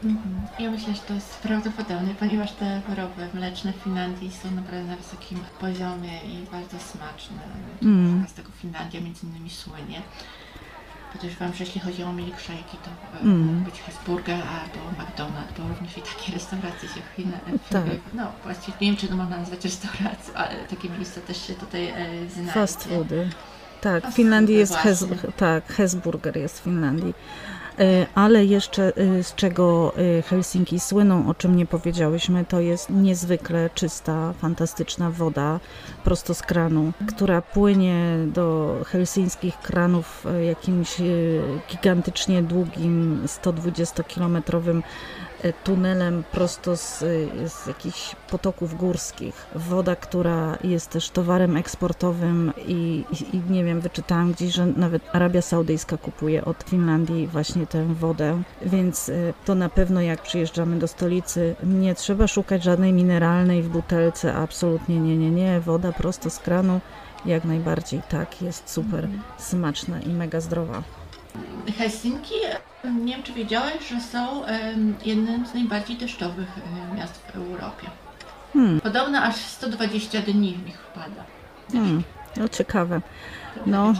Mhm. 0.04 0.40
Ja 0.58 0.70
myślę, 0.70 0.94
że 0.94 1.00
to 1.00 1.14
jest 1.14 1.38
prawdopodobne, 1.38 2.14
ponieważ 2.20 2.52
te 2.52 2.82
wyroby 2.88 3.28
mleczne 3.34 3.72
w 3.72 3.76
Finlandii 3.76 4.32
są 4.32 4.50
naprawdę 4.50 4.88
na 4.88 4.96
wysokim 4.96 5.38
poziomie 5.60 6.20
i 6.20 6.46
bardzo 6.52 6.78
smaczne. 6.78 7.36
Mm. 7.82 8.26
Z 8.28 8.32
tego 8.32 8.50
Finlandia 8.52 9.00
między 9.00 9.26
innymi 9.26 9.50
słynie. 9.50 10.02
Podejrzewam, 11.12 11.54
że 11.54 11.64
jeśli 11.64 11.80
chodzi 11.80 12.02
o 12.02 12.12
milkshake'i, 12.12 12.76
to 12.84 13.18
e, 13.18 13.20
mm. 13.20 13.64
być 13.64 13.80
Hesburger 13.80 14.42
albo 14.42 15.02
McDonald's, 15.02 15.58
bo 15.58 15.68
również 15.68 15.98
i 15.98 16.02
takie 16.02 16.32
restauracje 16.32 16.88
się 16.88 17.00
w 17.12 17.16
Chinach, 17.16 17.40
tak. 17.70 17.84
no 18.14 18.32
właściwie 18.44 18.76
nie 18.80 18.86
wiem, 18.86 18.96
czy 18.96 19.08
to 19.08 19.16
można 19.16 19.36
nazwać 19.36 19.64
restauracją, 19.64 20.34
ale 20.34 20.54
takie 20.70 20.90
miejsca 20.90 21.20
też 21.20 21.46
się 21.46 21.54
tutaj 21.54 21.88
e, 21.88 22.28
znajdzie. 22.28 22.52
Fast 22.52 22.84
foody. 22.84 23.30
Tak, 23.80 24.10
w 24.10 24.14
Finlandii 24.14 24.56
jest 24.56 24.74
Hes, 24.74 25.04
tak, 25.36 25.72
Hesburger 25.72 26.36
jest 26.36 26.60
w 26.60 26.62
Finlandii. 26.62 27.14
E, 27.78 28.06
ale 28.14 28.44
jeszcze 28.44 28.92
e, 28.96 29.22
z 29.22 29.34
czego 29.34 29.92
e, 30.18 30.22
Helsinki 30.22 30.80
słyną, 30.80 31.28
o 31.28 31.34
czym 31.34 31.56
nie 31.56 31.66
powiedziałyśmy, 31.66 32.44
to 32.44 32.60
jest 32.60 32.90
niezwykle 32.90 33.70
czysta, 33.74 34.32
fantastyczna 34.32 35.10
woda 35.10 35.60
prosto 36.04 36.34
z 36.34 36.42
kranu, 36.42 36.92
która 37.08 37.42
płynie 37.42 38.18
do 38.26 38.76
helsińskich 38.86 39.58
kranów 39.58 40.26
jakimś 40.46 40.96
gigantycznie 41.70 42.42
długim 42.42 43.22
120-kilometrowym 43.26 44.82
E, 44.82 45.27
tunelem 45.64 46.24
prosto 46.32 46.76
z, 46.76 46.98
z 47.52 47.66
jakichś 47.66 48.16
potoków 48.30 48.74
górskich. 48.74 49.46
Woda, 49.54 49.96
która 49.96 50.58
jest 50.64 50.90
też 50.90 51.10
towarem 51.10 51.56
eksportowym 51.56 52.52
i, 52.66 53.04
i, 53.12 53.36
i, 53.36 53.40
nie 53.50 53.64
wiem, 53.64 53.80
wyczytałam 53.80 54.32
gdzieś, 54.32 54.54
że 54.54 54.66
nawet 54.66 55.02
Arabia 55.12 55.42
Saudyjska 55.42 55.96
kupuje 55.96 56.44
od 56.44 56.62
Finlandii 56.62 57.26
właśnie 57.26 57.66
tę 57.66 57.94
wodę, 57.94 58.42
więc 58.62 59.08
e, 59.08 59.14
to 59.44 59.54
na 59.54 59.68
pewno 59.68 60.00
jak 60.00 60.22
przyjeżdżamy 60.22 60.78
do 60.78 60.88
stolicy, 60.88 61.56
nie 61.62 61.94
trzeba 61.94 62.26
szukać 62.26 62.62
żadnej 62.62 62.92
mineralnej 62.92 63.62
w 63.62 63.68
butelce, 63.68 64.34
absolutnie 64.34 65.00
nie, 65.00 65.16
nie, 65.16 65.30
nie, 65.30 65.60
woda 65.60 65.92
prosto 65.92 66.30
z 66.30 66.38
kranu, 66.38 66.80
jak 67.26 67.44
najbardziej 67.44 68.02
tak, 68.08 68.42
jest 68.42 68.70
super 68.70 69.04
mhm. 69.04 69.22
smaczna 69.38 70.00
i 70.00 70.08
mega 70.08 70.40
zdrowa. 70.40 70.82
Helsinki, 71.78 72.34
nie 72.84 73.14
wiem 73.14 73.22
czy 73.22 73.32
wiedziałeś, 73.32 73.88
że 73.88 74.00
są 74.00 74.42
jednym 75.04 75.46
z 75.46 75.54
najbardziej 75.54 75.96
deszczowych 75.96 76.48
miast 76.96 77.14
w 77.14 77.36
Europie. 77.36 77.86
Hmm. 78.52 78.80
Podobno 78.80 79.22
aż 79.22 79.36
120 79.36 80.22
dni 80.22 80.54
w 80.54 80.66
nich 80.66 80.78
wpada. 80.78 81.24
Hmm. 81.72 82.02
No 82.36 82.48
ciekawe. 82.48 83.00
No, 83.66 83.92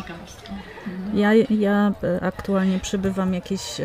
ja, 1.14 1.34
ja 1.50 1.92
e, 2.04 2.22
aktualnie 2.22 2.78
przybywam 2.78 3.34
jakieś 3.34 3.80
e, 3.80 3.84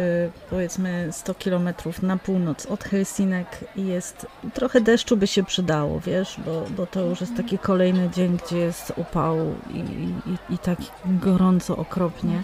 powiedzmy 0.49 1.07
100 1.11 1.33
kilometrów 1.33 2.01
na 2.01 2.17
północ 2.17 2.65
od 2.65 2.83
Helsinek 2.83 3.47
i 3.75 3.85
jest 3.85 4.27
trochę 4.53 4.81
deszczu 4.81 5.17
by 5.17 5.27
się 5.27 5.43
przydało, 5.43 5.99
wiesz, 5.99 6.39
bo, 6.45 6.65
bo 6.77 6.87
to 6.87 7.01
już 7.01 7.21
jest 7.21 7.37
taki 7.37 7.57
kolejny 7.57 8.09
dzień, 8.09 8.37
gdzie 8.45 8.57
jest 8.57 8.93
upał 8.95 9.37
i, 9.69 9.79
i, 9.79 10.53
i 10.53 10.57
tak 10.57 10.79
gorąco 11.05 11.77
okropnie. 11.77 12.41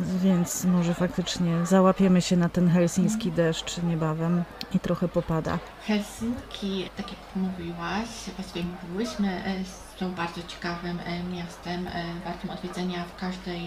Więc 0.00 0.64
może 0.64 0.94
faktycznie 0.94 1.66
załapiemy 1.66 2.22
się 2.22 2.36
na 2.36 2.48
ten 2.48 2.68
helsiński 2.68 3.32
deszcz 3.32 3.82
niebawem 3.82 4.44
i 4.74 4.80
trochę 4.80 5.08
popada. 5.08 5.58
Helsinki, 5.86 6.90
tak 6.96 7.06
jak 7.08 7.20
mówiłaś, 7.36 8.08
właściwie 8.36 8.64
mówiłyśmy, 8.64 9.44
e, 9.44 9.54
są 10.00 10.12
bardzo 10.14 10.40
ciekawym 10.48 10.98
e, 11.06 11.22
miastem, 11.22 11.86
e, 11.86 12.04
wartym 12.24 12.50
odwiedzenia 12.50 13.04
w 13.04 13.20
każdej 13.20 13.60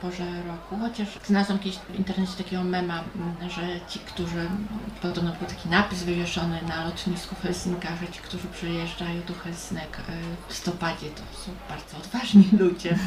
porze 0.00 0.42
roku, 0.42 0.76
chociaż 0.80 1.08
znalazłam 1.24 1.58
kiedyś 1.58 1.78
w 1.78 1.98
internecie 1.98 2.32
takiego 2.38 2.64
mema, 2.64 3.04
że 3.48 3.62
ci, 3.88 3.98
którzy, 3.98 4.48
podobno 5.02 5.32
był 5.32 5.48
taki 5.48 5.68
napis 5.68 6.02
wywieszony 6.02 6.60
na 6.68 6.84
lotnisku 6.84 7.34
w 7.34 7.42
Helsinkach, 7.42 8.00
że 8.00 8.08
ci, 8.12 8.20
którzy 8.20 8.48
przyjeżdżają 8.48 9.22
do 9.28 9.34
Helsinek 9.34 9.98
w 10.46 10.50
listopadzie, 10.50 11.06
to 11.06 11.38
są 11.44 11.50
bardzo 11.68 11.96
odważni 11.96 12.48
ludzie. 12.64 12.98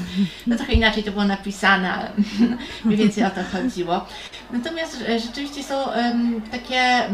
No 0.48 0.58
trochę 0.58 0.74
inaczej 0.74 1.04
to 1.04 1.12
było 1.12 1.26
napisane, 1.26 1.94
ale 1.94 2.12
mniej 2.86 2.98
więcej 2.98 3.24
o 3.24 3.30
to 3.30 3.42
chodziło. 3.52 4.06
Natomiast 4.52 5.04
rzeczywiście 5.28 5.64
są 5.64 5.76
takie 6.52 7.10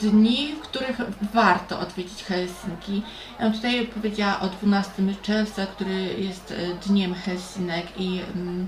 dni, 0.00 0.52
w 0.52 0.60
których 0.60 0.96
warto 1.34 1.80
odwiedzić 1.80 2.24
Helsinki. 2.24 3.02
Ja 3.40 3.50
tutaj 3.50 3.86
powiedziała 3.86 4.40
o 4.44 4.48
12 4.48 4.92
czerwca, 5.22 5.66
który 5.66 6.14
jest 6.18 6.50
e, 6.50 6.88
dniem 6.88 7.14
Helsinek 7.14 7.86
i 8.00 8.20
mm, 8.34 8.66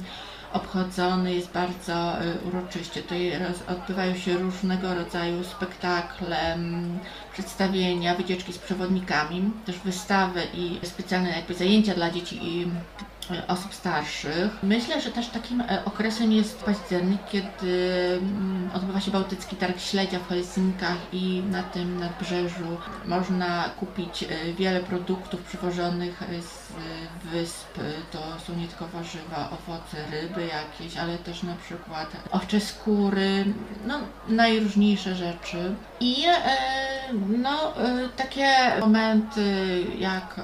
obchodzony 0.53 1.35
jest 1.35 1.51
bardzo 1.51 1.95
e, 1.95 2.35
uroczyście. 2.49 3.03
Tutaj 3.03 3.33
odbywają 3.69 4.17
się 4.17 4.39
różnego 4.39 4.95
rodzaju 4.95 5.45
spektakle, 5.45 6.59
przedstawienia, 7.33 8.15
wycieczki 8.15 8.53
z 8.53 8.59
przewodnikami, 8.59 9.51
też 9.67 9.79
wystawy 9.79 10.43
i 10.55 10.79
specjalne 10.83 11.31
jakby 11.31 11.55
zajęcia 11.55 11.95
dla 11.95 12.11
dzieci 12.11 12.39
i 12.43 12.67
osób 13.49 13.75
starszych. 13.75 14.63
Myślę, 14.63 15.01
że 15.01 15.11
też 15.11 15.29
takim 15.29 15.61
e, 15.61 15.85
okresem 15.85 16.33
jest 16.33 16.65
październik, 16.65 17.21
kiedy 17.33 18.19
mm, 18.23 18.71
odbywa 18.75 19.01
się 19.01 19.11
Bałtycki 19.11 19.57
Targ 19.57 19.81
Śledzia 19.81 20.19
w 20.19 20.29
Helsinkach 20.29 20.99
i 21.13 21.43
na 21.51 21.63
tym 21.63 22.01
nadbrzeżu 22.01 22.77
można 23.07 23.65
kupić 23.69 24.23
e, 24.23 24.53
wiele 24.53 24.81
produktów 24.81 25.43
przywożonych 25.43 26.23
z 26.41 26.66
wysp. 27.25 27.79
To 28.13 28.19
są 28.47 28.55
nie 28.55 28.69
tylko 28.69 28.89
warzywa, 28.89 29.51
owoce, 29.51 29.97
ryby 30.11 30.47
jakieś, 30.47 30.97
ale 30.97 31.19
też 31.19 31.43
na 31.43 31.55
przykład 31.55 32.11
owcze 32.31 32.61
skóry, 32.61 33.45
no 33.87 33.99
najróżniejsze 34.29 35.15
rzeczy. 35.15 35.75
I 36.01 36.25
no 37.29 37.73
takie 38.17 38.49
momenty 38.81 39.85
jak 39.99 40.41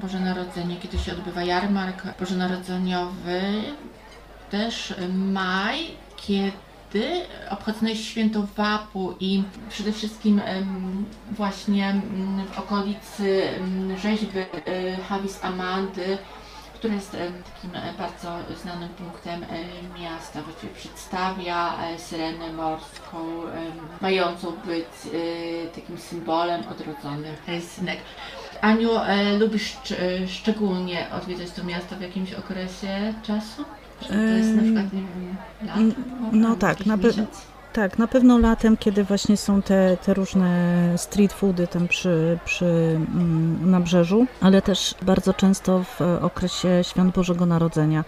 Boże 0.00 0.20
Narodzenie, 0.20 0.76
kiedy 0.76 0.98
się 0.98 1.12
odbywa 1.12 1.42
jarmark, 1.42 2.02
bożonarodzeniowy, 2.20 3.40
też 4.50 4.94
maj, 5.14 5.78
kiedy 6.16 6.67
obchodzone 7.50 7.90
jest 7.90 8.04
święto 8.04 8.46
Wapu 8.56 9.14
i 9.20 9.42
przede 9.68 9.92
wszystkim 9.92 10.40
właśnie 11.30 12.00
w 12.52 12.58
okolicy 12.58 13.48
rzeźby 14.02 14.38
e, 14.38 14.96
Havis 14.96 15.44
Amandy, 15.44 16.18
która 16.74 16.94
jest 16.94 17.16
takim 17.54 17.76
e, 17.76 17.92
bardzo 17.98 18.28
znanym 18.62 18.88
punktem 18.88 19.42
e, 19.42 19.46
miasta, 20.00 20.42
właściwie 20.42 20.74
przedstawia 20.74 21.74
syrenę 21.98 22.52
morską, 22.52 23.18
mającą 24.00 24.52
być 24.52 24.86
takim 25.74 25.98
symbolem 25.98 26.62
odrodzonych 26.68 27.44
Helsinek. 27.46 27.98
Aniu, 28.60 28.90
lubisz 29.38 29.76
szczególnie 30.26 31.06
odwiedzać 31.10 31.50
to 31.50 31.64
miasto 31.64 31.96
w 31.96 32.00
jakimś 32.00 32.32
okresie 32.32 33.14
czasu? 33.22 33.64
Czy 34.00 34.08
to 34.08 34.14
jest 34.14 34.54
na 34.54 34.62
przykład, 34.62 34.92
nie 34.92 35.00
wiem, 35.00 35.36
lat? 35.66 35.94
No, 36.32 36.56
tak, 36.56 36.86
na 36.86 36.98
pewno. 36.98 37.26
Tak, 37.78 37.98
na 37.98 38.06
pewno 38.06 38.38
latem, 38.38 38.76
kiedy 38.76 39.04
właśnie 39.04 39.36
są 39.36 39.62
te, 39.62 39.96
te 39.96 40.14
różne 40.14 40.78
street 40.96 41.32
foody 41.32 41.66
tam 41.66 41.88
przy, 41.88 42.38
przy 42.44 42.66
mm, 42.66 43.70
nabrzeżu, 43.70 44.26
ale 44.40 44.62
też 44.62 44.94
bardzo 45.02 45.34
często 45.34 45.84
w 45.84 46.00
okresie 46.00 46.68
Świąt 46.82 47.14
Bożego 47.14 47.46
Narodzenia 47.46 48.04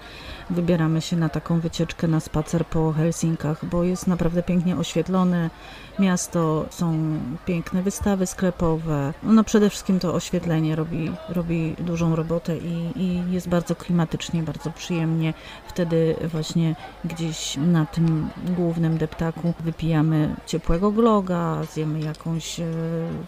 wybieramy 0.50 1.00
się 1.00 1.16
na 1.16 1.28
taką 1.28 1.60
wycieczkę, 1.60 2.08
na 2.08 2.20
spacer 2.20 2.66
po 2.66 2.92
Helsinkach, 2.92 3.64
bo 3.64 3.84
jest 3.84 4.06
naprawdę 4.06 4.42
pięknie 4.42 4.76
oświetlone 4.76 5.50
miasto, 5.98 6.66
są 6.70 7.18
piękne 7.46 7.82
wystawy 7.82 8.26
sklepowe. 8.26 9.14
No 9.22 9.44
przede 9.44 9.70
wszystkim 9.70 10.00
to 10.00 10.14
oświetlenie 10.14 10.76
robi, 10.76 11.12
robi 11.28 11.74
dużą 11.78 12.16
robotę 12.16 12.58
i, 12.58 12.92
i 12.96 13.32
jest 13.32 13.48
bardzo 13.48 13.74
klimatycznie, 13.74 14.42
bardzo 14.42 14.70
przyjemnie. 14.70 15.34
Wtedy 15.68 16.16
właśnie 16.24 16.76
gdzieś 17.04 17.56
na 17.56 17.86
tym 17.86 18.28
głównym 18.56 18.98
deptaku 18.98 19.54
wypijamy 19.60 20.34
ciepłego 20.46 20.90
gloga, 20.90 21.64
zjemy 21.72 22.00
jakąś 22.00 22.60
e, 22.60 22.64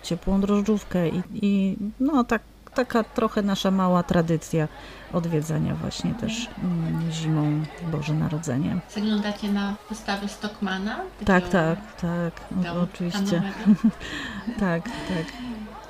ciepłą 0.02 0.40
drożdżówkę 0.40 1.08
i, 1.08 1.22
i 1.32 1.76
no 2.00 2.24
tak, 2.24 2.42
taka 2.74 3.04
trochę 3.04 3.42
nasza 3.42 3.70
mała 3.70 4.02
tradycja 4.02 4.68
odwiedzania 5.12 5.74
właśnie 5.74 6.14
też 6.14 6.48
mm, 6.64 7.12
zimą 7.12 7.62
Boże 7.92 8.14
Narodzenie. 8.14 8.78
Zaglądacie 8.94 9.52
na 9.52 9.74
wystawy 9.90 10.28
Stockmana? 10.28 10.96
Tak, 11.24 11.48
tak, 11.48 11.78
tak, 12.00 12.32
no, 12.64 12.72
oczywiście. 12.82 13.42
Tak, 14.60 14.82
tak. 14.84 15.26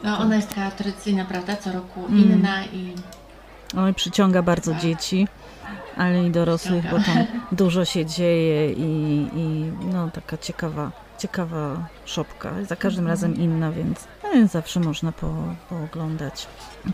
No, 0.04 0.18
ona 0.18 0.36
jest 0.36 0.48
taka 0.48 0.70
tradycyjna, 0.70 1.24
prawda? 1.24 1.56
Co 1.56 1.72
roku 1.72 2.06
Mm. 2.06 2.18
inna 2.18 2.64
i 2.64 2.94
Oj, 3.76 3.94
przyciąga 3.94 4.42
bardzo 4.42 4.72
Tak. 4.72 4.80
dzieci, 4.80 5.28
ale 5.96 6.24
i 6.24 6.30
dorosłych, 6.30 6.84
bo 6.90 6.96
tam 6.96 7.16
dużo 7.52 7.84
się 7.84 8.06
dzieje 8.06 8.72
i, 8.72 9.26
i 9.34 9.72
no 9.92 10.10
taka 10.10 10.38
ciekawa, 10.38 10.90
ciekawa 11.18 11.86
szopka. 12.04 12.52
Za 12.68 12.76
każdym 12.76 13.06
razem 13.06 13.34
inna, 13.36 13.72
więc, 13.72 14.08
no, 14.22 14.48
zawsze 14.48 14.80
można 14.80 15.12
po, 15.12 15.34
pooglądać. 15.68 16.46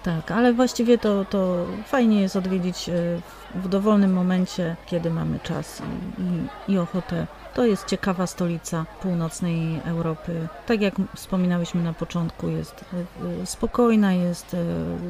Tak, 0.03 0.31
ale 0.31 0.53
właściwie 0.53 0.99
to, 0.99 1.25
to 1.25 1.67
fajnie 1.87 2.21
jest 2.21 2.37
odwiedzić 2.37 2.89
e, 2.89 2.93
w, 3.55 3.63
w 3.65 3.69
dowolnym 3.69 4.13
momencie, 4.13 4.77
kiedy 4.87 5.11
mamy 5.11 5.39
czas 5.41 5.83
i, 6.19 6.23
i, 6.71 6.73
i 6.73 6.79
ochotę. 6.79 7.27
To 7.55 7.67
jest 7.67 7.87
ciekawa 7.87 8.27
stolica 8.27 8.87
północnej 9.03 9.81
Europy. 9.85 10.49
Tak 10.67 10.81
jak 10.81 10.95
wspominałyśmy 11.17 11.83
na 11.83 11.93
początku, 11.93 12.49
jest 12.49 12.85
e, 12.93 13.43
e, 13.43 13.47
spokojna, 13.47 14.13
jest 14.13 14.55
e, 14.55 14.59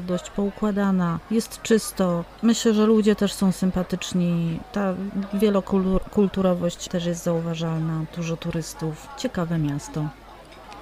dość 0.06 0.30
poukładana, 0.30 1.18
jest 1.30 1.62
czysto. 1.62 2.24
Myślę, 2.42 2.74
że 2.74 2.86
ludzie 2.86 3.16
też 3.16 3.32
są 3.32 3.52
sympatyczni. 3.52 4.60
Ta 4.72 4.94
wielokulturowość 5.34 6.88
też 6.88 7.06
jest 7.06 7.24
zauważalna. 7.24 8.04
Dużo 8.16 8.36
turystów. 8.36 9.08
Ciekawe 9.16 9.58
miasto. 9.58 10.04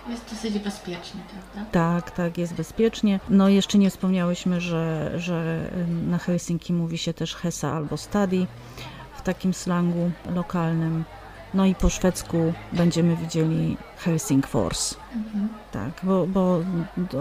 jest 0.08 0.30
dosyć 0.30 0.58
bezpiecznie, 0.58 1.20
prawda? 1.52 1.70
Tak, 1.72 2.10
tak, 2.10 2.38
jest 2.38 2.54
bezpiecznie. 2.54 3.20
No 3.28 3.48
jeszcze 3.48 3.78
nie 3.78 3.90
wspomniałyśmy, 3.90 4.60
że, 4.60 5.12
że 5.16 5.70
na 6.06 6.18
Helsinki 6.18 6.72
mówi 6.72 6.98
się 6.98 7.14
też 7.14 7.34
Hesa 7.34 7.72
albo 7.72 7.96
Stadi 7.96 8.46
w 9.16 9.22
takim 9.22 9.54
slangu 9.54 10.10
lokalnym. 10.34 11.04
No 11.56 11.66
i 11.66 11.74
po 11.74 11.90
szwedzku 11.90 12.52
będziemy 12.72 13.16
widzieli 13.16 13.76
Helsingfors. 13.98 14.94
Mhm. 15.14 15.48
Tak, 15.72 15.90
bo, 16.02 16.26
bo 16.26 16.60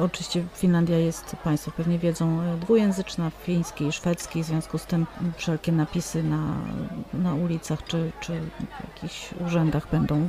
oczywiście 0.03 0.43
Finlandia 0.53 0.97
jest, 0.97 1.36
Państwo 1.43 1.71
pewnie 1.71 1.99
wiedzą, 1.99 2.41
e, 2.41 2.57
dwujęzyczna, 2.57 3.29
fiński 3.29 3.86
i 3.86 3.91
szwedzki, 3.91 4.43
w 4.43 4.45
związku 4.45 4.77
z 4.77 4.86
tym 4.86 5.05
wszelkie 5.38 5.71
napisy 5.71 6.23
na, 6.23 6.55
na 7.13 7.33
ulicach 7.33 7.83
czy, 7.83 8.11
czy 8.19 8.33
w 8.39 8.88
jakichś 8.88 9.33
urzędach 9.47 9.88
będą 9.91 10.27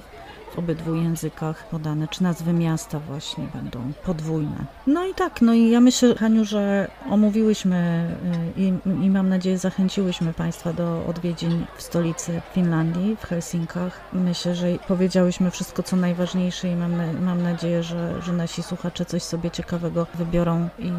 w 0.54 0.58
obydwu 0.58 0.94
językach 0.94 1.68
podane, 1.68 2.08
czy 2.08 2.22
nazwy 2.22 2.52
miasta 2.52 2.98
właśnie 2.98 3.44
będą 3.54 3.92
podwójne. 4.04 4.56
No 4.86 5.06
i 5.06 5.14
tak, 5.14 5.42
no 5.42 5.54
i 5.54 5.70
ja 5.70 5.80
myślę, 5.80 6.14
Haniu, 6.14 6.44
że 6.44 6.90
omówiłyśmy 7.10 8.08
y, 8.56 8.60
i, 8.60 8.66
i 9.04 9.10
mam 9.10 9.28
nadzieję 9.28 9.58
zachęciłyśmy 9.58 10.32
Państwa 10.32 10.72
do 10.72 11.06
odwiedzin 11.06 11.64
w 11.76 11.82
stolicy 11.82 12.42
Finlandii, 12.52 13.16
w 13.16 13.24
Helsinkach. 13.24 14.00
Myślę, 14.12 14.54
że 14.54 14.66
powiedziałyśmy 14.88 15.50
wszystko, 15.50 15.82
co 15.82 15.96
najważniejsze 15.96 16.68
i 16.68 16.76
mam, 16.76 17.22
mam 17.22 17.42
nadzieję, 17.42 17.82
że, 17.82 18.22
że 18.22 18.32
nasi 18.32 18.62
słuchacze 18.62 19.04
coś 19.04 19.22
sobie 19.22 19.50
ciekawego 19.50 20.06
wybiorą 20.14 20.68
i 20.78 20.92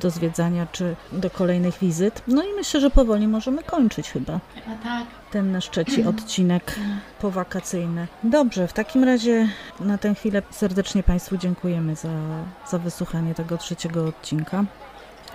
do 0.00 0.10
zwiedzania, 0.10 0.66
czy 0.72 0.96
do 1.12 1.30
kolejnych 1.30 1.78
wizyt. 1.78 2.22
No 2.28 2.42
i 2.42 2.52
myślę, 2.56 2.80
że 2.80 2.90
powoli 2.90 3.28
możemy 3.28 3.62
kończyć 3.62 4.10
chyba 4.10 4.40
Chyba 4.54 4.76
tak. 4.82 5.06
Ten 5.36 5.52
nasz 5.52 5.70
trzeci 5.70 6.04
odcinek 6.04 6.76
powakacyjny. 7.20 8.06
Dobrze, 8.24 8.68
w 8.68 8.72
takim 8.72 9.04
razie 9.04 9.48
na 9.80 9.98
tę 9.98 10.14
chwilę 10.14 10.42
serdecznie 10.50 11.02
Państwu 11.02 11.36
dziękujemy 11.36 11.96
za, 11.96 12.08
za 12.70 12.78
wysłuchanie 12.78 13.34
tego 13.34 13.58
trzeciego 13.58 14.06
odcinka. 14.06 14.64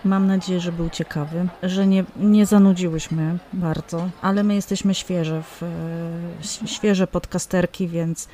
Mam 0.06 0.28
nadzieję, 0.28 0.60
że 0.60 0.72
był 0.72 0.89
ciekawy, 0.89 1.47
że 1.64 1.88
nie, 1.88 2.04
nie 2.16 2.45
zanudziłyśmy 2.45 3.38
bardzo, 3.54 4.10
ale 4.22 4.43
my 4.43 4.56
jesteśmy 4.56 4.93
świeże, 4.93 5.43
w, 5.43 5.64
e, 5.64 6.68
świeże 6.68 7.08
podcasterki, 7.08 7.88
więc 7.88 8.28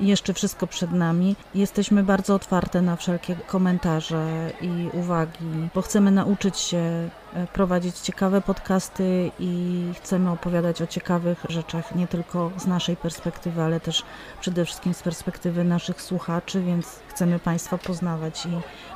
jeszcze 0.00 0.34
wszystko 0.34 0.66
przed 0.66 0.92
nami. 0.92 1.36
Jesteśmy 1.54 2.02
bardzo 2.02 2.34
otwarte 2.34 2.82
na 2.82 2.96
wszelkie 2.96 3.36
komentarze 3.46 4.50
i 4.60 4.88
uwagi, 4.92 5.68
bo 5.74 5.82
chcemy 5.82 6.10
nauczyć 6.10 6.58
się 6.58 7.10
prowadzić 7.52 7.98
ciekawe 7.98 8.40
podcasty 8.40 9.30
i 9.38 9.82
chcemy 9.96 10.30
opowiadać 10.30 10.82
o 10.82 10.86
ciekawych 10.86 11.44
rzeczach 11.48 11.94
nie 11.94 12.06
tylko 12.06 12.50
z 12.56 12.66
naszej 12.66 12.96
perspektywy, 12.96 13.62
ale 13.62 13.80
też 13.80 14.02
przede 14.40 14.64
wszystkim 14.64 14.94
z 14.94 15.02
perspektywy 15.02 15.64
naszych 15.64 16.02
słuchaczy, 16.02 16.62
więc 16.62 17.00
chcemy 17.08 17.38
Państwa 17.38 17.78
poznawać 17.78 18.46
i 18.46 18.48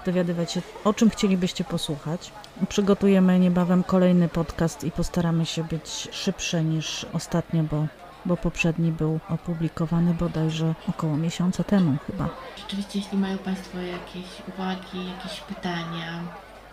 dowiadywać 0.06 0.52
się, 0.52 0.62
o 0.84 0.94
czym 0.94 1.10
chcielibyście 1.10 1.64
posłuchać. 1.64 2.32
Przygotujemy 2.68 3.38
niebawem 3.38 3.84
kolejny 3.84 4.28
podcast 4.28 4.84
i 4.84 4.90
postaramy 4.90 5.46
się 5.46 5.64
być 5.64 6.08
szybsze 6.12 6.64
niż 6.64 7.06
ostatnio, 7.12 7.62
bo, 7.62 7.86
bo 8.24 8.36
poprzedni 8.36 8.92
był 8.92 9.20
opublikowany 9.28 10.14
bodajże 10.14 10.74
około 10.88 11.16
miesiąca 11.16 11.64
temu 11.64 11.96
chyba. 12.06 12.28
Rzeczywiście, 12.56 12.98
jeśli 12.98 13.18
mają 13.18 13.38
Państwo 13.38 13.78
jakieś 13.78 14.26
uwagi, 14.48 15.10
jakieś 15.16 15.40
pytania, 15.40 16.20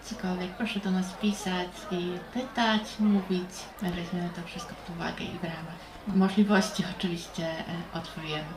cokolwiek, 0.04 0.52
proszę 0.58 0.80
do 0.80 0.92
nas 0.92 1.14
pisać 1.22 1.68
i 1.92 2.18
pytać, 2.34 2.82
mówić. 3.00 3.50
My 3.82 3.90
weźmiemy 3.92 4.30
to 4.36 4.42
wszystko 4.48 4.74
pod 4.74 4.96
uwagę 4.96 5.24
i 5.24 5.40
w 5.40 5.44
ramach 5.44 5.94
możliwości 6.08 6.84
oczywiście 6.98 7.44
e, 7.46 7.98
odpowiemy. 8.00 8.50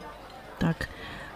Tak. 0.59 0.89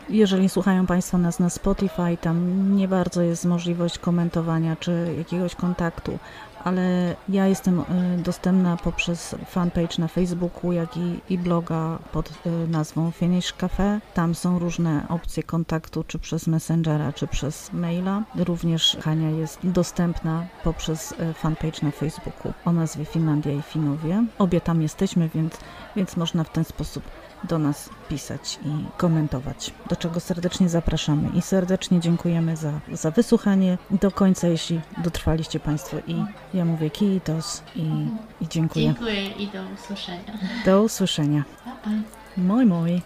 Jeżeli 0.08 0.48
słuchają 0.48 0.86
Państwo 0.86 1.18
nas 1.18 1.38
na 1.40 1.50
Spotify, 1.50 2.16
tam 2.20 2.76
nie 2.76 2.88
bardzo 2.88 3.22
jest 3.22 3.44
możliwość 3.44 3.98
komentowania 3.98 4.76
czy 4.76 5.14
jakiegoś 5.18 5.54
kontaktu, 5.54 6.18
ale 6.64 7.16
ja 7.28 7.46
jestem 7.46 7.80
y, 7.80 7.84
dostępna 8.22 8.76
poprzez 8.76 9.36
fanpage 9.46 9.98
na 9.98 10.08
Facebooku, 10.08 10.72
jak 10.72 10.96
i, 10.96 11.20
i 11.30 11.38
bloga 11.38 11.98
pod 12.12 12.30
y, 12.30 12.68
nazwą 12.68 13.11
Finish 13.11 13.52
Cafe. 13.52 14.00
Tam 14.14 14.34
są 14.34 14.58
różne 14.58 15.06
opcje 15.08 15.42
kontaktu, 15.42 16.04
czy 16.04 16.18
przez 16.18 16.46
Messengera, 16.46 17.12
czy 17.12 17.26
przez 17.26 17.72
maila. 17.72 18.22
Również 18.36 18.96
Hania 19.02 19.30
jest 19.30 19.58
dostępna 19.64 20.46
poprzez 20.64 21.12
y, 21.12 21.34
fanpage 21.34 21.82
na 21.82 21.90
Facebooku 21.90 22.52
o 22.64 22.72
nazwie 22.72 23.04
Finlandia 23.04 23.52
i 23.52 23.62
Finowie. 23.62 24.24
Obie 24.38 24.61
tam 24.61 24.82
jesteśmy, 24.82 25.28
więc, 25.34 25.54
więc 25.96 26.16
można 26.16 26.44
w 26.44 26.52
ten 26.52 26.64
sposób 26.64 27.04
do 27.45 27.59
nas 27.59 27.91
pisać 28.09 28.59
i 28.64 28.84
komentować, 28.97 29.72
do 29.88 29.97
czego 29.97 30.20
serdecznie 30.20 30.68
zapraszamy 30.68 31.28
i 31.34 31.43
serdecznie 31.43 32.01
dziękujemy 32.01 32.57
za, 32.57 32.72
za 32.93 33.11
wysłuchanie 33.11 33.78
do 33.91 34.11
końca, 34.11 34.49
jeśli 34.49 34.80
dotrwaliście 34.99 35.61
Państwo 35.61 35.97
i 36.07 36.24
ja 36.55 36.64
mówię 36.64 36.91
kiitos 36.91 37.62
i, 37.76 38.09
i 38.41 38.49
dziękuję. 38.49 38.84
Dziękuję 38.84 39.28
i 39.28 39.47
do 39.47 39.62
usłyszenia. 39.74 40.38
Do 40.64 40.82
usłyszenia. 40.82 41.45
Pa, 41.64 41.70
pa. 41.70 41.91
Moi 42.36 42.66
moi. 42.66 43.03